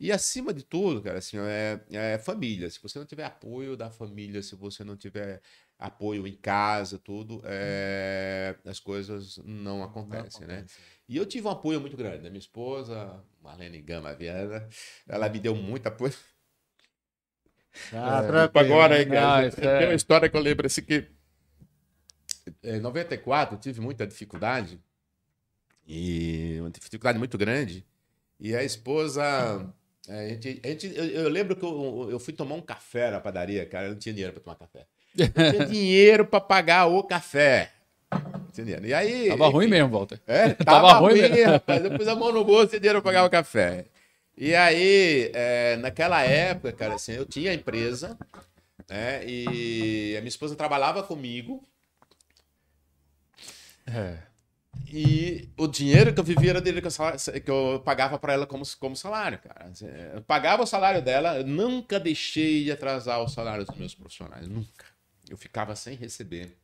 E 0.00 0.10
acima 0.10 0.52
de 0.52 0.64
tudo, 0.64 1.00
cara, 1.00 1.18
assim, 1.18 1.38
é, 1.38 1.80
é 1.92 2.18
família. 2.18 2.68
Se 2.70 2.82
você 2.82 2.98
não 2.98 3.06
tiver 3.06 3.24
apoio 3.24 3.76
da 3.76 3.90
família, 3.90 4.42
se 4.42 4.56
você 4.56 4.82
não 4.82 4.96
tiver 4.96 5.40
apoio 5.78 6.26
em 6.26 6.34
casa, 6.34 6.98
tudo, 6.98 7.42
é, 7.44 8.56
as 8.64 8.80
coisas 8.80 9.38
não 9.44 9.82
acontecem, 9.82 10.46
não 10.46 10.48
né? 10.48 10.66
E 11.08 11.16
eu 11.16 11.26
tive 11.26 11.46
um 11.46 11.50
apoio 11.50 11.80
muito 11.80 11.96
grande 11.96 12.22
da 12.22 12.30
minha 12.30 12.38
esposa, 12.38 13.22
Marlene 13.42 13.80
Gama 13.80 14.14
Viana. 14.14 14.66
Ela 15.06 15.28
me 15.28 15.38
deu 15.38 15.54
muito 15.54 15.86
apoio. 15.86 16.14
Ah, 17.92 18.22
é, 18.22 18.26
tranquilo. 18.26 18.74
Agora, 18.74 18.96
aí, 18.96 19.06
cara, 19.06 19.50
tem 19.50 19.88
uma 19.88 19.94
história 19.94 20.28
que 20.28 20.36
eu 20.36 20.40
lembro 20.40 20.66
assim 20.66 20.82
que 20.82 21.08
em 22.62 22.80
94 22.80 23.56
eu 23.56 23.60
tive 23.60 23.80
muita 23.80 24.06
dificuldade 24.06 24.80
e 25.86 26.56
uma 26.60 26.70
dificuldade 26.70 27.18
muito 27.18 27.36
grande. 27.36 27.84
E 28.38 28.54
a 28.54 28.62
esposa. 28.62 29.22
A 30.08 30.28
gente, 30.28 30.60
a 30.62 30.68
gente, 30.68 30.86
eu, 30.94 31.04
eu 31.04 31.28
lembro 31.28 31.56
que 31.56 31.64
eu, 31.64 32.08
eu, 32.10 32.20
fui 32.20 32.32
tomar 32.34 32.54
um 32.54 32.60
café 32.60 33.10
na 33.10 33.20
padaria, 33.20 33.64
cara. 33.64 33.86
Eu 33.86 33.92
não 33.92 33.98
tinha 33.98 34.12
dinheiro 34.12 34.34
para 34.34 34.42
tomar 34.42 34.56
café. 34.56 34.86
Não 35.16 35.50
tinha 35.52 35.66
dinheiro 35.66 36.26
para 36.26 36.40
pagar 36.40 36.86
o 36.86 37.02
café. 37.02 37.72
Entendendo? 38.54 38.86
E 38.86 38.94
aí. 38.94 39.28
Tava 39.30 39.48
ruim 39.48 39.66
mesmo, 39.66 39.90
Walter. 39.90 40.20
É, 40.28 40.50
tava, 40.64 40.88
tava 40.88 40.92
ruim, 41.00 41.20
mesmo. 41.20 41.52
rapaz. 41.52 41.84
Eu 41.84 41.98
pus 41.98 42.06
a 42.06 42.14
mão 42.14 42.32
no 42.32 42.44
bolso 42.44 42.76
e 42.76 42.78
dinheiro 42.78 43.02
pra 43.02 43.10
pagar 43.10 43.24
o 43.24 43.30
café. 43.30 43.86
E 44.38 44.54
aí, 44.54 45.32
é, 45.34 45.76
naquela 45.76 46.22
época, 46.22 46.72
cara, 46.72 46.94
assim, 46.94 47.12
eu 47.12 47.26
tinha 47.26 47.52
empresa, 47.52 48.16
né? 48.88 49.26
E 49.26 50.14
a 50.16 50.20
minha 50.20 50.28
esposa 50.28 50.54
trabalhava 50.54 51.02
comigo. 51.02 51.66
É. 53.86 54.18
E 54.86 55.48
o 55.56 55.66
dinheiro 55.66 56.14
que 56.14 56.20
eu 56.20 56.24
vivia 56.24 56.50
era 56.50 56.60
dele 56.60 56.80
que 56.80 56.86
eu, 56.86 57.40
que 57.40 57.50
eu 57.50 57.82
pagava 57.84 58.18
para 58.18 58.34
ela 58.34 58.46
como, 58.46 58.64
como 58.78 58.94
salário, 58.94 59.40
cara. 59.40 59.66
Assim, 59.70 59.86
eu 60.14 60.22
pagava 60.22 60.62
o 60.62 60.66
salário 60.66 61.02
dela, 61.02 61.38
eu 61.38 61.46
nunca 61.46 61.98
deixei 61.98 62.62
de 62.64 62.70
atrasar 62.70 63.20
o 63.20 63.28
salário 63.28 63.64
dos 63.64 63.76
meus 63.76 63.94
profissionais, 63.94 64.46
nunca. 64.46 64.86
Eu 65.28 65.36
ficava 65.36 65.74
sem 65.74 65.96
receber 65.96 66.56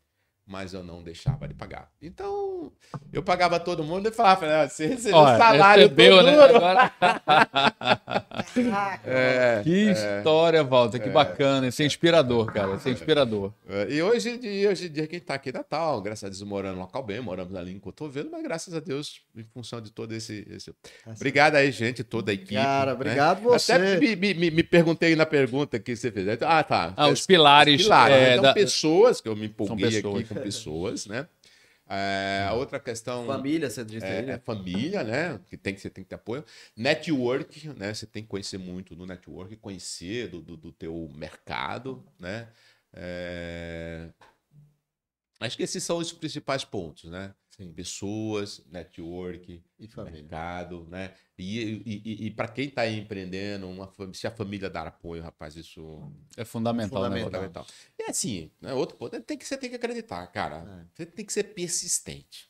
mas 0.51 0.75
eu 0.75 0.83
não 0.83 1.01
deixava 1.01 1.47
de 1.47 1.55
pagar. 1.55 1.89
Então, 2.03 2.73
eu 3.13 3.23
pagava 3.23 3.61
todo 3.61 3.85
mundo 3.85 4.09
e 4.09 4.11
falava, 4.11 4.69
você 4.69 4.87
recebeu 4.89 5.17
Olha, 5.17 5.39
salário 5.39 5.83
recebeu, 5.85 6.23
né? 6.25 6.43
Agora... 6.43 6.93
é, 9.07 9.61
que 9.63 9.89
é, 9.89 9.93
história, 9.93 10.65
Walter, 10.65 10.99
que 10.99 11.09
é, 11.09 11.13
bacana. 11.13 11.69
Isso 11.69 11.81
é 11.83 11.85
inspirador, 11.85 12.53
cara. 12.53 12.75
Isso 12.75 12.89
é 12.89 12.91
inspirador. 12.91 13.53
É, 13.69 13.93
e 13.93 14.03
hoje 14.03 14.31
em 14.31 14.41
dia, 14.41 14.71
hoje 14.71 14.89
em 14.89 14.91
dia, 14.91 15.07
quem 15.07 15.19
está 15.19 15.35
aqui 15.35 15.51
em 15.51 15.53
Natal, 15.53 16.03
graças 16.03 16.25
a 16.25 16.29
Deus, 16.29 16.43
morando 16.43 16.75
no 16.75 16.81
local 16.81 17.05
bem, 17.05 17.21
moramos 17.21 17.55
ali 17.55 17.73
em 17.73 17.79
Cotovelo, 17.79 18.29
mas 18.33 18.43
graças 18.43 18.75
a 18.75 18.81
Deus, 18.81 19.21
em 19.37 19.45
função 19.55 19.81
de 19.81 19.93
todo 19.93 20.13
esse. 20.13 20.45
esse... 20.51 20.73
Tá 20.73 21.13
obrigado 21.15 21.55
aí, 21.55 21.71
gente, 21.71 22.03
toda 22.03 22.33
a 22.33 22.35
equipe. 22.35 22.55
Cara, 22.55 22.95
obrigado 22.95 23.39
né? 23.39 23.45
você. 23.45 23.73
Até 23.73 24.01
me, 24.01 24.17
me, 24.17 24.51
me, 24.51 24.63
perguntei 24.65 25.15
na 25.15 25.27
pergunta 25.27 25.79
que 25.79 25.95
você 25.95 26.11
fez. 26.11 26.27
Ah, 26.43 26.65
tá. 26.65 26.93
Ah, 26.97 27.07
os 27.07 27.25
pilares. 27.25 27.77
Os 27.77 27.83
pilares. 27.83 28.17
É, 28.17 28.33
então, 28.33 28.43
da... 28.43 28.53
pessoas 28.53 29.21
que 29.21 29.29
eu 29.29 29.37
me 29.37 29.47
empolguei 29.47 29.99
aqui 29.99 30.03
com 30.03 30.40
pessoas, 30.43 31.07
né? 31.07 31.29
É, 31.93 32.47
a 32.49 32.55
outra 32.55 32.79
questão. 32.79 33.27
Família, 33.27 33.69
você 33.69 33.85
disse 33.85 34.07
é, 34.07 34.31
é, 34.31 34.39
família, 34.39 35.03
né? 35.03 35.41
Que 35.49 35.57
tem 35.57 35.75
que 35.75 35.81
você 35.81 35.91
tem 35.91 36.05
que 36.05 36.11
ter 36.11 36.15
apoio. 36.15 36.45
Network, 36.77 37.69
né? 37.71 37.93
Você 37.93 38.07
tem 38.07 38.23
que 38.23 38.29
conhecer 38.29 38.59
muito 38.59 38.95
do 38.95 39.05
network, 39.05 39.57
conhecer 39.57 40.29
do, 40.29 40.41
do, 40.41 40.57
do 40.57 40.71
teu 40.71 41.11
mercado, 41.17 42.07
né? 42.17 42.49
É... 42.93 44.09
Acho 45.41 45.57
que 45.57 45.65
esses 45.65 45.83
são 45.83 45.99
os 45.99 46.13
principais 46.13 46.65
pontos, 46.65 47.11
né? 47.11 47.35
Sim. 47.51 47.73
Pessoas, 47.73 48.65
network, 48.71 49.63
E 49.79 49.89
família. 49.89 50.21
mercado, 50.21 50.87
né? 50.89 51.13
E, 51.37 51.61
e, 51.85 52.03
e, 52.05 52.27
e 52.27 52.31
para 52.31 52.49
quem 52.49 52.69
está 52.69 52.89
empreendendo, 52.89 53.69
uma, 53.69 53.93
se 54.15 54.27
a 54.27 54.31
família 54.31 54.71
dar 54.71 54.87
apoio, 54.87 55.23
rapaz, 55.23 55.57
isso 55.57 56.01
É 56.37 56.45
fundamental, 56.45 57.05
é 57.07 57.11
né? 57.11 57.25
Fundamental. 57.25 57.65
fundamental. 57.65 57.67
E 57.99 58.05
assim, 58.11 58.51
né, 58.61 58.73
outro 58.73 58.97
ponto, 58.97 59.17
é 59.17 59.21
tem 59.21 59.37
que, 59.37 59.45
você 59.47 59.57
tem 59.59 59.69
que 59.69 59.77
acreditar, 59.77 60.27
cara. 60.29 60.87
Você 60.95 61.05
tem 61.05 61.25
que 61.25 61.33
ser 61.33 61.45
persistente. 61.45 62.49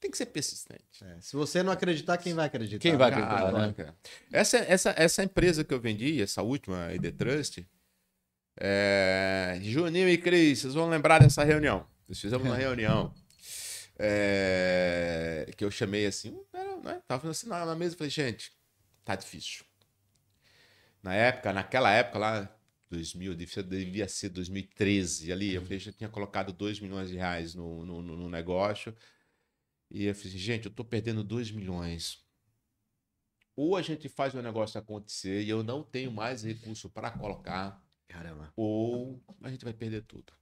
Tem 0.00 0.10
que 0.10 0.16
ser 0.16 0.26
persistente. 0.26 1.04
É, 1.04 1.20
Se 1.20 1.34
você 1.36 1.62
não 1.62 1.72
acreditar, 1.72 2.16
quem 2.18 2.32
vai 2.32 2.46
acreditar? 2.46 2.78
Quem 2.80 2.96
vai 2.96 3.10
Cara, 3.10 3.24
acreditar, 3.24 3.66
né? 3.66 3.74
cara. 3.76 3.96
Essa, 4.32 4.58
essa, 4.58 4.94
essa 4.96 5.24
empresa 5.24 5.62
que 5.64 5.74
eu 5.74 5.80
vendi, 5.80 6.22
essa 6.22 6.40
última, 6.42 6.86
a 6.86 6.94
ID 6.94 7.12
Trust, 7.16 7.66
é... 8.60 9.58
Juninho 9.62 10.08
e 10.08 10.16
Cris, 10.18 10.60
vocês 10.60 10.74
vão 10.74 10.88
lembrar 10.88 11.20
dessa 11.20 11.44
reunião. 11.44 11.86
Nós 12.08 12.18
fizemos 12.20 12.46
uma 12.46 12.54
reunião 12.56 13.12
é, 13.98 15.50
que 15.56 15.64
eu 15.64 15.70
chamei 15.70 16.06
assim, 16.06 16.38
era, 16.52 16.76
né? 16.78 17.02
tava 17.06 17.30
assim 17.30 17.48
na 17.48 17.64
na 17.66 17.74
mesa 17.74 17.96
falei, 17.96 18.10
gente, 18.10 18.52
tá 19.04 19.16
difícil. 19.16 19.64
Na 21.02 21.14
época, 21.14 21.52
naquela 21.52 21.90
época 21.92 22.18
lá, 22.18 22.58
2000, 22.90 23.34
devia- 23.34 24.08
ser 24.08 24.28
2013 24.30 25.32
ali, 25.32 25.54
eu 25.54 25.62
falei, 25.62 25.78
já 25.78 25.92
tinha 25.92 26.08
colocado 26.08 26.52
2 26.52 26.80
milhões 26.80 27.08
de 27.10 27.16
reais 27.16 27.54
no, 27.54 27.84
no, 27.84 28.02
no- 28.02 28.28
negócio. 28.30 28.94
E 29.90 30.04
eu 30.04 30.14
falei, 30.14 30.36
gente, 30.38 30.66
eu 30.66 30.70
tô 30.72 30.84
perdendo 30.84 31.22
2 31.24 31.50
milhões. 31.50 32.24
Ou 33.56 33.76
a 33.76 33.82
gente 33.82 34.08
faz 34.08 34.34
o 34.34 34.42
negócio 34.42 34.78
acontecer 34.78 35.42
e 35.42 35.48
eu 35.48 35.62
não 35.62 35.82
tenho 35.82 36.12
mais 36.12 36.42
recurso 36.44 36.88
para 36.88 37.10
colocar, 37.10 37.82
Caramba. 38.06 38.52
ou 38.56 39.20
a 39.42 39.50
gente 39.50 39.64
vai 39.64 39.74
perder 39.74 40.02
tudo. 40.02 40.32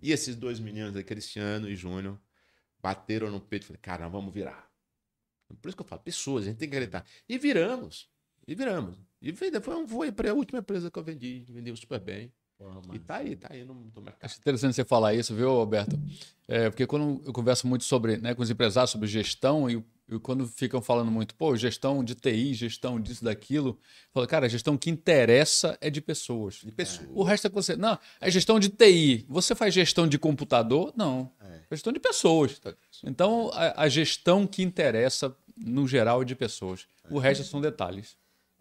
E 0.00 0.12
esses 0.12 0.36
dois 0.36 0.60
meninos 0.60 0.94
aí, 0.94 1.02
Cristiano 1.02 1.68
e 1.68 1.74
Júnior, 1.74 2.20
bateram 2.82 3.30
no 3.30 3.40
peito 3.40 3.64
e 3.64 3.66
falei, 3.66 3.80
cara, 3.80 4.08
vamos 4.08 4.32
virar. 4.32 4.68
Por 5.60 5.68
isso 5.68 5.76
que 5.76 5.82
eu 5.82 5.86
falo, 5.86 6.02
pessoas, 6.02 6.44
a 6.44 6.48
gente 6.48 6.58
tem 6.58 6.68
que 6.68 6.76
acreditar. 6.76 7.04
E 7.28 7.38
viramos. 7.38 8.08
E 8.46 8.54
viramos. 8.54 8.98
E 9.20 9.32
foi, 9.32 9.50
foi, 9.60 10.12
foi 10.12 10.28
a 10.28 10.34
última 10.34 10.60
empresa 10.60 10.90
que 10.90 10.98
eu 10.98 11.02
vendi, 11.02 11.44
vendeu 11.48 11.76
super 11.76 12.00
bem. 12.00 12.32
Porra, 12.58 12.80
E 12.92 12.98
tá 12.98 13.16
aí, 13.16 13.36
tá 13.36 13.48
aí 13.52 13.64
no, 13.64 13.72
no 13.72 14.02
mercado. 14.02 14.18
Acho 14.20 14.38
interessante 14.40 14.74
você 14.74 14.84
falar 14.84 15.14
isso, 15.14 15.34
viu, 15.34 15.48
Alberto? 15.50 15.98
É, 16.48 16.68
porque 16.68 16.86
quando 16.86 17.22
eu 17.24 17.32
converso 17.32 17.66
muito 17.68 17.84
sobre, 17.84 18.16
né, 18.18 18.34
com 18.34 18.42
os 18.42 18.50
empresários 18.50 18.90
sobre 18.90 19.06
gestão 19.06 19.70
e, 19.70 19.84
e 20.10 20.18
quando 20.18 20.46
ficam 20.46 20.80
falando 20.80 21.10
muito, 21.10 21.34
pô, 21.34 21.54
gestão 21.56 22.02
de 22.02 22.14
TI, 22.14 22.54
gestão 22.54 23.00
disso, 23.00 23.22
daquilo, 23.24 23.70
eu 23.70 23.78
falo, 24.12 24.26
cara, 24.26 24.46
a 24.46 24.48
gestão 24.48 24.76
que 24.76 24.88
interessa 24.90 25.76
é 25.80 25.90
de 25.90 26.00
pessoas. 26.00 26.60
De 26.64 26.72
pessoas. 26.72 27.08
O 27.12 27.22
resto 27.22 27.46
é 27.46 27.50
você. 27.50 27.76
Não, 27.76 27.98
é 28.20 28.30
gestão 28.30 28.58
de 28.58 28.68
TI. 28.70 29.26
Você 29.28 29.54
faz 29.54 29.74
gestão 29.74 30.06
de 30.08 30.18
computador? 30.18 30.92
Não. 30.96 31.30
É. 31.40 31.60
Gestão 31.70 31.92
de 31.92 32.00
pessoas. 32.00 32.60
Então, 33.04 33.50
a, 33.52 33.82
a 33.84 33.88
gestão 33.88 34.46
que 34.46 34.62
interessa, 34.62 35.34
no 35.56 35.86
geral, 35.86 36.22
é 36.22 36.24
de 36.24 36.34
pessoas. 36.34 36.86
O 37.10 37.18
resto 37.18 37.44
são 37.44 37.60
detalhes. 37.60 38.16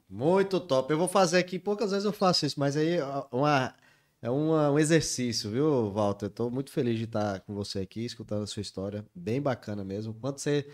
Muito 0.09 0.59
top. 0.59 0.91
Eu 0.91 0.97
vou 0.97 1.07
fazer 1.07 1.37
aqui, 1.37 1.59
poucas 1.59 1.91
vezes 1.91 2.05
eu 2.05 2.13
faço 2.13 2.45
isso, 2.45 2.59
mas 2.59 2.77
aí 2.77 2.97
uma, 3.31 3.73
é 4.21 4.29
uma- 4.29 4.71
um 4.71 4.79
exercício, 4.79 5.49
viu, 5.51 5.91
Walter? 5.91 6.27
Estou 6.27 6.49
muito 6.49 6.71
feliz 6.71 6.97
de 6.97 7.03
estar 7.05 7.41
com 7.41 7.53
você 7.53 7.79
aqui, 7.79 8.05
escutando 8.05 8.43
a 8.43 8.47
sua 8.47 8.61
história. 8.61 9.05
Bem 9.13 9.41
bacana 9.41 9.83
mesmo. 9.83 10.13
Quanto 10.13 10.39
você 10.39 10.65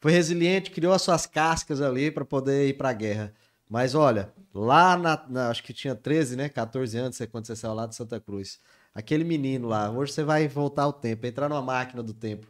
foi 0.00 0.12
resiliente, 0.12 0.70
criou 0.70 0.92
as 0.92 1.02
suas 1.02 1.26
cascas 1.26 1.80
ali 1.80 2.10
para 2.10 2.24
poder 2.24 2.68
ir 2.68 2.74
para 2.74 2.90
a 2.90 2.92
guerra. 2.92 3.34
Mas 3.68 3.94
olha, 3.94 4.32
lá 4.54 4.96
na, 4.96 5.26
na- 5.28 5.50
Acho 5.50 5.62
que 5.62 5.72
tinha 5.72 5.94
13, 5.94 6.36
né? 6.36 6.48
14 6.48 6.96
anos 6.98 7.18
quando 7.30 7.46
você 7.46 7.56
saiu 7.56 7.74
lá 7.74 7.86
de 7.86 7.94
Santa 7.96 8.20
Cruz. 8.20 8.60
Aquele 8.94 9.24
menino 9.24 9.68
lá, 9.68 9.90
hoje 9.90 10.12
você 10.12 10.22
vai 10.24 10.48
voltar 10.48 10.84
ao 10.84 10.92
tempo, 10.92 11.26
entrar 11.26 11.48
numa 11.48 11.62
máquina 11.62 12.02
do 12.02 12.14
tempo. 12.14 12.46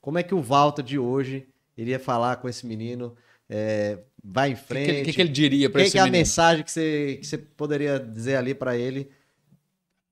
Como 0.00 0.18
é 0.18 0.22
que 0.22 0.34
o 0.34 0.42
Walter 0.42 0.82
de 0.82 0.98
hoje 0.98 1.48
iria 1.76 1.98
falar 1.98 2.36
com 2.36 2.48
esse 2.48 2.66
menino? 2.66 3.16
É, 3.48 4.00
vai 4.22 4.50
em 4.50 4.54
O 4.54 4.56
que, 4.56 4.64
frente. 4.64 4.92
que 4.98 5.04
que 5.04 5.12
que 5.12 5.20
ele 5.22 5.30
diria 5.30 5.70
para 5.70 5.82
esse 5.82 5.92
que 5.92 5.98
é 5.98 6.00
a 6.00 6.06
mensagem 6.06 6.64
que 6.64 6.70
você, 6.70 7.16
que 7.20 7.26
você 7.26 7.38
poderia 7.38 7.98
dizer 7.98 8.36
ali 8.36 8.54
pra 8.54 8.76
ele? 8.76 9.10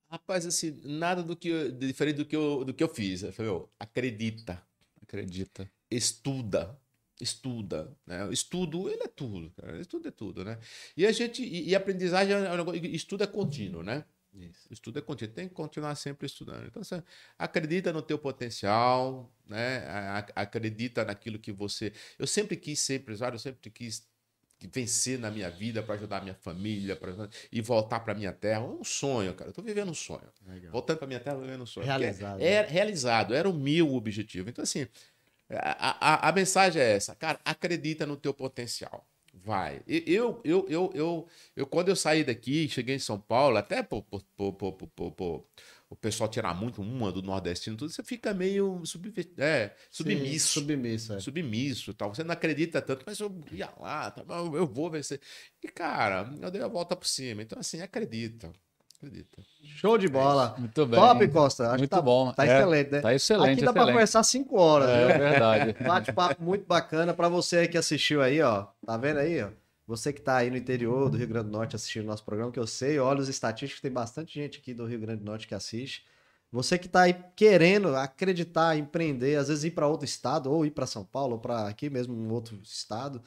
Rapaz, 0.09 0.45
assim, 0.45 0.79
nada 0.83 1.21
do 1.21 1.35
que 1.35 1.71
diferente 1.71 2.17
do 2.17 2.25
que 2.25 2.35
eu, 2.35 2.63
do 2.63 2.73
que 2.73 2.83
eu 2.83 2.87
fiz. 2.87 3.23
Eu 3.23 3.33
falei, 3.33 3.51
acredita, 3.79 4.61
Acredita. 5.01 5.69
Estuda, 5.89 6.77
estuda, 7.19 7.95
né? 8.05 8.27
Estudo, 8.31 8.89
ele 8.89 9.03
é 9.03 9.07
tudo, 9.07 9.51
cara. 9.51 9.79
Estudo 9.79 10.07
é 10.07 10.11
tudo, 10.11 10.43
né? 10.43 10.57
E 10.97 11.05
a 11.05 11.11
gente, 11.11 11.43
e, 11.43 11.69
e 11.69 11.75
aprendizagem 11.75 12.33
é 12.33 12.51
um 12.51 12.57
negócio, 12.57 12.85
estudo 12.85 13.23
é 13.23 13.27
contínuo, 13.27 13.83
né? 13.83 14.03
Isso. 14.33 14.67
Estudo 14.69 14.99
é 14.99 15.01
contínuo, 15.01 15.33
tem 15.33 15.47
que 15.47 15.53
continuar 15.53 15.95
sempre 15.95 16.25
estudando. 16.25 16.65
Então, 16.67 16.83
você 16.83 17.01
acredita 17.39 17.93
no 17.93 18.01
teu 18.01 18.19
potencial, 18.19 19.31
né? 19.47 19.83
Acredita 20.35 21.05
naquilo 21.05 21.39
que 21.39 21.53
você... 21.53 21.93
Eu 22.19 22.27
sempre 22.27 22.57
quis 22.57 22.79
ser 22.79 22.95
empresário, 22.95 23.35
eu 23.35 23.39
sempre 23.39 23.69
quis 23.69 24.05
vencer 24.73 25.19
na 25.19 25.29
minha 25.29 25.49
vida 25.49 25.83
para 25.83 25.95
ajudar 25.95 26.17
a 26.17 26.21
minha 26.21 26.35
família 26.35 26.95
pra... 26.95 27.13
e 27.51 27.61
voltar 27.61 27.99
para 28.01 28.13
minha 28.13 28.33
terra. 28.33 28.61
É 28.61 28.67
um 28.67 28.83
sonho, 28.83 29.33
cara. 29.33 29.49
Eu 29.49 29.53
tô 29.53 29.61
vivendo 29.61 29.89
um 29.89 29.95
sonho. 29.95 30.27
Voltando 30.69 30.97
para 30.97 31.07
minha 31.07 31.19
terra, 31.19 31.37
vivendo 31.37 31.61
um 31.61 31.65
sonho. 31.65 31.85
Realizado, 31.85 32.41
É, 32.41 32.61
realizado, 32.61 33.33
era 33.33 33.49
o 33.49 33.53
meu 33.53 33.93
objetivo. 33.93 34.49
Então, 34.49 34.63
assim, 34.63 34.87
a, 35.49 36.27
a, 36.27 36.29
a 36.29 36.31
mensagem 36.31 36.81
é 36.81 36.93
essa, 36.95 37.15
cara, 37.15 37.39
acredita 37.45 38.05
no 38.05 38.17
teu 38.17 38.33
potencial. 38.33 39.07
Vai. 39.33 39.83
Eu, 39.85 40.41
eu, 40.45 40.65
eu, 40.69 40.91
eu, 40.95 41.27
eu, 41.55 41.67
quando 41.67 41.89
eu 41.89 41.95
saí 41.95 42.23
daqui, 42.23 42.69
cheguei 42.69 42.95
em 42.95 42.99
São 42.99 43.19
Paulo, 43.19 43.57
até 43.57 43.83
por, 43.83 44.01
por, 44.03 44.23
por, 44.53 44.73
por, 44.73 45.11
por- 45.11 45.47
o 45.89 45.95
pessoal 45.95 46.29
tirar 46.29 46.53
muito 46.53 46.81
uma 46.81 47.11
do 47.11 47.21
nordestino, 47.21 47.77
tudo, 47.77 47.91
você 47.91 48.03
fica 48.03 48.33
meio 48.33 48.83
sub, 48.85 49.13
é, 49.37 49.75
submisso. 49.91 50.47
Sim, 50.47 50.61
submisso, 50.61 51.13
é. 51.13 51.19
Submisso, 51.19 51.93
tal. 51.93 52.13
Você 52.13 52.23
não 52.23 52.33
acredita 52.33 52.81
tanto, 52.81 53.03
mas 53.05 53.19
eu 53.19 53.33
ia 53.51 53.71
lá, 53.79 54.09
tá, 54.11 54.23
eu 54.27 54.65
vou 54.67 54.89
vencer. 54.89 55.21
E, 55.63 55.67
cara, 55.67 56.29
eu 56.41 56.49
dei 56.51 56.61
a 56.61 56.67
volta 56.67 56.95
por 56.95 57.05
cima. 57.07 57.41
Então, 57.43 57.59
assim, 57.59 57.81
acredita. 57.81 58.51
Acredita. 59.05 59.37
Show 59.63 59.97
de 59.97 60.07
bola. 60.07 60.55
Muito 60.57 60.85
bem. 60.85 60.99
Top, 60.99 61.27
Costa. 61.27 61.63
Acho 61.65 61.71
Muito 61.77 61.81
que 61.83 61.87
tá 61.95 62.01
bom. 62.01 62.31
Tá 62.31 62.45
É, 62.45 62.57
excelente, 62.57 62.91
né? 62.91 63.01
Tá 63.01 63.13
excelente, 63.13 63.51
Aqui 63.53 63.61
dá 63.65 63.71
excelente. 63.71 63.91
conversar 63.93 64.23
cinco 64.23 64.57
horas, 64.59 64.89
É 64.89 65.07
viu? 65.07 65.19
verdade. 65.19 65.75
Bate-papo 65.85 66.43
muito 66.43 66.65
bacana 66.65 67.13
pra 67.13 67.29
você 67.29 67.67
que 67.67 67.77
assistiu 67.77 68.21
aí, 68.21 68.41
ó. 68.41 68.65
Tá 68.85 68.97
vendo 68.97 69.19
aí, 69.19 69.43
ó? 69.43 69.49
Você 69.87 70.11
que 70.11 70.19
tá 70.21 70.37
aí 70.37 70.49
no 70.49 70.57
interior 70.57 71.09
do 71.11 71.17
Rio 71.17 71.27
Grande 71.27 71.45
do 71.49 71.51
Norte 71.51 71.75
assistindo 71.75 72.05
nosso 72.05 72.23
programa, 72.25 72.51
que 72.51 72.59
eu 72.59 72.65
sei, 72.65 72.97
olha 72.97 73.19
os 73.19 73.29
estatísticos, 73.29 73.81
tem 73.81 73.91
bastante 73.91 74.33
gente 74.33 74.57
aqui 74.57 74.73
do 74.73 74.85
Rio 74.87 74.99
Grande 74.99 75.19
do 75.19 75.25
Norte 75.25 75.47
que 75.47 75.53
assiste. 75.53 76.03
Você 76.51 76.79
que 76.79 76.87
tá 76.89 77.01
aí 77.01 77.15
querendo 77.35 77.95
acreditar, 77.95 78.75
empreender, 78.75 79.35
às 79.35 79.49
vezes 79.49 79.63
ir 79.65 79.71
para 79.71 79.85
outro 79.87 80.05
estado, 80.05 80.51
ou 80.51 80.65
ir 80.65 80.71
para 80.71 80.87
São 80.87 81.03
Paulo, 81.05 81.33
ou 81.33 81.39
para 81.39 81.67
aqui 81.67 81.87
mesmo, 81.89 82.15
um 82.15 82.31
outro 82.33 82.57
estado, 82.63 83.21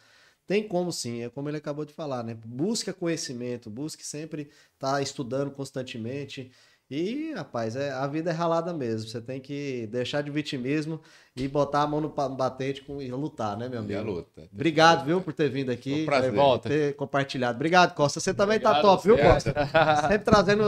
tem 0.48 0.66
como 0.66 0.90
sim, 0.90 1.22
é 1.22 1.28
como 1.28 1.50
ele 1.50 1.58
acabou 1.58 1.84
de 1.84 1.92
falar, 1.92 2.24
né? 2.24 2.34
Busca 2.42 2.90
conhecimento, 2.90 3.68
busque 3.68 4.04
sempre 4.04 4.48
estar 4.72 5.02
estudando 5.02 5.50
constantemente. 5.50 6.50
E, 6.90 7.34
rapaz, 7.34 7.76
é, 7.76 7.90
a 7.90 8.06
vida 8.06 8.30
é 8.30 8.32
ralada 8.32 8.72
mesmo. 8.72 9.10
Você 9.10 9.20
tem 9.20 9.42
que 9.42 9.86
deixar 9.92 10.22
de 10.22 10.30
vitimismo 10.30 11.02
e 11.36 11.46
botar 11.46 11.82
a 11.82 11.86
mão 11.86 12.00
no 12.00 12.08
batente 12.08 12.80
com, 12.82 13.02
e 13.02 13.10
lutar, 13.10 13.58
né, 13.58 13.68
meu 13.68 13.82
Minha 13.82 14.00
amigo? 14.00 14.16
luta. 14.16 14.48
Obrigado, 14.50 15.04
viu, 15.04 15.20
por 15.20 15.34
ter 15.34 15.50
vindo 15.50 15.70
aqui. 15.70 15.90
Foi 15.92 16.02
um 16.02 16.06
prazer. 16.06 16.30
por 16.30 16.36
Volta. 16.36 16.68
ter 16.70 16.96
compartilhado. 16.96 17.56
Obrigado, 17.56 17.94
Costa. 17.94 18.18
Você 18.18 18.32
também 18.32 18.58
tá 18.58 18.70
Obrigado, 18.70 18.90
top, 18.90 19.04
viu. 19.06 19.18
Costa? 19.18 19.52
Sempre 20.08 20.24
trazendo. 20.24 20.64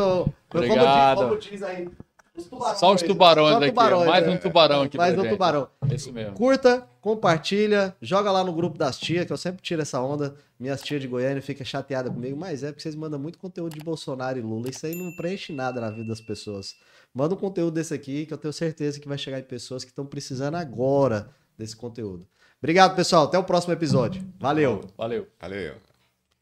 Como, 0.51 0.63
diz, 0.63 0.71
Obrigado. 0.73 1.17
como 1.17 1.39
diz 1.39 1.63
aí. 1.63 1.89
Os 2.37 2.45
tubarões, 2.47 2.79
Só 2.79 2.95
os 2.95 3.03
tubarões 3.03 3.51
Só 3.53 3.57
aqui. 3.59 3.67
tubarões, 3.69 4.07
Mais 4.07 4.27
né? 4.27 4.33
um 4.33 4.37
tubarão 4.39 4.83
aqui 4.83 4.97
Mais 4.97 5.13
pra 5.13 5.21
um 5.21 5.25
gente. 5.25 5.33
tubarão. 5.33 5.69
Isso 5.93 6.13
mesmo. 6.13 6.33
Curta, 6.35 6.89
compartilha, 7.01 7.95
joga 8.01 8.31
lá 8.31 8.45
no 8.45 8.53
grupo 8.53 8.79
das 8.79 8.99
tias, 8.99 9.27
que 9.27 9.33
eu 9.33 9.37
sempre 9.37 9.61
tiro 9.63 9.83
essa 9.83 10.01
onda. 10.01 10.35
Minhas 10.59 10.81
tias 10.81 11.01
de 11.01 11.09
Goiânia 11.09 11.43
ficam 11.43 11.67
chateadas 11.67 12.13
comigo, 12.13 12.37
mas 12.37 12.63
é 12.63 12.69
porque 12.69 12.83
vocês 12.83 12.95
mandam 12.95 13.19
muito 13.19 13.39
conteúdo 13.39 13.75
de 13.75 13.81
Bolsonaro 13.85 14.39
e 14.39 14.43
Lula. 14.43 14.71
Isso 14.71 14.87
aí 14.87 14.95
não 14.95 15.11
preenche 15.17 15.53
nada 15.53 15.81
na 15.81 15.91
vida 15.91 16.07
das 16.09 16.21
pessoas. 16.21 16.77
Manda 17.13 17.35
um 17.35 17.39
conteúdo 17.39 17.73
desse 17.75 17.93
aqui, 17.93 18.25
que 18.27 18.33
eu 18.33 18.39
tenho 18.39 18.53
certeza 18.53 19.01
que 19.01 19.09
vai 19.09 19.19
chegar 19.19 19.41
em 19.41 19.43
pessoas 19.45 19.83
que 19.83 19.91
estão 19.91 20.07
precisando 20.07 20.55
agora 20.57 21.29
desse 21.59 21.77
conteúdo. 21.77 22.27
Obrigado, 22.63 22.95
pessoal. 22.95 23.25
Até 23.25 23.39
o 23.39 23.45
próximo 23.45 23.73
episódio. 23.73 24.23
Valeu. 24.39 24.83
Valeu. 24.97 25.27
Valeu. 25.41 25.75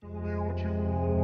Valeu. 0.03 1.18